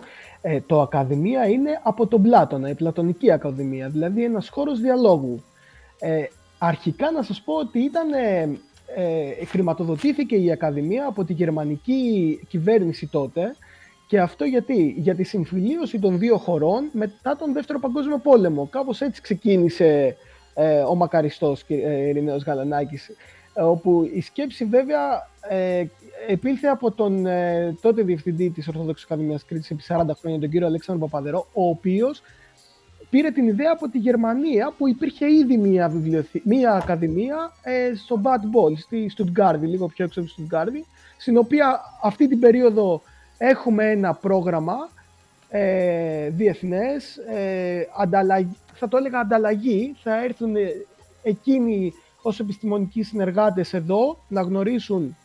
1968. 0.00 0.04
Ε, 0.40 0.60
το 0.60 0.80
Ακαδημία 0.80 1.46
είναι 1.48 1.80
από 1.82 2.06
τον 2.06 2.22
Πλάτωνα, 2.22 2.68
η 2.68 2.74
Πλατωνική 2.74 3.32
Ακαδημία, 3.32 3.88
δηλαδή 3.88 4.24
ένας 4.24 4.48
χώρος 4.48 4.80
διαλόγου. 4.80 5.44
Ε, 5.98 6.24
αρχικά 6.58 7.10
να 7.10 7.22
σας 7.22 7.40
πω 7.40 7.54
ότι 7.54 7.78
ήταν 7.78 8.08
ε, 8.96 9.44
χρηματοδοτήθηκε 9.44 10.36
η 10.36 10.50
Ακαδημία 10.50 11.06
από 11.06 11.24
τη 11.24 11.32
γερμανική 11.32 12.40
κυβέρνηση 12.48 13.06
τότε 13.06 13.56
Και 14.06 14.20
αυτό 14.20 14.44
γιατί, 14.44 14.94
για 14.96 15.14
τη 15.14 15.22
συμφιλίωση 15.22 15.98
των 15.98 16.18
δύο 16.18 16.36
χωρών 16.36 16.88
μετά 16.92 17.36
τον 17.36 17.52
Δεύτερο 17.52 17.78
Παγκόσμιο 17.78 18.18
Πόλεμο. 18.18 18.66
Κάπως 18.66 19.00
έτσι 19.00 19.20
ξεκίνησε 19.20 20.16
ε, 20.54 20.80
ο 20.80 20.94
μακαριστός 20.94 21.64
ε, 21.68 22.08
Ειρηναίος 22.08 22.42
Γαλανάκης, 22.42 23.10
όπου 23.54 24.10
η 24.14 24.20
σκέψη 24.20 24.64
βέβαια 24.64 25.28
ε, 25.48 25.84
επήλθε 26.28 26.68
από 26.68 26.90
τον 26.90 27.26
ε, 27.26 27.76
τότε 27.80 28.02
διευθυντή 28.02 28.50
της 28.50 28.68
Ορθόδοξης 28.68 29.04
Ακαδημίας 29.04 29.44
Κρήτης 29.44 29.70
επί 29.70 29.82
40 29.88 30.02
χρόνια, 30.20 30.40
τον 30.40 30.50
κύριο 30.50 30.66
Αλέξανδρο 30.66 31.06
Παπαδερό, 31.08 31.46
ο 31.52 31.68
οποίος 31.68 32.22
πήρε 33.10 33.30
την 33.30 33.46
ιδέα 33.46 33.72
από 33.72 33.88
τη 33.88 33.98
Γερμανία 33.98 34.72
που 34.78 34.88
υπήρχε 34.88 35.32
ήδη 35.32 35.56
μια, 35.56 35.88
βιβλιοθή... 35.88 36.42
μια 36.44 36.72
ακαδημία 36.72 37.52
ε, 37.62 37.94
στο 37.94 38.20
Bad 38.24 38.56
Ball, 38.56 38.78
στη 38.78 39.08
Στουτγκάρδη, 39.08 39.66
λίγο 39.66 39.88
πιο 39.88 40.04
έξω 40.04 40.20
από 40.20 40.28
τη 40.28 40.34
Στουτγκάρδη, 40.34 40.84
στην 41.18 41.36
οποία 41.36 41.80
αυτή 42.02 42.28
την 42.28 42.40
περίοδο 42.40 43.02
έχουμε 43.38 43.90
ένα 43.90 44.14
πρόγραμμα 44.14 44.76
ε, 45.48 46.28
διεθνές, 46.28 47.16
ε, 47.16 47.86
ανταλλαγή, 47.98 48.56
θα 48.74 48.88
το 48.88 48.96
έλεγα 48.96 49.18
ανταλλαγή, 49.18 49.94
θα 50.02 50.24
έρθουν 50.24 50.54
εκείνοι 51.22 51.92
ως 52.22 52.40
επιστημονικοί 52.40 53.02
συνεργάτες 53.02 53.74
εδώ 53.74 54.24
να 54.28 54.40
γνωρίσουν 54.40 55.16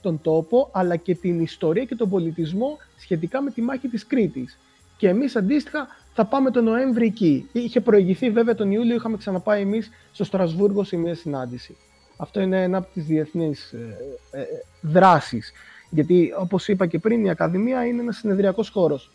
τον 0.00 0.20
τόπο, 0.22 0.68
αλλά 0.72 0.96
και 0.96 1.14
την 1.14 1.40
ιστορία 1.40 1.84
και 1.84 1.94
τον 1.94 2.08
πολιτισμό 2.08 2.78
σχετικά 2.98 3.42
με 3.42 3.50
τη 3.50 3.62
μάχη 3.62 3.88
της 3.88 4.06
Κρήτης. 4.06 4.58
Και 4.96 5.08
εμείς 5.08 5.36
αντίστοιχα 5.36 5.86
θα 6.16 6.24
πάμε 6.24 6.50
τον 6.50 6.64
Νοέμβρη 6.64 7.06
εκεί. 7.06 7.48
Είχε 7.52 7.80
προηγηθεί 7.80 8.30
βέβαια 8.30 8.54
τον 8.54 8.70
Ιούλιο, 8.70 8.94
είχαμε 8.94 9.16
ξαναπάει 9.16 9.62
εμείς 9.62 9.90
στο 10.12 10.24
Στρασβούργο 10.24 10.84
σε 10.84 10.96
μια 10.96 11.14
συνάντηση. 11.14 11.76
Αυτό 12.16 12.40
είναι 12.40 12.62
ένα 12.62 12.78
από 12.78 12.88
τις 12.92 13.04
διεθνείς 13.04 13.72
ε, 13.72 13.96
ε, 14.30 14.44
δράσεις. 14.80 15.52
Γιατί 15.90 16.32
όπως 16.38 16.68
είπα 16.68 16.86
και 16.86 16.98
πριν 16.98 17.24
η 17.24 17.30
Ακαδημία 17.30 17.86
είναι 17.86 18.00
ένας 18.00 18.16
συνεδριακός 18.16 18.68
χώρος. 18.68 19.10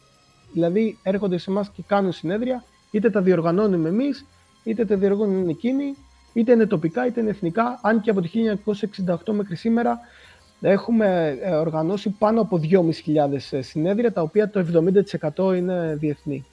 Δηλαδή 0.54 0.98
έρχονται 1.04 1.38
σε 1.38 1.52
εμάς 1.52 1.70
και 1.70 1.84
κάνουν 1.88 2.12
συνέδρια, 2.12 2.64
είτε 2.92 3.10
τα 3.10 3.22
διοργανώνουμε 3.22 3.90
εμείς, 3.90 4.26
είτε 4.64 4.86
τα 4.86 4.96
διοργανώνουν 4.96 5.50
εκείνοι, 5.50 5.96
είτε 6.34 6.52
είναι 6.52 6.66
τοπικά 6.66 7.06
είτε 7.06 7.20
είναι 7.22 7.30
εθνικά, 7.30 7.80
αν 7.82 8.02
και 8.02 8.10
από 8.10 8.22
το 8.22 8.28
1968 9.30 9.34
μέχρι 9.34 9.56
σήμερα 9.56 10.00
έχουμε 10.62 11.38
ε, 11.42 11.56
οργανώσει 11.56 12.10
πάνω 12.10 12.42
από 12.42 12.60
2.500 12.72 12.82
ε, 13.52 13.62
συνέδρια, 13.62 14.14
τα 14.14 14.22
οποία 14.22 14.50
το 14.50 14.66
70% 15.36 15.56
είναι 15.56 15.96
διεθνή. 16.00 16.46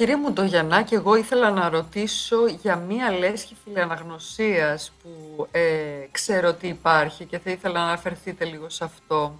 Κύριε 0.00 0.16
Μουντογιαννάκη, 0.16 0.94
εγώ 0.94 1.16
ήθελα 1.16 1.50
να 1.50 1.68
ρωτήσω 1.68 2.36
για 2.62 2.76
μία 2.76 3.12
λέσχη 3.12 3.56
φιλαναγνωσίας 3.64 4.92
που 5.02 5.46
ε, 5.50 5.60
ξέρω 6.10 6.48
ότι 6.48 6.66
υπάρχει 6.66 7.24
και 7.24 7.38
θα 7.38 7.50
ήθελα 7.50 7.74
να 7.74 7.84
αναφερθείτε 7.86 8.44
λίγο 8.44 8.68
σε 8.68 8.84
αυτό. 8.84 9.34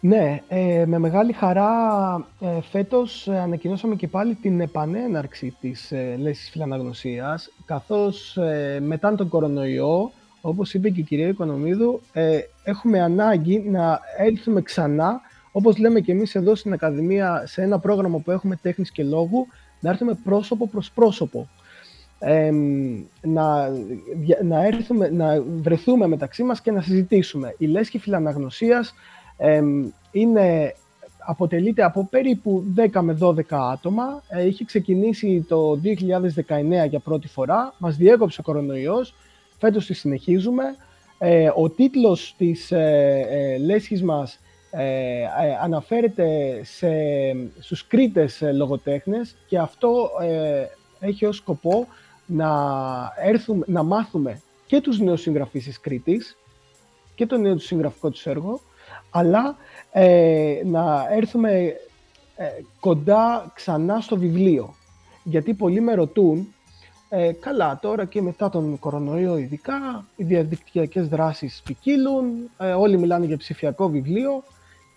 Ναι, 0.00 0.42
ε, 0.48 0.84
με 0.86 0.98
μεγάλη 0.98 1.32
χαρά 1.32 1.70
ε, 2.40 2.60
φέτος 2.70 3.26
ε, 3.28 3.38
ανακοινώσαμε 3.38 3.94
και 3.94 4.08
πάλι 4.08 4.34
την 4.34 4.60
επανέναρξη 4.60 5.56
της 5.60 5.92
ε, 5.92 6.16
λέσχης 6.18 6.50
φιλαναγνωσίας, 6.50 7.50
καθώς 7.64 8.36
ε, 8.36 8.80
μετά 8.82 9.14
τον 9.14 9.28
κορονοϊό, 9.28 10.12
όπως 10.40 10.74
είπε 10.74 10.88
και 10.88 11.00
η 11.00 11.04
κυρία 11.04 11.28
Οικονομίδου, 11.28 12.00
ε, 12.12 12.38
έχουμε 12.64 13.00
ανάγκη 13.00 13.58
να 13.58 14.00
έλθουμε 14.18 14.62
ξανά 14.62 15.20
όπως 15.52 15.78
λέμε 15.78 16.00
και 16.00 16.12
εμείς 16.12 16.34
εδώ 16.34 16.54
στην 16.54 16.72
Ακαδημία, 16.72 17.42
σε 17.46 17.62
ένα 17.62 17.78
πρόγραμμα 17.78 18.18
που 18.18 18.30
έχουμε 18.30 18.56
τέχνης 18.56 18.90
και 18.90 19.04
λόγου, 19.04 19.46
να 19.80 19.90
έρθουμε 19.90 20.18
πρόσωπο 20.24 20.68
προς 20.68 20.90
πρόσωπο. 20.90 21.48
να, 23.22 23.68
να, 24.44 24.64
έρθουμε, 24.64 25.08
να 25.08 25.42
βρεθούμε 25.42 26.06
μεταξύ 26.06 26.42
μας 26.42 26.60
και 26.60 26.70
να 26.70 26.80
συζητήσουμε. 26.80 27.54
Η 27.58 27.66
λέσχη 27.66 27.98
φιλαναγνωσίας 27.98 28.94
είναι, 30.10 30.74
αποτελείται 31.26 31.82
από 31.82 32.06
περίπου 32.10 32.64
10 32.92 33.00
με 33.00 33.18
12 33.20 33.40
άτομα. 33.50 34.22
Ε, 34.28 34.46
είχε 34.46 34.64
ξεκινήσει 34.64 35.44
το 35.48 35.80
2019 36.84 36.88
για 36.88 36.98
πρώτη 36.98 37.28
φορά. 37.28 37.74
Μας 37.78 37.96
διέκοψε 37.96 38.40
ο 38.40 38.42
κορονοϊός. 38.42 39.14
Φέτος 39.58 39.86
τη 39.86 39.94
συνεχίζουμε. 39.94 40.62
Ε, 41.18 41.50
ο 41.54 41.70
τίτλος 41.70 42.34
της 42.38 42.72
ε, 42.72 43.26
ε 43.30 43.58
λέσχης 43.58 44.02
μας 44.02 44.40
ε, 44.70 45.22
ε, 45.22 45.26
αναφέρεται 45.62 46.60
σε, 46.64 46.88
στους 47.58 47.86
Κρήτες 47.86 48.42
ε, 48.42 48.52
λογοτέχνες 48.52 49.36
και 49.46 49.58
αυτό 49.58 50.10
ε, 50.20 50.64
έχει 51.00 51.24
ως 51.24 51.36
σκοπό 51.36 51.86
να, 52.26 52.50
έρθουμε, 53.16 53.64
να 53.68 53.82
μάθουμε 53.82 54.40
και 54.66 54.80
τους 54.80 54.98
νέους 54.98 55.20
συγγραφείς 55.20 55.64
της 55.64 55.80
Κρήτης 55.80 56.36
και 57.14 57.26
το 57.26 57.36
νέο 57.36 57.54
του 57.54 57.60
συγγραφικό 57.60 58.10
τους 58.10 58.26
έργο, 58.26 58.60
αλλά 59.10 59.56
να 60.64 61.06
έρθουμε 61.10 61.76
κοντά 62.80 63.52
ξανά 63.54 64.00
στο 64.00 64.16
βιβλίο. 64.16 64.74
Γιατί 65.24 65.54
πολλοί 65.54 65.80
με 65.80 65.94
ρωτούν, 65.94 66.54
καλά 67.40 67.78
τώρα 67.82 68.04
και 68.04 68.22
μετά 68.22 68.48
τον 68.48 68.78
κορονοϊό 68.78 69.38
ειδικά, 69.38 70.06
οι 70.16 70.24
διαδικτυακές 70.24 71.08
δράσεις 71.08 71.62
ποικίλουν, 71.64 72.50
όλοι 72.78 72.98
μιλάνε 72.98 73.26
για 73.26 73.36
ψηφιακό 73.36 73.88
βιβλίο, 73.88 74.42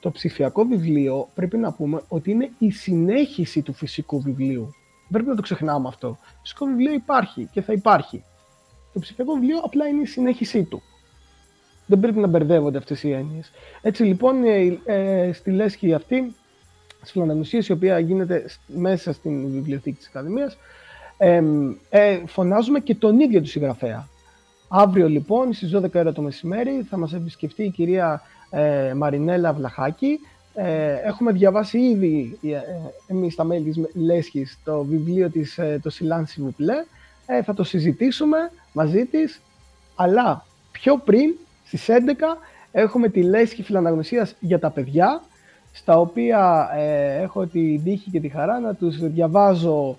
το 0.02 0.12
ψηφιακό 0.12 0.64
βιβλίο 0.66 1.28
πρέπει 1.34 1.58
να 1.58 1.72
πούμε 1.72 2.02
ότι 2.08 2.32
είναι 2.32 2.52
η 2.58 2.72
συνέχιση 2.72 3.62
του 3.62 3.74
φυσικού 3.74 4.22
βιβλίου. 4.22 4.76
Πρέπει 5.10 5.28
να 5.28 5.36
το 5.36 5.42
ξεχνάμε 5.42 5.88
αυτό. 5.88 6.08
Το 6.08 6.40
φυσικό 6.42 6.66
βιβλίο 6.66 6.94
υπάρχει 6.94 7.50
και 7.52 7.62
θα 7.62 7.74
υπάρχει. 7.74 8.24
Το 8.94 9.00
ψηφιακό 9.00 9.34
βιβλίο 9.34 9.58
απλά 9.64 9.88
είναι 9.88 10.02
η 10.02 10.06
συνέχισή 10.06 10.64
του. 10.64 10.82
Δεν 11.86 12.00
πρέπει 12.00 12.20
να 12.20 12.28
μπερδεύονται 12.28 12.78
αυτές 12.78 13.04
οι 13.04 13.12
έννοιες. 13.12 13.52
Έτσι 13.82 14.04
λοιπόν, 14.04 14.44
ε, 14.44 14.80
ε, 14.86 15.32
στη 15.34 15.52
λέσχη 15.52 15.94
αυτή, 15.94 16.36
στη 17.02 17.12
φιλονομησία 17.12 17.64
η 17.70 17.72
οποία 17.72 18.00
γίνεται 18.00 18.46
μέσα 18.68 19.14
στην 19.14 19.52
βιβλιοθήκη 19.52 19.98
της 19.98 20.08
Ακαδημίας, 20.08 20.58
ε, 21.18 21.42
ε, 21.90 22.22
φωνάζουμε 22.26 22.80
και 22.80 22.96
τον 22.96 23.20
ίδιο 23.20 23.42
του 23.42 23.48
συγγραφέα. 23.48 24.08
Αύριο 24.68 25.10
λοιπόν 25.10 25.54
στις 25.54 25.72
12 25.76 25.96
ώρα 25.96 26.12
το 26.12 26.22
μεσημέρι 26.22 26.86
θα 26.90 26.98
μας 26.98 27.14
επισκεφτεί 27.14 27.64
η 27.64 27.70
κυρία 27.70 28.22
ε, 28.52 28.94
Μαρινέλα 28.94 29.54
Βλαχάκη. 29.54 30.20
Ε, 30.54 30.94
έχουμε 30.94 31.32
διαβάσει 31.32 31.80
ήδη 31.80 32.38
ε, 32.42 32.58
εμείς 33.08 33.36
τα 33.36 33.44
μέλη 33.44 33.64
της 33.64 33.80
Λέσχης 33.94 34.60
το 34.64 34.84
βιβλίο 34.84 35.30
της, 35.30 35.58
ε, 35.58 35.80
το 35.84 35.90
Σιλάν 35.90 36.26
Σιβουπλέ. 36.26 36.76
Ε, 37.26 37.44
θα 37.44 37.54
το 37.54 37.64
συζητήσουμε 37.64 38.38
μαζί 38.74 39.06
της, 39.06 39.42
αλλά 39.96 40.46
πιο 40.72 40.98
πριν, 40.98 41.34
στις 41.66 41.88
11, 41.90 42.38
έχουμε 42.72 43.10
τη 43.10 43.24
Λέσχη 43.24 43.64
Φιλαναγνωσίας 43.64 44.36
για 44.40 44.60
τα 44.60 44.70
παιδιά, 44.70 45.22
στα 45.72 46.00
οποία 46.00 46.70
ε, 46.76 47.22
έχω 47.22 47.46
τη 47.46 47.80
τύχη 47.80 48.10
και 48.10 48.20
τη 48.20 48.30
χαρά 48.30 48.60
να 48.60 48.74
τους 48.74 48.98
διαβάζω 49.10 49.98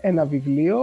ένα 0.00 0.24
βιβλίο, 0.24 0.78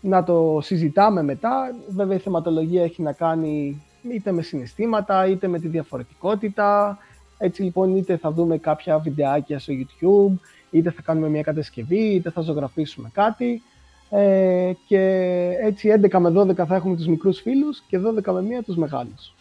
να 0.00 0.24
το 0.24 0.58
συζητάμε 0.62 1.22
μετά. 1.22 1.74
Βέβαια 1.88 2.16
η 2.16 2.20
θεματολογία 2.20 2.82
έχει 2.82 3.02
να 3.02 3.12
κάνει 3.12 3.82
είτε 4.10 4.32
με 4.32 4.42
συναισθήματα, 4.42 5.26
είτε 5.26 5.48
με 5.48 5.58
τη 5.58 5.68
διαφορετικότητα. 5.68 6.98
Έτσι 7.38 7.62
λοιπόν 7.62 7.96
είτε 7.96 8.16
θα 8.16 8.30
δούμε 8.30 8.58
κάποια 8.58 8.98
βιντεάκια 8.98 9.58
στο 9.58 9.72
YouTube, 9.72 10.38
είτε 10.70 10.90
θα 10.90 11.02
κάνουμε 11.02 11.28
μια 11.28 11.42
κατασκευή, 11.42 12.14
είτε 12.14 12.30
θα 12.30 12.40
ζωγραφίσουμε 12.40 13.10
κάτι. 13.12 13.62
Ε, 14.10 14.72
και 14.86 15.00
έτσι 15.62 15.92
11 16.10 16.18
με 16.18 16.32
12 16.40 16.66
θα 16.66 16.74
έχουμε 16.74 16.96
τους 16.96 17.06
μικρούς 17.06 17.40
φίλους 17.40 17.82
και 17.88 17.98
12 17.98 18.32
με 18.32 18.58
1 18.60 18.62
τους 18.64 18.76
μεγάλους. 18.76 19.34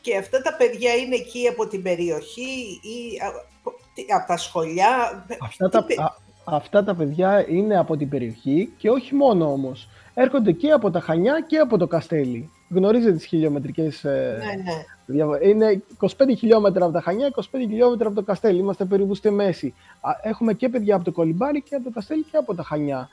Και 0.00 0.16
αυτά 0.16 0.42
τα 0.42 0.54
παιδιά 0.54 0.94
είναι 0.94 1.14
εκεί 1.14 1.46
από 1.48 1.66
την 1.66 1.82
περιοχή 1.82 2.80
ή 2.82 3.18
από 4.14 4.26
τα 4.26 4.36
σχολιά; 4.36 5.24
Αυτά 5.42 5.68
τα, 5.68 5.86
αυτά 6.44 6.84
τα 6.84 6.94
παιδιά 6.94 7.48
είναι 7.48 7.78
από 7.78 7.96
την 7.96 8.08
περιοχή 8.08 8.72
και 8.76 8.90
όχι 8.90 9.14
μόνο 9.14 9.52
όμως. 9.52 9.88
Έρχονται 10.14 10.52
και 10.52 10.70
από 10.70 10.90
τα 10.90 11.00
Χανιά 11.00 11.44
και 11.46 11.58
από 11.58 11.78
το 11.78 11.86
Καστέλι 11.86 12.50
γνωρίζετε 12.70 13.12
τις 13.12 13.24
χιλιομετρικές... 13.24 14.04
Ε, 14.04 14.38
ναι, 14.38 14.62
ναι. 14.62 15.48
Είναι 15.48 15.82
25 16.00 16.06
χιλιόμετρα 16.38 16.84
από 16.84 16.92
τα 16.92 17.00
Χανιά, 17.00 17.30
25 17.34 17.40
χιλιόμετρα 17.52 18.06
από 18.06 18.16
το 18.16 18.22
Καστέλι. 18.22 18.58
Είμαστε 18.58 18.84
περίπου 18.84 19.14
στη 19.14 19.30
μέση. 19.30 19.74
Έχουμε 20.22 20.52
και 20.52 20.68
παιδιά 20.68 20.94
από 20.94 21.04
το 21.04 21.12
Κολυμπάρι 21.12 21.62
και 21.62 21.74
από 21.74 21.84
το 21.84 21.90
Καστέλι 21.90 22.22
και 22.30 22.36
από 22.36 22.54
τα 22.54 22.62
Χανιά. 22.62 23.08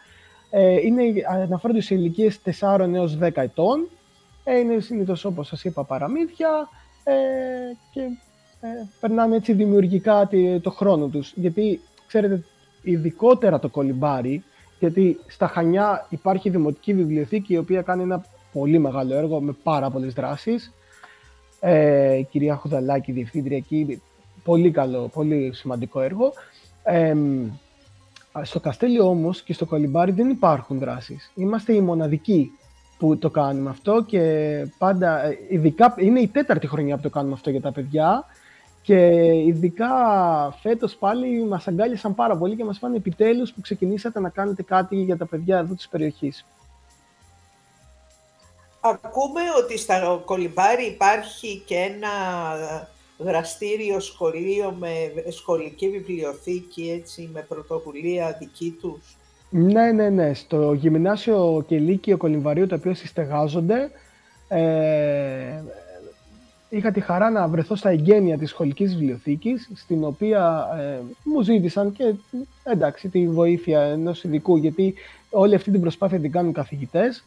Ε, 0.50 0.72
είναι, 0.72 1.04
αναφέρονται 1.30 1.82
σε 1.82 1.96
ηλικίες 1.96 2.40
4 2.60 2.80
έως 2.94 3.18
10 3.22 3.30
ετών. 3.34 3.90
Ε, 4.44 4.58
είναι 4.58 4.80
συνήθως 4.80 5.26
όπως 5.26 5.48
σας 5.48 5.64
είπα 5.64 5.84
παραμύθια 5.84 6.70
ε, 7.04 7.14
και 7.92 8.02
ε, 8.62 8.68
περνάνε 9.00 9.36
έτσι 9.36 9.54
δημιουργικά 9.54 10.30
το 10.62 10.72
χρόνο 10.72 11.08
τους. 11.08 11.34
Γιατί, 11.36 11.80
ξέρετε, 12.08 12.44
ειδικότερα 12.82 13.60
το 13.60 13.70
Κολυμπάρι, 13.70 14.44
γιατί 14.80 15.20
στα 15.28 15.48
Χανιά 15.48 16.06
υπάρχει 16.10 16.50
δημοτική 16.50 16.94
βιβλιοθήκη 16.94 17.54
η 17.54 17.58
οποία 17.58 17.82
κάνει 17.82 18.04
ένα 18.04 18.26
πολύ 18.54 18.80
μεγάλο 18.80 19.16
έργο 19.16 19.42
με 19.42 19.56
πάρα 19.64 19.90
πολλές 19.90 20.14
δράσεις. 20.14 20.74
Ε, 21.60 22.14
η 22.14 22.24
κυρία 22.24 22.56
Χουδαλάκη, 22.56 23.12
διευθύντρια 23.12 23.58
εκεί, 23.58 24.02
πολύ 24.44 24.72
καλό, 24.72 25.08
πολύ 25.14 25.52
σημαντικό 25.54 26.02
έργο. 26.02 26.34
Ε, 26.84 27.16
στο 28.42 28.60
Καστέλιο 28.60 29.10
όμως 29.10 29.42
και 29.42 29.54
στο 29.54 29.66
Κολυμπάρι 29.66 30.12
δεν 30.12 30.30
υπάρχουν 30.30 30.80
δράσεις. 30.80 31.32
Είμαστε 31.36 31.74
οι 31.74 31.82
μοναδικοί. 31.82 32.52
που 33.00 33.18
το 33.18 33.30
κάνουμε 33.30 33.70
αυτό 33.70 34.04
και 34.04 34.22
πάντα, 34.78 35.26
ε, 35.26 35.38
ειδικά 35.50 35.96
είναι 35.98 36.20
η 36.20 36.28
τέταρτη 36.28 36.68
χρονιά 36.68 36.96
που 36.96 37.02
το 37.02 37.10
κάνουμε 37.10 37.34
αυτό 37.34 37.50
για 37.50 37.62
τα 37.62 37.72
παιδιά 37.72 38.26
και 38.88 39.34
ειδικά 39.46 39.90
φέτος 40.62 40.96
πάλι 40.96 41.46
μας 41.46 41.68
αγκάλιασαν 41.68 42.16
πάρα 42.16 42.38
πολύ 42.38 42.56
και 42.56 42.64
μας 42.64 42.78
φάνε 42.78 42.96
επιτέλους 42.96 43.54
που 43.54 43.62
ξεκινήσατε 43.62 44.20
να 44.20 44.30
κάνετε 44.30 44.64
κάτι 44.64 44.96
για 44.96 45.18
τα 45.18 45.26
παιδιά 45.26 45.58
εδώ 45.58 45.74
της 45.74 45.88
περιοχής. 45.88 46.46
Ακούμε 48.82 49.42
ότι 49.64 49.78
στα 49.78 50.22
Κολυμπάρι 50.26 50.86
υπάρχει 50.86 51.64
και 51.66 51.76
ένα 51.76 52.10
γραστήριο 53.18 54.00
σχολείο 54.00 54.76
με 54.80 54.90
σχολική 55.30 55.90
βιβλιοθήκη, 55.90 57.00
έτσι, 57.02 57.30
με 57.34 57.42
πρωτοβουλία 57.42 58.36
δική 58.40 58.78
τους. 58.82 59.18
Ναι, 59.50 59.92
ναι, 59.92 60.10
ναι. 60.10 60.34
Στο 60.34 60.74
γυμνάσιο 60.74 61.66
και 61.68 61.78
λύκειο 61.78 62.18
Κολυμβαρίου, 62.18 62.68
το 62.68 62.76
οποίο 62.76 62.94
συστεγάζονται, 62.94 63.92
ε, 64.48 65.64
είχα 66.70 66.92
τη 66.92 67.00
χαρά 67.00 67.30
να 67.30 67.48
βρεθώ 67.48 67.76
στα 67.76 67.90
εγγένεια 67.90 68.38
της 68.38 68.50
σχολικής 68.50 68.96
βιβλιοθήκης, 68.96 69.70
στην 69.76 70.04
οποία 70.04 70.68
ε, 70.80 71.00
μου 71.24 71.42
ζήτησαν 71.42 71.92
και 71.92 72.14
εντάξει, 72.64 73.10
τη 73.10 73.28
βοήθεια 73.28 73.82
ενός 73.82 74.24
ειδικού, 74.24 74.58
γιατί 74.58 74.94
όλη 75.30 75.56
αυτή 75.56 75.72
την 75.72 75.82
προσπάθεια 75.82 76.20
την 76.20 76.32
κάνουν 76.32 76.54
καθηγητές, 76.54 77.24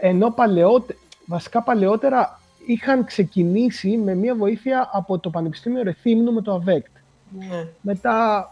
ενώ 0.00 0.30
παλαιότε, 0.30 0.96
βασικά 1.26 1.62
παλαιότερα 1.62 2.40
είχαν 2.66 3.04
ξεκινήσει 3.04 3.96
με 3.96 4.14
μια 4.14 4.34
βοήθεια 4.34 4.90
από 4.92 5.18
το 5.18 5.30
Πανεπιστήμιο 5.30 5.82
Ρεθύμνου 5.82 6.32
με 6.32 6.42
το 6.42 6.52
ΑΒΕΚΤ. 6.52 6.90
Ναι. 7.38 7.66
Μετά 7.80 8.50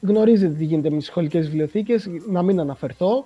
γνωρίζετε 0.00 0.54
τι 0.54 0.64
γίνεται 0.64 0.90
με 0.90 0.96
τις 0.96 1.06
σχολικές 1.06 1.46
βιβλιοθήκες, 1.46 2.08
να 2.28 2.42
μην 2.42 2.60
αναφερθώ. 2.60 3.24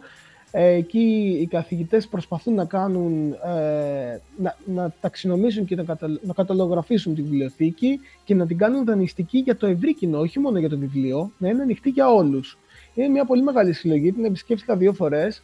Ε, 0.56 0.66
εκεί 0.66 1.38
οι 1.40 1.46
καθηγητές 1.46 2.08
προσπαθούν 2.08 2.54
να 2.54 2.64
κάνουν, 2.64 3.32
ε, 3.32 4.20
να, 4.36 4.56
να 4.64 4.94
ταξινομήσουν 5.00 5.64
και 5.64 5.76
να, 5.76 5.84
να 6.22 6.32
καταλογραφήσουν 6.34 7.14
τη 7.14 7.22
βιβλιοθήκη 7.22 8.00
και 8.24 8.34
να 8.34 8.46
την 8.46 8.58
κάνουν 8.58 8.84
δανειστική 8.84 9.38
για 9.38 9.56
το 9.56 9.66
ευρύ 9.66 9.94
κοινό, 9.94 10.18
όχι 10.18 10.38
μόνο 10.38 10.58
για 10.58 10.68
το 10.68 10.78
βιβλίο, 10.78 11.30
να 11.38 11.48
είναι 11.48 11.62
ανοιχτή 11.62 11.90
για 11.90 12.08
όλους. 12.08 12.58
Είναι 12.94 13.08
μια 13.08 13.24
πολύ 13.24 13.42
μεγάλη 13.42 13.72
συλλογή, 13.72 14.12
την 14.12 14.24
επισκέφθηκα 14.24 14.76
δύο 14.76 14.92
φορές. 14.92 15.42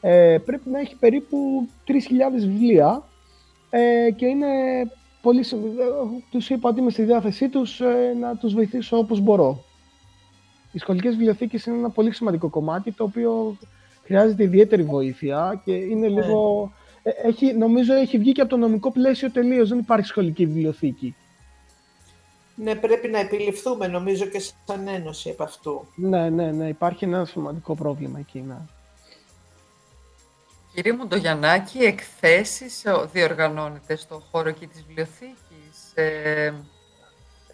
Ε, 0.00 0.38
πρέπει 0.44 0.70
να 0.70 0.78
έχει 0.78 0.96
περίπου 0.96 1.68
3.000 1.86 1.94
βιβλία 2.34 3.02
ε, 3.70 4.10
και 4.10 4.26
είναι 4.26 4.46
πολύ 5.22 5.40
ε, 5.40 6.22
τους 6.30 6.50
είπα 6.50 6.68
ότι 6.68 6.80
είμαι 6.80 6.90
στη 6.90 7.02
διάθεσή 7.02 7.48
τους 7.48 7.80
ε, 7.80 8.16
να 8.20 8.36
τους 8.36 8.54
βοηθήσω 8.54 8.98
όπως 8.98 9.20
μπορώ. 9.20 9.64
Οι 10.72 10.78
σχολικές 10.78 11.14
βιβλιοθήκες 11.16 11.66
είναι 11.66 11.76
ένα 11.76 11.90
πολύ 11.90 12.12
σημαντικό 12.12 12.48
κομμάτι 12.48 12.92
το 12.92 13.04
οποίο 13.04 13.56
χρειάζεται 14.06 14.42
ιδιαίτερη 14.42 14.82
βοήθεια 14.82 15.62
και 15.64 15.72
είναι 15.72 16.08
ναι. 16.08 16.20
λίγο... 16.20 16.72
Ε, 17.02 17.10
έχει, 17.28 17.52
νομίζω 17.52 17.94
έχει 17.94 18.18
βγει 18.18 18.32
και 18.32 18.40
από 18.40 18.50
το 18.50 18.56
νομικό 18.56 18.92
πλαίσιο 18.92 19.30
τελείως. 19.30 19.68
Δεν 19.68 19.78
υπάρχει 19.78 20.06
σχολική 20.06 20.46
βιβλιοθήκη. 20.46 21.14
Ναι, 22.54 22.74
πρέπει 22.74 23.08
να 23.08 23.18
επιληφθούμε 23.18 23.86
νομίζω 23.86 24.24
και 24.24 24.42
σαν 24.66 24.88
ένωση 24.88 25.30
από 25.30 25.42
αυτού. 25.42 25.86
Ναι, 25.96 26.30
ναι, 26.30 26.50
ναι. 26.50 26.68
Υπάρχει 26.68 27.04
ένα 27.04 27.24
σημαντικό 27.24 27.74
πρόβλημα 27.74 28.18
εκεί. 28.18 28.40
Ναι. 28.40 28.56
Κύριε 30.74 30.92
Μοντογιαννάκη, 30.92 31.78
εκθέσεις 31.78 32.84
διοργανώνεται 33.12 33.96
στο 33.96 34.22
χώρο 34.30 34.50
και 34.50 34.66
της 34.66 34.84
βιβλιοθήκης. 34.86 35.92
Ε... 35.94 36.54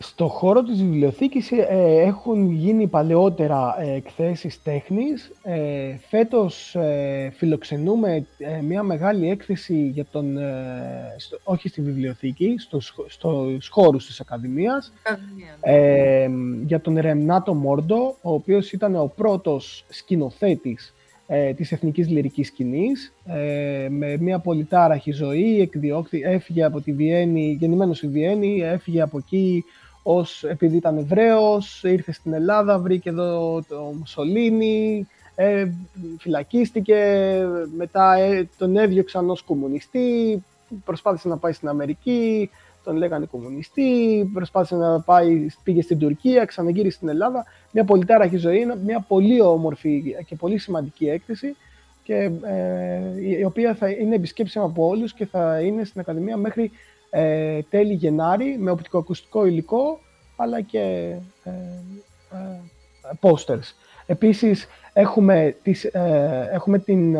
Στο 0.02 0.28
χώρο 0.28 0.62
της 0.62 0.82
βιβλιοθήκης 0.82 1.50
ε, 1.50 1.66
έχουν 2.06 2.50
γίνει 2.50 2.86
παλαιότερα 2.86 3.76
ε, 3.78 3.92
εκθέσεις 3.94 4.62
τέχνης. 4.62 5.32
Ε, 5.42 5.96
φέτος 6.08 6.74
ε, 6.74 7.32
φιλοξενούμε 7.36 8.26
ε, 8.38 8.60
μια 8.60 8.82
μεγάλη 8.82 9.30
έκθεση 9.30 9.90
για 9.94 10.04
τον, 10.10 10.38
στο, 11.16 11.38
όχι 11.44 11.68
στη 11.68 11.80
βιβλιοθήκη, 11.80 12.54
στους, 12.58 12.94
στους 13.08 13.68
χώρους 13.68 14.06
της 14.06 14.20
Ακαδημίας, 14.20 14.92
ναι. 15.64 16.28
για 16.66 16.80
τον 16.80 16.98
Ρεμνάτο 16.98 17.54
Μόρντο, 17.54 18.16
ο 18.22 18.32
οποίος 18.32 18.72
ήταν 18.72 18.96
ο 18.96 19.12
πρώτος 19.16 19.84
σκηνοθέτης 19.88 20.94
ε, 21.26 21.52
της 21.52 21.72
εθνικής 21.72 22.08
λυρικής 22.08 22.46
σκηνής, 22.46 23.12
ε, 23.24 23.88
με 23.90 24.16
μια 24.16 24.38
πολυτάραχη 24.38 25.12
ζωή, 25.12 25.60
εκδιώχθη, 25.60 26.20
έφυγε 26.24 26.64
από 26.64 26.80
τη 26.80 26.92
Βιέννη, 26.92 27.56
γεννημένος 27.60 27.96
στη 27.96 28.08
Βιέννη, 28.08 28.60
έφυγε 28.60 29.00
από 29.00 29.18
εκεί 29.18 29.64
ως, 30.02 30.44
επειδή 30.44 30.76
ήταν 30.76 30.96
Εβραίος, 30.98 31.82
ήρθε 31.84 32.12
στην 32.12 32.32
Ελλάδα, 32.32 32.78
βρήκε 32.78 33.08
εδώ 33.08 33.62
το 33.68 33.94
Μουσολίνι, 33.98 35.06
ε, 35.34 35.70
φυλακίστηκε, 36.18 36.96
μετά 37.76 38.14
ε, 38.14 38.48
τον 38.58 38.76
έδιωξαν 38.76 39.30
ως 39.30 39.42
κομμουνιστή, 39.42 40.42
προσπάθησε 40.84 41.28
να 41.28 41.36
πάει 41.36 41.52
στην 41.52 41.68
Αμερική, 41.68 42.50
τον 42.84 42.96
λέγανε 42.96 43.26
κομμουνιστή, 43.26 44.30
προσπάθησε 44.32 44.76
να 44.76 45.00
πάει, 45.00 45.46
πήγε 45.62 45.82
στην 45.82 45.98
Τουρκία, 45.98 46.44
ξαναγύρισε 46.44 46.96
στην 46.96 47.08
Ελλάδα. 47.08 47.44
Μια 47.70 47.84
πολύ 47.84 48.04
τάραχη 48.04 48.36
ζωή, 48.36 48.66
μια 48.84 49.04
πολύ 49.08 49.40
όμορφη 49.40 50.16
και 50.26 50.36
πολύ 50.36 50.58
σημαντική 50.58 51.08
έκθεση 51.08 51.56
και 52.02 52.30
ε, 52.42 53.38
η 53.38 53.44
οποία 53.44 53.74
θα 53.74 53.88
είναι 53.88 54.14
επισκέψιμη 54.14 54.64
από 54.64 54.86
όλους 54.86 55.12
και 55.12 55.26
θα 55.26 55.60
είναι 55.60 55.84
στην 55.84 56.00
Ακαδημία 56.00 56.36
μέχρι 56.36 56.70
ε, 57.14 57.62
τέλη 57.62 57.92
Γενάρη 57.92 58.56
με 58.58 58.70
οπτικοακουστικό 58.70 59.46
υλικό 59.46 60.00
αλλά 60.36 60.60
και 60.60 61.16
ε, 61.44 61.50
ε, 62.30 62.60
posters. 63.20 63.74
Επίσης 64.06 64.66
έχουμε, 64.92 65.56
τις, 65.62 65.84
ε, 65.84 66.48
έχουμε 66.52 66.78
την 66.78 67.16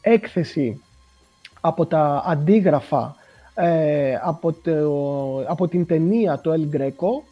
έκθεση 0.00 0.82
από 1.60 1.86
τα 1.86 2.22
αντίγραφα 2.26 3.16
ε, 3.54 4.18
από, 4.22 4.52
το, 4.52 5.44
από 5.48 5.68
την 5.68 5.86
ταινία 5.86 6.40
το 6.40 6.52
El 6.52 6.76
Greco, 6.76 7.22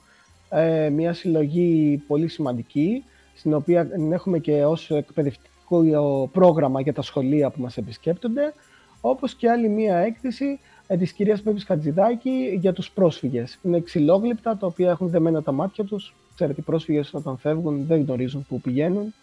ε, 0.49 0.89
μια 0.89 1.13
συλλογή 1.13 2.03
πολύ 2.07 2.29
σημαντική, 2.29 3.05
στην 3.35 3.55
οποία 3.55 3.89
έχουμε 4.13 4.39
και 4.39 4.65
ως 4.65 4.91
εκπαιδευτικό 4.91 6.29
πρόγραμμα 6.33 6.81
για 6.81 6.93
τα 6.93 7.03
σχολεία 7.03 7.51
που 7.51 7.61
μας 7.61 7.77
επισκέπτονται, 7.77 8.53
όπως 9.01 9.35
και 9.35 9.51
άλλη 9.51 9.69
μια 9.69 9.97
έκθεση 9.97 10.45
ε, 10.45 10.78
της 10.97 11.13
κυρίας 11.13 11.43
Πέπης 11.43 11.65
Χατζηδάκη 11.65 12.59
για 12.61 12.73
τους 12.73 12.91
πρόσφυγες. 12.91 13.59
Είναι 13.63 13.81
ξυλόγλυπτα, 13.81 14.57
τα 14.57 14.67
οποία 14.67 14.91
έχουν 14.91 15.09
δεμένα 15.09 15.43
τα 15.43 15.53
μάτια 15.53 15.85
τους. 15.85 16.15
Ξέρετε, 16.35 16.61
οι 16.61 16.65
πρόσφυγες 16.65 17.15
όταν 17.15 17.39
φεύγουν 17.39 17.87
δεν 17.87 18.03
γνωρίζουν 18.03 18.47
πού 18.49 18.61
πηγαίνουν 18.61 19.15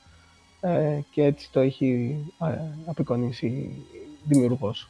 ε, 0.61 0.99
και 1.11 1.23
έτσι 1.23 1.49
το 1.51 1.59
έχει 1.59 2.17
ε, 2.41 2.57
απεικονίσει 2.85 3.75
δημιουργός. 4.23 4.89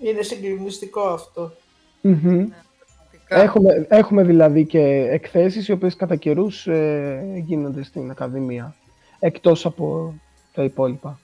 Είναι 0.00 0.22
συγκλονιστικό 0.22 1.00
αυτό. 1.00 1.52
Έχουμε, 3.28 3.86
έχουμε 3.88 4.22
δηλαδή 4.22 4.66
και 4.66 4.80
εκθέσεις 5.10 5.68
οι 5.68 5.72
οποίες 5.72 5.96
κατά 5.96 6.16
καιρούς 6.16 6.66
ε, 6.66 7.42
γίνονται 7.44 7.82
στην 7.82 8.10
Ακαδημία, 8.10 8.74
εκτός 9.18 9.66
από 9.66 10.14
τα 10.52 10.62
υπόλοιπα. 10.62 11.20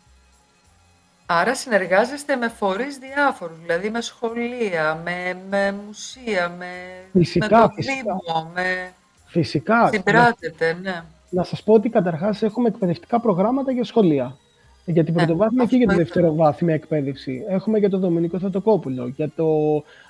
Άρα 1.41 1.55
συνεργάζεστε 1.55 2.37
με 2.37 2.49
φορείς 2.49 2.99
διάφορους, 2.99 3.57
δηλαδή 3.61 3.91
με 3.91 4.01
σχολεία, 4.01 5.01
με, 5.05 5.37
με 5.51 5.75
μουσεία, 5.87 6.55
με, 6.59 6.67
φυσικά, 7.13 7.61
με 7.61 7.67
το 7.67 7.73
φυσικά. 7.75 7.95
Δήμο, 7.95 8.51
με... 8.55 8.93
Φυσικά. 9.27 9.89
Συμπράτετε, 9.93 10.79
ναι. 10.83 11.03
Να 11.29 11.45
σας 11.45 11.63
πω 11.63 11.73
ότι 11.73 11.89
καταρχάς 11.89 12.43
έχουμε 12.43 12.69
εκπαιδευτικά 12.69 13.21
προγράμματα 13.21 13.73
για 13.73 13.85
σχολεία. 13.85 14.37
Για 14.85 15.05
την 15.05 15.15
ναι, 15.15 15.25
πρωτοβάθμια 15.25 15.65
και 15.65 15.77
για 15.77 15.87
τη 15.87 15.95
δευτεροβάθμια 15.95 16.75
εκπαίδευση. 16.75 17.45
Έχουμε 17.49 17.79
για 17.79 17.91
τον 17.91 18.01
Δομηνικό 18.01 18.39
Θεοτοκόπουλο, 18.39 19.07
για, 19.07 19.31
το, 19.37 19.47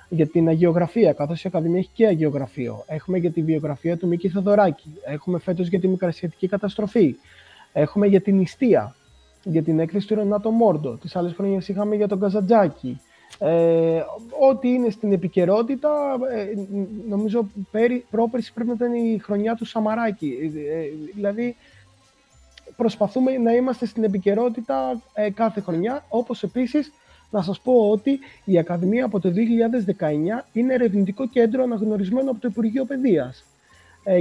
για 0.09 0.27
την 0.27 0.47
αγιογραφία, 0.47 1.13
καθώς 1.13 1.43
η 1.43 1.47
Ακαδημία 1.47 1.79
έχει 1.79 1.89
και 1.93 2.07
αγιογραφείο. 2.07 2.83
Έχουμε 2.87 3.17
για 3.17 3.31
τη 3.31 3.41
βιογραφία 3.41 3.97
του 3.97 4.07
Μίκη 4.07 4.29
Θεοδωράκη. 4.29 4.93
Έχουμε 5.05 5.39
φέτος 5.39 5.67
για 5.67 5.79
τη 5.79 5.87
μικρασιατική 5.87 6.47
καταστροφή. 6.47 7.15
Έχουμε 7.73 8.07
για 8.07 8.21
την 8.21 8.37
νηστεία, 8.37 8.95
για 9.43 9.63
την 9.63 9.79
έκθεση 9.79 10.07
του 10.07 10.15
Ρενάτο 10.15 10.51
Μόρντο. 10.51 10.97
Τις 10.97 11.15
άλλες 11.15 11.33
χρονιές 11.33 11.67
είχαμε 11.67 11.95
για 11.95 12.07
τον 12.07 12.19
Καζαντζάκη. 12.19 13.01
Ε, 13.39 14.01
ό,τι 14.49 14.69
είναι 14.69 14.89
στην 14.89 15.11
επικαιρότητα, 15.11 15.89
ε, 16.33 16.45
νομίζω 17.09 17.49
πέρι, 17.71 18.05
πρόπερση 18.09 18.53
πρέπει 18.53 18.69
να 18.69 18.75
ήταν 18.75 18.93
η 18.93 19.19
χρονιά 19.23 19.55
του 19.55 19.65
Σαμαράκη. 19.65 20.37
Ε, 20.41 20.79
ε 20.79 20.89
δηλαδή, 21.15 21.55
προσπαθούμε 22.75 23.37
να 23.37 23.51
είμαστε 23.51 23.85
στην 23.85 24.03
επικαιρότητα 24.03 25.01
ε, 25.13 25.29
κάθε 25.29 25.61
χρονιά, 25.61 26.05
όπως 26.09 26.43
επίσης 26.43 26.93
να 27.29 27.41
σας 27.41 27.59
πω 27.59 27.89
ότι 27.89 28.19
η 28.45 28.57
Ακαδημία 28.57 29.05
από 29.05 29.19
το 29.19 29.29
2019 29.29 30.45
είναι 30.53 30.73
ερευνητικό 30.73 31.27
κέντρο 31.27 31.63
αναγνωρισμένο 31.63 32.31
από 32.31 32.39
το 32.39 32.47
Υπουργείο 32.51 32.85
Παιδείας 32.85 33.39
ε, 33.39 33.52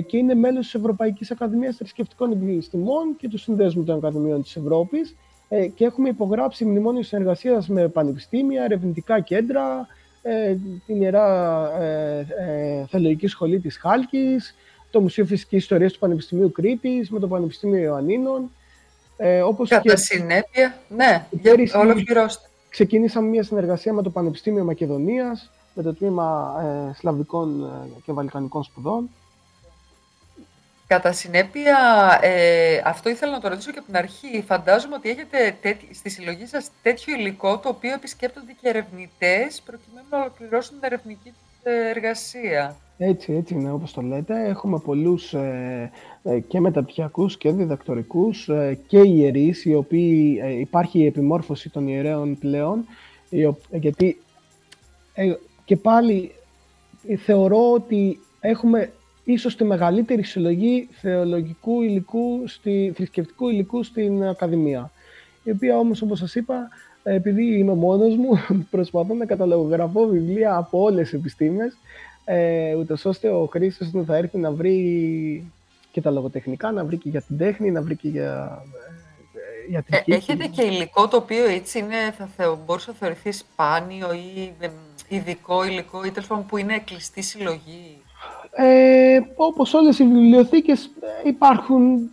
και 0.07 0.17
είναι 0.17 0.35
μέλος 0.35 0.65
της 0.65 0.75
Ευρωπαϊκής 0.75 1.31
Ακαδημίας 1.31 1.77
Θρησκευτικών 1.77 2.33
Επιστημών 2.33 3.17
και 3.19 3.29
του 3.29 3.39
Συνδέσμου 3.39 3.85
των 3.85 3.97
Ακαδημιών 3.97 4.43
της 4.43 4.57
Ευρώπης 4.57 5.15
ε, 5.49 5.67
και 5.67 5.85
έχουμε 5.85 6.09
υπογράψει 6.09 6.65
μνημόνιο 6.65 7.03
συνεργασίας 7.03 7.69
με 7.69 7.89
πανεπιστήμια, 7.89 8.65
ερευνητικά 8.65 9.21
κέντρα, 9.21 9.87
ε, 10.23 10.57
την 10.87 11.03
Ιερά 11.03 11.71
ε, 11.81 12.19
ε, 12.19 12.87
Θεολογική 12.87 13.27
Σχολή 13.27 13.61
της 13.61 13.77
Χάλκης, 13.77 14.55
το 14.91 15.01
Μουσείο 15.01 15.25
Φυσικής 15.25 15.59
Ιστορίας 15.63 15.93
του 15.93 15.99
Πανεπιστημίου 15.99 16.53
Κρήτης, 16.53 17.11
με 17.11 17.19
το 17.19 17.29
Πανεπιστήμιο 17.29 17.83
Ιωαννίνων. 17.83 18.51
Ε, 19.17 19.41
όπως 19.41 19.69
Κατά 19.69 19.83
και... 19.83 19.97
συνέπεια, 19.97 20.75
ναι, 20.89 21.27
πέρυσι, 21.43 21.77
ολοκληρώστε. 21.77 22.49
ξεκινήσαμε 22.69 23.29
μια 23.29 23.43
συνεργασία 23.43 23.93
με 23.93 24.03
το 24.03 24.11
Πανεπιστήμιο 24.11 24.65
Μακεδονίας, 24.65 25.51
με 25.75 25.83
το 25.83 25.95
τμήμα 25.95 26.55
ε, 26.91 26.95
Σλαβικών 26.95 27.65
ε, 27.65 28.01
και 28.05 28.13
Βαλκανικών 28.13 28.63
Σπουδών. 28.63 29.11
Κατά 30.93 31.13
συνέπεια, 31.13 31.79
ε, 32.23 32.81
αυτό 32.85 33.09
ήθελα 33.09 33.33
να 33.33 33.41
το 33.41 33.49
ρωτήσω 33.49 33.71
και 33.71 33.79
από 33.79 33.87
την 33.87 33.97
αρχή. 33.97 34.43
Φαντάζομαι 34.47 34.95
ότι 34.95 35.11
έχετε 35.11 35.57
στη 35.93 36.11
συλλογή 36.11 36.47
σας 36.47 36.71
τέτοιο 36.83 37.15
υλικό 37.15 37.59
το 37.59 37.69
οποίο 37.69 37.93
επισκέπτονται 37.93 38.53
και 38.61 38.69
ερευνητές 38.69 39.63
προκειμένου 39.65 40.07
να 40.11 40.19
ολοκληρώσουν 40.19 40.75
την 40.75 40.85
ερευνητική 40.85 41.33
ε, 41.63 41.89
εργασία. 41.89 42.77
Έτσι, 42.99 43.33
έτσι 43.33 43.55
είναι 43.55 43.73
όπως 43.73 43.93
το 43.93 44.01
λέτε. 44.01 44.49
Έχουμε 44.49 44.79
πολλούς 44.79 45.35
ε, 45.35 45.91
ε, 46.23 46.41
και 46.41 46.61
μεταπτυχιακούς 46.61 47.37
και 47.37 47.53
διδακτορικούς 47.53 48.49
ε, 48.49 48.79
και 48.87 48.99
ιερείς, 48.99 49.65
οι 49.65 49.75
οποίοι 49.75 50.43
υπάρχει 50.61 50.99
η 50.99 51.07
επιμόρφωση 51.07 51.71
των 51.71 51.89
ιερέων 51.89 52.39
πλέον, 52.39 52.87
γιατί 53.71 54.21
και 55.65 55.77
πάλι 55.77 56.33
θεωρώ 57.25 57.73
ότι 57.73 58.21
έχουμε 58.41 58.93
ίσως 59.25 59.57
τη 59.57 59.65
μεγαλύτερη 59.65 60.23
συλλογή 60.23 60.89
θεολογικού 60.93 61.83
υλικού, 61.83 62.43
στη, 62.47 62.93
θρησκευτικού 62.95 63.49
υλικού 63.49 63.83
στην 63.83 64.25
Ακαδημία. 64.25 64.91
Η 65.43 65.51
οποία 65.51 65.79
όμως, 65.79 66.03
όπως 66.03 66.19
σας 66.19 66.35
είπα, 66.35 66.69
επειδή 67.03 67.59
είμαι 67.59 67.75
μόνος 67.75 68.17
μου, 68.17 68.31
προσπαθώ 68.71 69.15
να 69.15 69.25
καταλογογραφώ 69.25 70.07
βιβλία 70.07 70.57
από 70.57 70.83
όλες 70.83 71.11
τις 71.11 71.19
επιστήμες, 71.19 71.77
ε, 72.25 72.75
ούτως 72.75 73.05
ώστε 73.05 73.29
ο 73.29 73.47
χρήστης 73.47 73.91
θα 74.07 74.17
έρθει 74.17 74.39
να 74.39 74.51
βρει 74.51 75.53
και 75.93 76.01
τα 76.01 76.11
λογοτεχνικά, 76.11 76.71
να 76.71 76.85
βρει 76.85 76.97
και 76.97 77.09
για 77.09 77.23
την 77.23 77.39
τέχνη, 77.39 77.71
να 77.71 77.83
βρει 77.83 77.97
και 77.97 78.09
για 78.09 78.63
ε, 79.73 79.97
ε 79.97 80.15
έχετε 80.15 80.47
και 80.47 80.63
υλικό 80.63 81.09
το 81.09 81.17
οποίο 81.17 81.45
έτσι 81.45 81.79
είναι, 81.79 82.15
θα 82.19 82.29
θεω, 82.37 82.63
μπορούσε 82.67 82.91
να 82.91 82.97
θεωρηθεί 82.97 83.33
σπάνιο 83.33 84.13
ή 84.13 84.53
ειδικό 85.09 85.65
υλικό 85.65 86.05
ή 86.05 86.11
τέλος 86.11 86.45
που 86.49 86.57
είναι 86.57 86.79
κλειστή 86.79 87.23
συλλογή; 87.23 88.03
Ε, 88.51 89.21
όπως 89.37 89.75
όλες 89.75 89.99
οι 89.99 90.05
βιβλιοθήκες 90.05 90.85
ε, 90.85 91.29
υπάρχουν, 91.29 92.11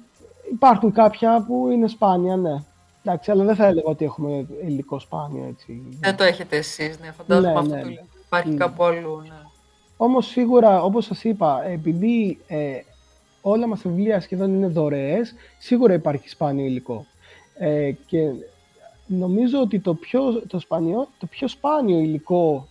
υπάρχουν 0.51 0.91
κάποια 0.91 1.43
που 1.47 1.69
είναι 1.71 1.87
σπάνια, 1.87 2.35
ναι. 2.35 2.63
Εντάξει, 3.03 3.31
αλλά 3.31 3.43
δεν 3.43 3.55
θα 3.55 3.65
έλεγα 3.65 3.87
ότι 3.87 4.05
έχουμε 4.05 4.47
υλικό 4.65 4.99
σπάνιο 4.99 5.45
έτσι. 5.49 5.97
Δεν 5.99 6.15
το 6.15 6.23
έχετε 6.23 6.57
εσείς, 6.57 6.99
ναι. 6.99 7.11
Φαντάζομαι 7.11 7.51
ναι, 7.51 7.59
αυτό 7.59 7.75
ναι. 7.75 7.81
το 7.81 7.87
υλικό 7.87 8.05
υπάρχει 8.29 8.49
ναι. 8.49 8.57
κάπου 8.57 8.83
αλλού, 8.83 9.21
ναι. 9.21 9.41
Όμως 9.97 10.27
σίγουρα, 10.27 10.83
όπως 10.83 11.05
σας 11.05 11.23
είπα, 11.23 11.65
επειδή 11.65 12.39
ε, 12.47 12.79
όλα 13.41 13.67
μας 13.67 13.81
τα 13.81 13.89
βιβλία 13.89 14.21
σχεδόν 14.21 14.53
είναι 14.53 14.67
δωρεές, 14.67 15.33
σίγουρα 15.57 15.93
υπάρχει 15.93 16.29
σπάνιο 16.29 16.65
υλικό. 16.65 17.05
Ε, 17.57 17.91
και 18.05 18.19
νομίζω 19.05 19.59
ότι 19.59 19.79
το 19.79 19.93
πιο, 19.93 20.41
το, 20.47 20.59
σπανιό, 20.59 21.07
το 21.19 21.25
πιο 21.25 21.47
σπάνιο 21.47 21.97
υλικό 21.99 22.67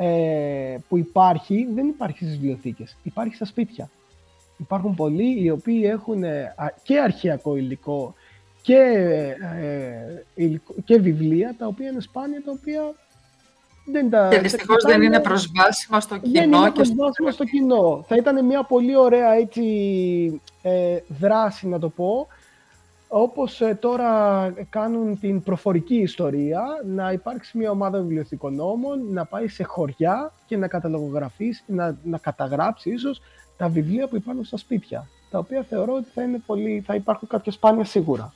ε, 0.00 0.76
που 0.88 0.98
υπάρχει 0.98 1.68
δεν 1.74 1.88
υπάρχει 1.88 2.24
στις 2.24 2.38
βιβλιοθήκες, 2.38 2.96
υπάρχει 3.02 3.34
στα 3.34 3.44
σπίτια. 3.44 3.90
Υπάρχουν 4.56 4.94
πολλοί 4.94 5.42
οι 5.42 5.50
οποίοι 5.50 5.82
έχουν 5.84 6.24
ε, 6.24 6.54
και 6.82 7.00
αρχαιακό 7.00 7.56
υλικό 7.56 8.14
και, 8.62 8.76
ε, 10.36 10.60
και 10.84 10.98
βιβλία 10.98 11.54
τα 11.58 11.66
οποία 11.66 11.90
είναι 11.90 12.00
σπάνια, 12.00 12.42
τα 12.44 12.50
οποία 12.50 12.94
δεν 13.86 14.10
τα... 14.10 14.28
Και 14.28 14.38
δυστυχώς 14.38 14.84
δεν 14.84 15.02
είναι 15.02 15.20
προσβάσιμα 15.20 16.00
στο 16.00 16.18
κοινό. 16.18 16.32
Δεν 16.40 16.52
είναι 16.52 16.70
προσβάσιμα 16.70 17.30
στο 17.30 17.44
κοινό. 17.44 18.04
Θα 18.08 18.16
ήταν 18.16 18.44
μια 18.44 18.62
πολύ 18.62 18.96
ωραία 18.96 19.32
έτσι, 19.32 19.62
ε, 20.62 20.96
δράση, 21.08 21.68
να 21.68 21.78
το 21.78 21.88
πω, 21.88 22.26
όπως 23.08 23.60
ε, 23.60 23.74
τώρα 23.74 24.52
κάνουν 24.70 25.20
την 25.20 25.42
προφορική 25.42 25.94
ιστορία, 25.94 26.62
να 26.86 27.12
υπάρξει 27.12 27.58
μια 27.58 27.70
ομάδα 27.70 27.98
βιβλιοθηκονόμων, 27.98 29.12
να 29.12 29.24
πάει 29.24 29.48
σε 29.48 29.64
χωριά 29.64 30.32
και 30.46 30.56
να 30.56 30.68
καταλογογραφήσει, 30.68 31.62
να, 31.66 31.98
να 32.02 32.18
καταγράψει 32.18 32.90
ίσως 32.90 33.20
τα 33.56 33.68
βιβλία 33.68 34.08
που 34.08 34.16
υπάρχουν 34.16 34.44
στα 34.44 34.56
σπίτια, 34.56 35.08
τα 35.30 35.38
οποία 35.38 35.62
θεωρώ 35.62 35.94
ότι 35.94 36.08
θα, 36.14 36.22
είναι 36.22 36.42
πολύ, 36.46 36.82
θα 36.86 36.94
υπάρχουν 36.94 37.28
κάποια 37.28 37.52
σπάνια 37.52 37.84
σίγουρα. 37.84 38.34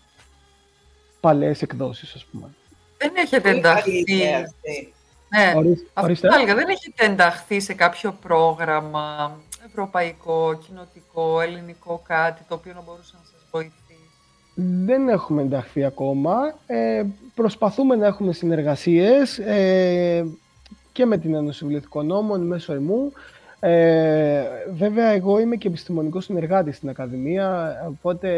Παλαιές 1.20 1.62
εκδόσεις, 1.62 2.14
ας 2.14 2.24
πούμε. 2.24 2.54
Δεν 2.98 3.12
έχετε 3.16 3.50
ενταχθεί. 3.50 4.04
Ναι, 5.28 5.52
αυτό 5.94 6.28
έλεγα. 6.34 6.54
Δεν 6.54 6.68
έχετε 6.68 7.04
ενταχθεί 7.04 7.60
σε 7.60 7.74
κάποιο 7.74 8.12
πρόγραμμα 8.12 9.36
ευρωπαϊκό, 9.66 10.58
κοινοτικό, 10.66 11.40
ελληνικό, 11.40 12.02
κάτι 12.06 12.42
το 12.48 12.54
οποίο 12.54 12.72
να 12.72 12.80
μπορούσε 12.80 13.14
να 13.18 13.24
σας 13.24 13.46
βοηθήσει. 13.50 13.82
Δεν 14.55 15.09
έχουμε 15.09 15.42
ενταχθεί 15.42 15.84
ακόμα. 15.84 16.59
Ε, 16.66 17.03
προσπαθούμε 17.34 17.96
να 17.96 18.07
έχουμε 18.07 18.32
συνεργασίες 18.32 19.38
ε, 19.38 20.26
και 20.92 21.07
με 21.07 21.18
την 21.18 21.34
Ένωση 21.34 21.64
Βιβλιοθηκονόμων 21.64 22.46
μέσω 22.46 22.72
εμού. 22.72 23.12
Ε, 23.61 24.44
βέβαια, 24.72 25.09
εγώ 25.09 25.38
είμαι 25.38 25.57
και 25.57 25.68
επιστημονικός 25.68 26.24
συνεργάτης 26.24 26.76
στην 26.76 26.88
Ακαδημία, 26.88 27.76
οπότε 27.88 28.30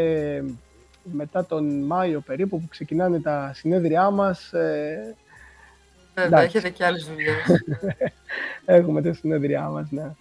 μετά 1.03 1.45
τον 1.45 1.83
Μάιο 1.83 2.19
περίπου 2.19 2.59
που 2.61 2.67
ξεκινάνε 2.69 3.19
τα 3.19 3.51
συνέδριά 3.53 4.09
μας, 4.09 4.53
ε, 4.53 5.15
Βέβαια, 6.15 6.41
έχετε 6.41 6.69
και 6.69 6.85
άλλες 6.85 7.05
δουλειές. 7.05 7.63
Έχουμε 8.65 9.01
τα 9.01 9.13
συνέδριά 9.13 9.69
μας, 9.69 9.91
ναι. 9.91 10.11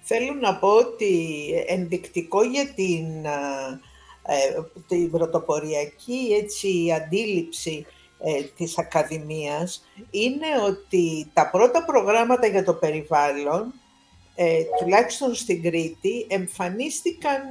Θέλω 0.00 0.34
να 0.40 0.56
πω 0.56 0.68
ότι 0.68 1.38
ενδεικτικό 1.66 2.42
για 2.42 2.66
την, 2.74 3.24
ε, 3.24 3.80
την 4.88 5.10
πρωτοποριακή 5.10 6.38
έτσι, 6.42 6.92
αντίληψη 6.96 7.86
ε, 8.18 8.42
της 8.56 8.78
Ακαδημίας 8.78 9.84
είναι 10.10 10.46
ότι 10.66 11.30
τα 11.32 11.50
πρώτα 11.50 11.84
προγράμματα 11.84 12.46
για 12.46 12.64
το 12.64 12.74
περιβάλλον, 12.74 13.74
ε, 14.34 14.62
τουλάχιστον 14.78 15.34
στην 15.34 15.62
Κρήτη, 15.62 16.26
εμφανίστηκαν 16.28 17.42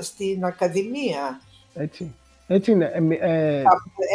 στην 0.00 0.44
Ακαδημία. 0.44 1.40
Έτσι. 1.74 2.14
Έτσι 2.46 2.70
είναι. 2.70 2.92
Ε, 3.20 3.62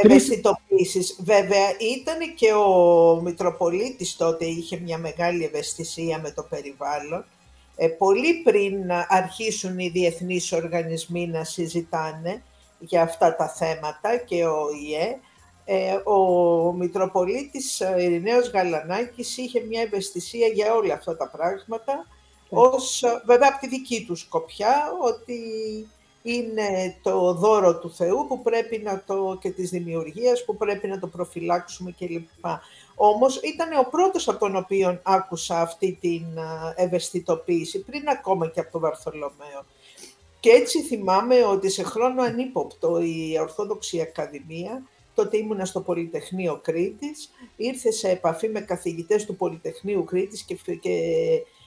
ευαισθητοποίησεις. 0.03 1.19
Βέβαια, 1.23 1.69
ήταν 1.69 2.35
και 2.35 2.53
ο 2.53 3.21
Μητροπολίτης 3.23 4.15
τότε, 4.15 4.45
είχε 4.45 4.79
μια 4.79 4.97
μεγάλη 4.97 5.43
ευαισθησία 5.43 6.19
με 6.19 6.31
το 6.31 6.47
περιβάλλον. 6.49 7.25
Ε, 7.81 7.87
πολύ 7.87 8.33
πριν 8.43 8.91
αρχίσουν 9.07 9.79
οι 9.79 9.89
διεθνείς 9.89 10.51
οργανισμοί 10.51 11.27
να 11.27 11.43
συζητάνε 11.43 12.43
για 12.79 13.01
αυτά 13.01 13.35
τα 13.35 13.49
θέματα 13.49 14.17
και 14.17 14.45
ο 14.45 14.67
ΙΕ, 14.89 15.19
ε, 15.65 15.93
ο 16.09 16.73
Μητροπολίτης 16.73 17.79
Ειρηναίος 17.79 18.49
Γαλανάκης 18.49 19.37
είχε 19.37 19.59
μια 19.59 19.81
ευαισθησία 19.81 20.47
για 20.47 20.73
όλα 20.73 20.93
αυτά 20.93 21.17
τα 21.17 21.29
πράγματα, 21.29 22.05
ως, 22.49 23.03
βέβαια 23.25 23.49
από 23.51 23.59
τη 23.59 23.67
δική 23.67 24.05
του 24.05 24.15
σκοπιά, 24.15 24.91
ότι 25.01 25.39
είναι 26.21 26.97
το 27.01 27.33
δώρο 27.33 27.79
του 27.79 27.93
Θεού 27.93 28.25
που 28.27 28.41
πρέπει 28.41 28.77
να 28.77 29.03
το, 29.05 29.37
και 29.41 29.49
της 29.49 29.69
δημιουργίας 29.69 30.45
που 30.45 30.57
πρέπει 30.57 30.87
να 30.87 30.99
το 30.99 31.07
προφυλάξουμε 31.07 31.95
κλπ. 31.99 32.45
Όμως 33.01 33.35
ήταν 33.41 33.69
ο 33.79 33.89
πρώτος 33.89 34.27
από 34.27 34.39
τον 34.39 34.55
οποίο 34.55 34.99
άκουσα 35.03 35.61
αυτή 35.61 35.97
την 36.01 36.25
ευαισθητοποίηση, 36.75 37.83
πριν 37.83 38.09
ακόμα 38.09 38.47
και 38.47 38.59
από 38.59 38.71
τον 38.71 38.81
Βαρθολομαίο. 38.81 39.65
Και 40.39 40.49
έτσι 40.49 40.81
θυμάμαι 40.81 41.35
ότι 41.45 41.69
σε 41.69 41.83
χρόνο 41.83 42.21
ανύποπτο 42.21 43.01
η 43.01 43.37
Ορθόδοξη 43.39 44.01
Ακαδημία, 44.01 44.81
τότε 45.15 45.37
ήμουνα 45.37 45.65
στο 45.65 45.81
Πολυτεχνείο 45.81 46.59
Κρήτης, 46.63 47.31
ήρθε 47.55 47.91
σε 47.91 48.09
επαφή 48.09 48.49
με 48.49 48.59
καθηγητές 48.59 49.25
του 49.25 49.35
Πολυτεχνείου 49.35 50.03
Κρήτης 50.03 50.43
και, 50.43 50.55
και 50.81 50.99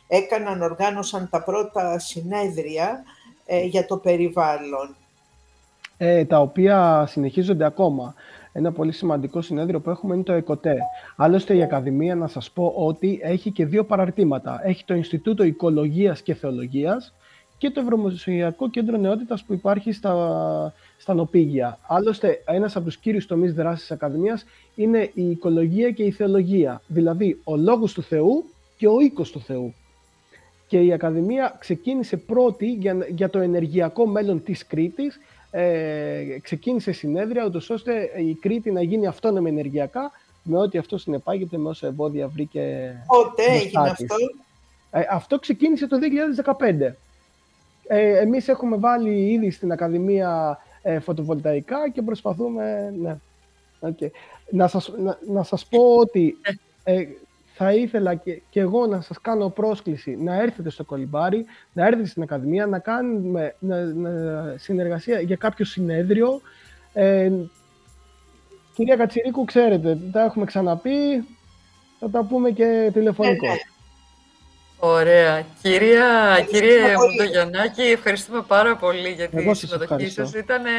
έκαναν, 0.09 0.63
οργάνωσαν 0.63 1.29
τα 1.31 1.43
πρώτα 1.43 1.99
συνέδρια 1.99 3.03
ε, 3.47 3.65
για 3.65 3.87
το 3.87 3.97
περιβάλλον. 3.97 4.97
Ε, 5.97 6.25
τα 6.25 6.41
οποία 6.41 7.07
συνεχίζονται 7.09 7.65
ακόμα. 7.65 8.15
Ένα 8.53 8.73
πολύ 8.73 8.93
σημαντικό 8.93 9.43
συνέδριο 9.43 9.81
που 9.81 9.91
έχουμε 9.91 10.15
είναι 10.15 10.23
το 10.23 10.33
ΕΚΟΤΕ. 10.33 10.77
Άλλωστε 11.17 11.57
η 11.57 11.63
Ακαδημία, 11.63 12.15
να 12.15 12.27
σας 12.27 12.51
πω 12.51 12.73
ότι 12.77 13.21
έχει 13.23 13.51
και 13.51 13.67
δύο 13.67 13.85
παραρτήματα. 13.85 14.61
Έχει 14.65 14.85
το 14.85 14.95
Ινστιτούτο 14.95 15.45
Οικολογίας 15.45 16.23
και 16.23 16.35
Θεολογίας 16.35 17.15
και 17.59 17.71
το 17.71 17.81
Ευρωμοσιακό 17.81 18.71
Κέντρο 18.71 18.97
Νεότητας 18.97 19.43
που 19.43 19.53
υπάρχει 19.53 19.93
στα, 19.93 20.75
στα 20.97 21.15
Νοπήγια. 21.15 21.79
Άλλωστε, 21.87 22.43
ένας 22.45 22.77
από 22.77 22.85
τους 22.85 22.97
κύριους 22.97 23.27
τομείς 23.27 23.55
δράσης 23.55 23.81
της 23.81 23.91
Ακαδημίας 23.91 24.45
είναι 24.75 25.11
η 25.15 25.31
οικολογία 25.31 25.91
και 25.91 26.03
η 26.03 26.11
θεολογία. 26.11 26.83
Δηλαδή, 26.87 27.41
ο 27.45 27.57
λόγος 27.57 27.93
του 27.93 28.03
Θεού 28.03 28.45
και 28.77 28.89
ο 28.89 29.01
οίκος 29.01 29.31
του 29.31 29.41
Θεού 29.41 29.75
και 30.73 30.81
η 30.81 30.93
Ακαδημία 30.93 31.57
ξεκίνησε 31.59 32.17
πρώτη 32.17 32.73
για, 32.73 33.07
για 33.11 33.31
το 33.31 33.39
ενεργειακό 33.39 34.07
μέλλον 34.07 34.43
της 34.43 34.67
Κρήτης, 34.67 35.21
ε, 35.55 36.39
ξεκίνησε 36.43 36.93
συνέδρια, 36.93 37.45
ούτως 37.45 37.71
ώστε 37.71 38.11
η 38.17 38.35
Κρήτη 38.35 38.71
να 38.71 38.83
γίνει 38.83 39.07
αυτόνομη 39.07 39.49
ενεργειακά, 39.49 40.11
με 40.43 40.59
ό,τι 40.59 40.79
αυτό 40.79 40.99
συνεπάγεται, 40.99 41.57
με 41.57 41.69
όσα 41.69 41.87
εμπόδια 41.87 42.29
βρήκε 42.29 42.95
Πότε 43.07 43.43
έγινε 43.43 43.89
αυτό; 43.89 44.15
Ε, 44.91 45.03
αυτό 45.11 45.39
ξεκίνησε 45.39 45.87
το 45.87 45.97
2015. 45.99 46.95
Ε, 47.87 48.19
εμείς 48.19 48.49
έχουμε 48.49 48.77
βάλει 48.77 49.33
ήδη 49.33 49.51
στην 49.51 49.73
Ακαδημία 49.73 50.59
ε, 50.83 50.99
φωτοβολταϊκά 50.99 51.91
και 51.91 52.03
προσπαθούμε, 52.03 52.95
ναι. 53.01 53.17
Okay. 53.81 54.11
Να, 54.51 54.69
σας, 54.69 54.93
να, 54.99 55.19
να 55.27 55.43
σας 55.43 55.67
πω 55.67 55.97
ότι 55.97 56.37
ε, 56.85 57.05
θα 57.63 57.73
ήθελα 57.73 58.15
και, 58.15 58.43
και, 58.51 58.61
εγώ 58.61 58.87
να 58.87 59.01
σας 59.01 59.21
κάνω 59.21 59.49
πρόσκληση 59.49 60.17
να 60.21 60.35
έρθετε 60.35 60.71
στο 60.71 60.85
Κολυμπάρι, 60.85 61.45
να 61.73 61.87
έρθετε 61.87 62.09
στην 62.09 62.23
Ακαδημία, 62.23 62.67
να 62.67 62.79
κάνουμε 62.79 63.55
να, 63.59 63.85
να, 63.85 64.11
συνεργασία 64.59 65.21
για 65.21 65.37
κάποιο 65.37 65.65
συνέδριο. 65.65 66.41
Ε, 66.93 67.31
κυρία 68.75 68.97
Κατσιρίκου, 68.97 69.45
ξέρετε, 69.45 69.99
τα 70.13 70.25
έχουμε 70.25 70.45
ξαναπεί, 70.45 71.25
θα 72.01 72.11
τα 72.11 72.25
πούμε 72.25 72.51
και 72.51 72.91
τηλεφωνικό. 72.93 73.47
Ωραία. 74.79 75.45
Κυρία, 75.63 76.41
κύριε 76.51 76.97
Μουντογιαννάκη, 76.97 77.83
ευχαριστούμε 77.83 78.43
πάρα 78.47 78.77
πολύ 78.77 79.09
για 79.09 79.29
τη 79.29 79.55
συμμετοχή 79.55 80.09
σας. 80.09 80.33
Ήτανε, 80.33 80.71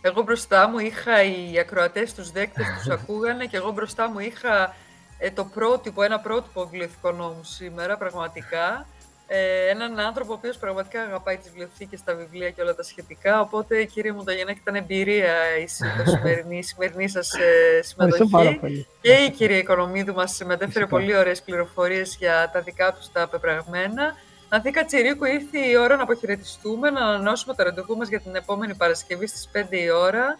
εγώ 0.00 0.22
μπροστά 0.22 0.68
μου 0.68 0.78
είχα 0.78 1.22
οι 1.22 1.58
ακροατές, 1.58 2.14
τους 2.14 2.30
δέκτες, 2.30 2.66
τους 2.76 2.88
ακούγανε 2.88 3.44
και 3.44 3.56
εγώ 3.56 3.70
μπροστά 3.72 4.10
μου 4.10 4.18
είχα 4.18 4.74
ε, 5.18 5.30
το 5.30 5.44
πρότυπο, 5.44 6.02
ένα 6.02 6.20
πρότυπο 6.20 6.64
βιβλιοθηκό 6.64 7.12
νόμου 7.12 7.44
σήμερα, 7.44 7.96
πραγματικά. 7.96 8.86
Ε, 9.28 9.68
έναν 9.68 9.98
άνθρωπο 9.98 10.32
ο 10.32 10.34
οποίος 10.34 10.56
πραγματικά 10.58 11.02
αγαπάει 11.02 11.36
τις 11.36 11.50
βιβλιοθήκε, 11.50 11.98
τα 12.04 12.14
βιβλία 12.14 12.50
και 12.50 12.62
όλα 12.62 12.74
τα 12.74 12.82
σχετικά. 12.82 13.40
Οπότε, 13.40 13.84
κύριε 13.84 14.12
Μουνταγενέκη, 14.12 14.58
ήταν 14.62 14.74
εμπειρία 14.74 15.34
η, 15.62 15.66
σημερινή, 15.66 16.58
η 16.58 16.62
σημερινή 16.62 17.08
σας 17.08 17.34
ε, 17.34 17.82
συμμετοχή. 17.82 18.86
Και 19.00 19.12
η 19.12 19.30
κυρία 19.30 19.58
Οικονομίδου 19.58 20.14
μας 20.14 20.42
μετέφερε 20.44 20.86
πολύ 20.86 21.16
ωραίες 21.16 21.42
πληροφορίες 21.42 22.16
για 22.18 22.50
τα 22.52 22.60
δικά 22.60 22.92
τους 22.92 23.12
τα 23.12 23.28
πεπραγμένα. 23.28 24.14
Ανθή 24.48 24.70
Κατσιρίκου, 24.70 25.24
ήρθε 25.24 25.58
η 25.58 25.76
ώρα 25.76 25.96
να 25.96 26.02
αποχαιρετιστούμε, 26.02 26.90
να 26.90 27.00
ανανεώσουμε 27.00 27.54
το 27.54 27.62
ραντεβού 27.62 27.96
μας 27.96 28.08
για 28.08 28.20
την 28.20 28.34
επόμενη 28.34 28.74
Παρασκευή 28.74 29.26
στις 29.26 29.50
5 29.52 29.66
η 29.70 29.90
ώρα 29.90 30.38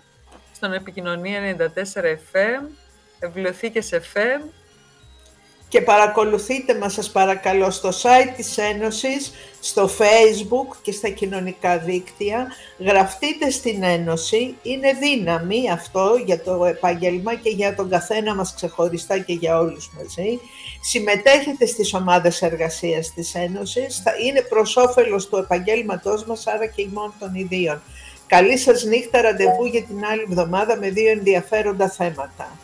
στον 0.52 0.72
Επικοινωνία 0.72 1.56
94 1.58 1.64
FM, 2.32 2.68
Βιβλιοθήκες 3.20 3.90
FM 3.92 4.50
και 5.68 5.80
παρακολουθείτε 5.80 6.74
μας 6.74 6.92
σας 6.92 7.10
παρακαλώ 7.10 7.70
στο 7.70 7.88
site 7.88 8.32
της 8.36 8.58
Ένωσης, 8.58 9.32
στο 9.60 9.90
Facebook 9.98 10.76
και 10.82 10.92
στα 10.92 11.08
κοινωνικά 11.08 11.78
δίκτυα. 11.78 12.46
Γραφτείτε 12.78 13.50
στην 13.50 13.82
Ένωση, 13.82 14.56
είναι 14.62 14.92
δύναμη 14.92 15.70
αυτό 15.70 16.22
για 16.24 16.42
το 16.42 16.64
επάγγελμα 16.64 17.34
και 17.34 17.50
για 17.50 17.74
τον 17.74 17.90
καθένα 17.90 18.34
μας 18.34 18.54
ξεχωριστά 18.54 19.18
και 19.18 19.32
για 19.32 19.58
όλους 19.58 19.90
μαζί. 19.96 20.40
Συμμετέχετε 20.80 21.66
στις 21.66 21.94
ομάδες 21.94 22.42
εργασίας 22.42 23.12
της 23.14 23.34
Ένωσης, 23.34 24.00
θα 24.04 24.12
είναι 24.26 24.40
προς 24.40 24.76
όφελος 24.76 25.28
του 25.28 25.36
επαγγέλματός 25.36 26.24
μας, 26.24 26.46
άρα 26.46 26.66
και 26.66 26.82
ημών 26.82 27.12
των 27.18 27.34
ιδίων. 27.34 27.82
Καλή 28.26 28.58
σας 28.58 28.84
νύχτα, 28.84 29.20
ραντεβού 29.20 29.64
για 29.64 29.82
την 29.82 30.04
άλλη 30.04 30.26
εβδομάδα 30.30 30.76
με 30.76 30.90
δύο 30.90 31.10
ενδιαφέροντα 31.10 31.88
θέματα. 31.88 32.58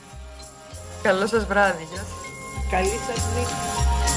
Καλό 1.02 1.26
σας 1.26 1.46
βράδυ. 1.46 1.84
Καλή 1.84 1.96
σας 1.96 2.21
Kylie 2.72 2.98
Sasmik. 3.04 4.11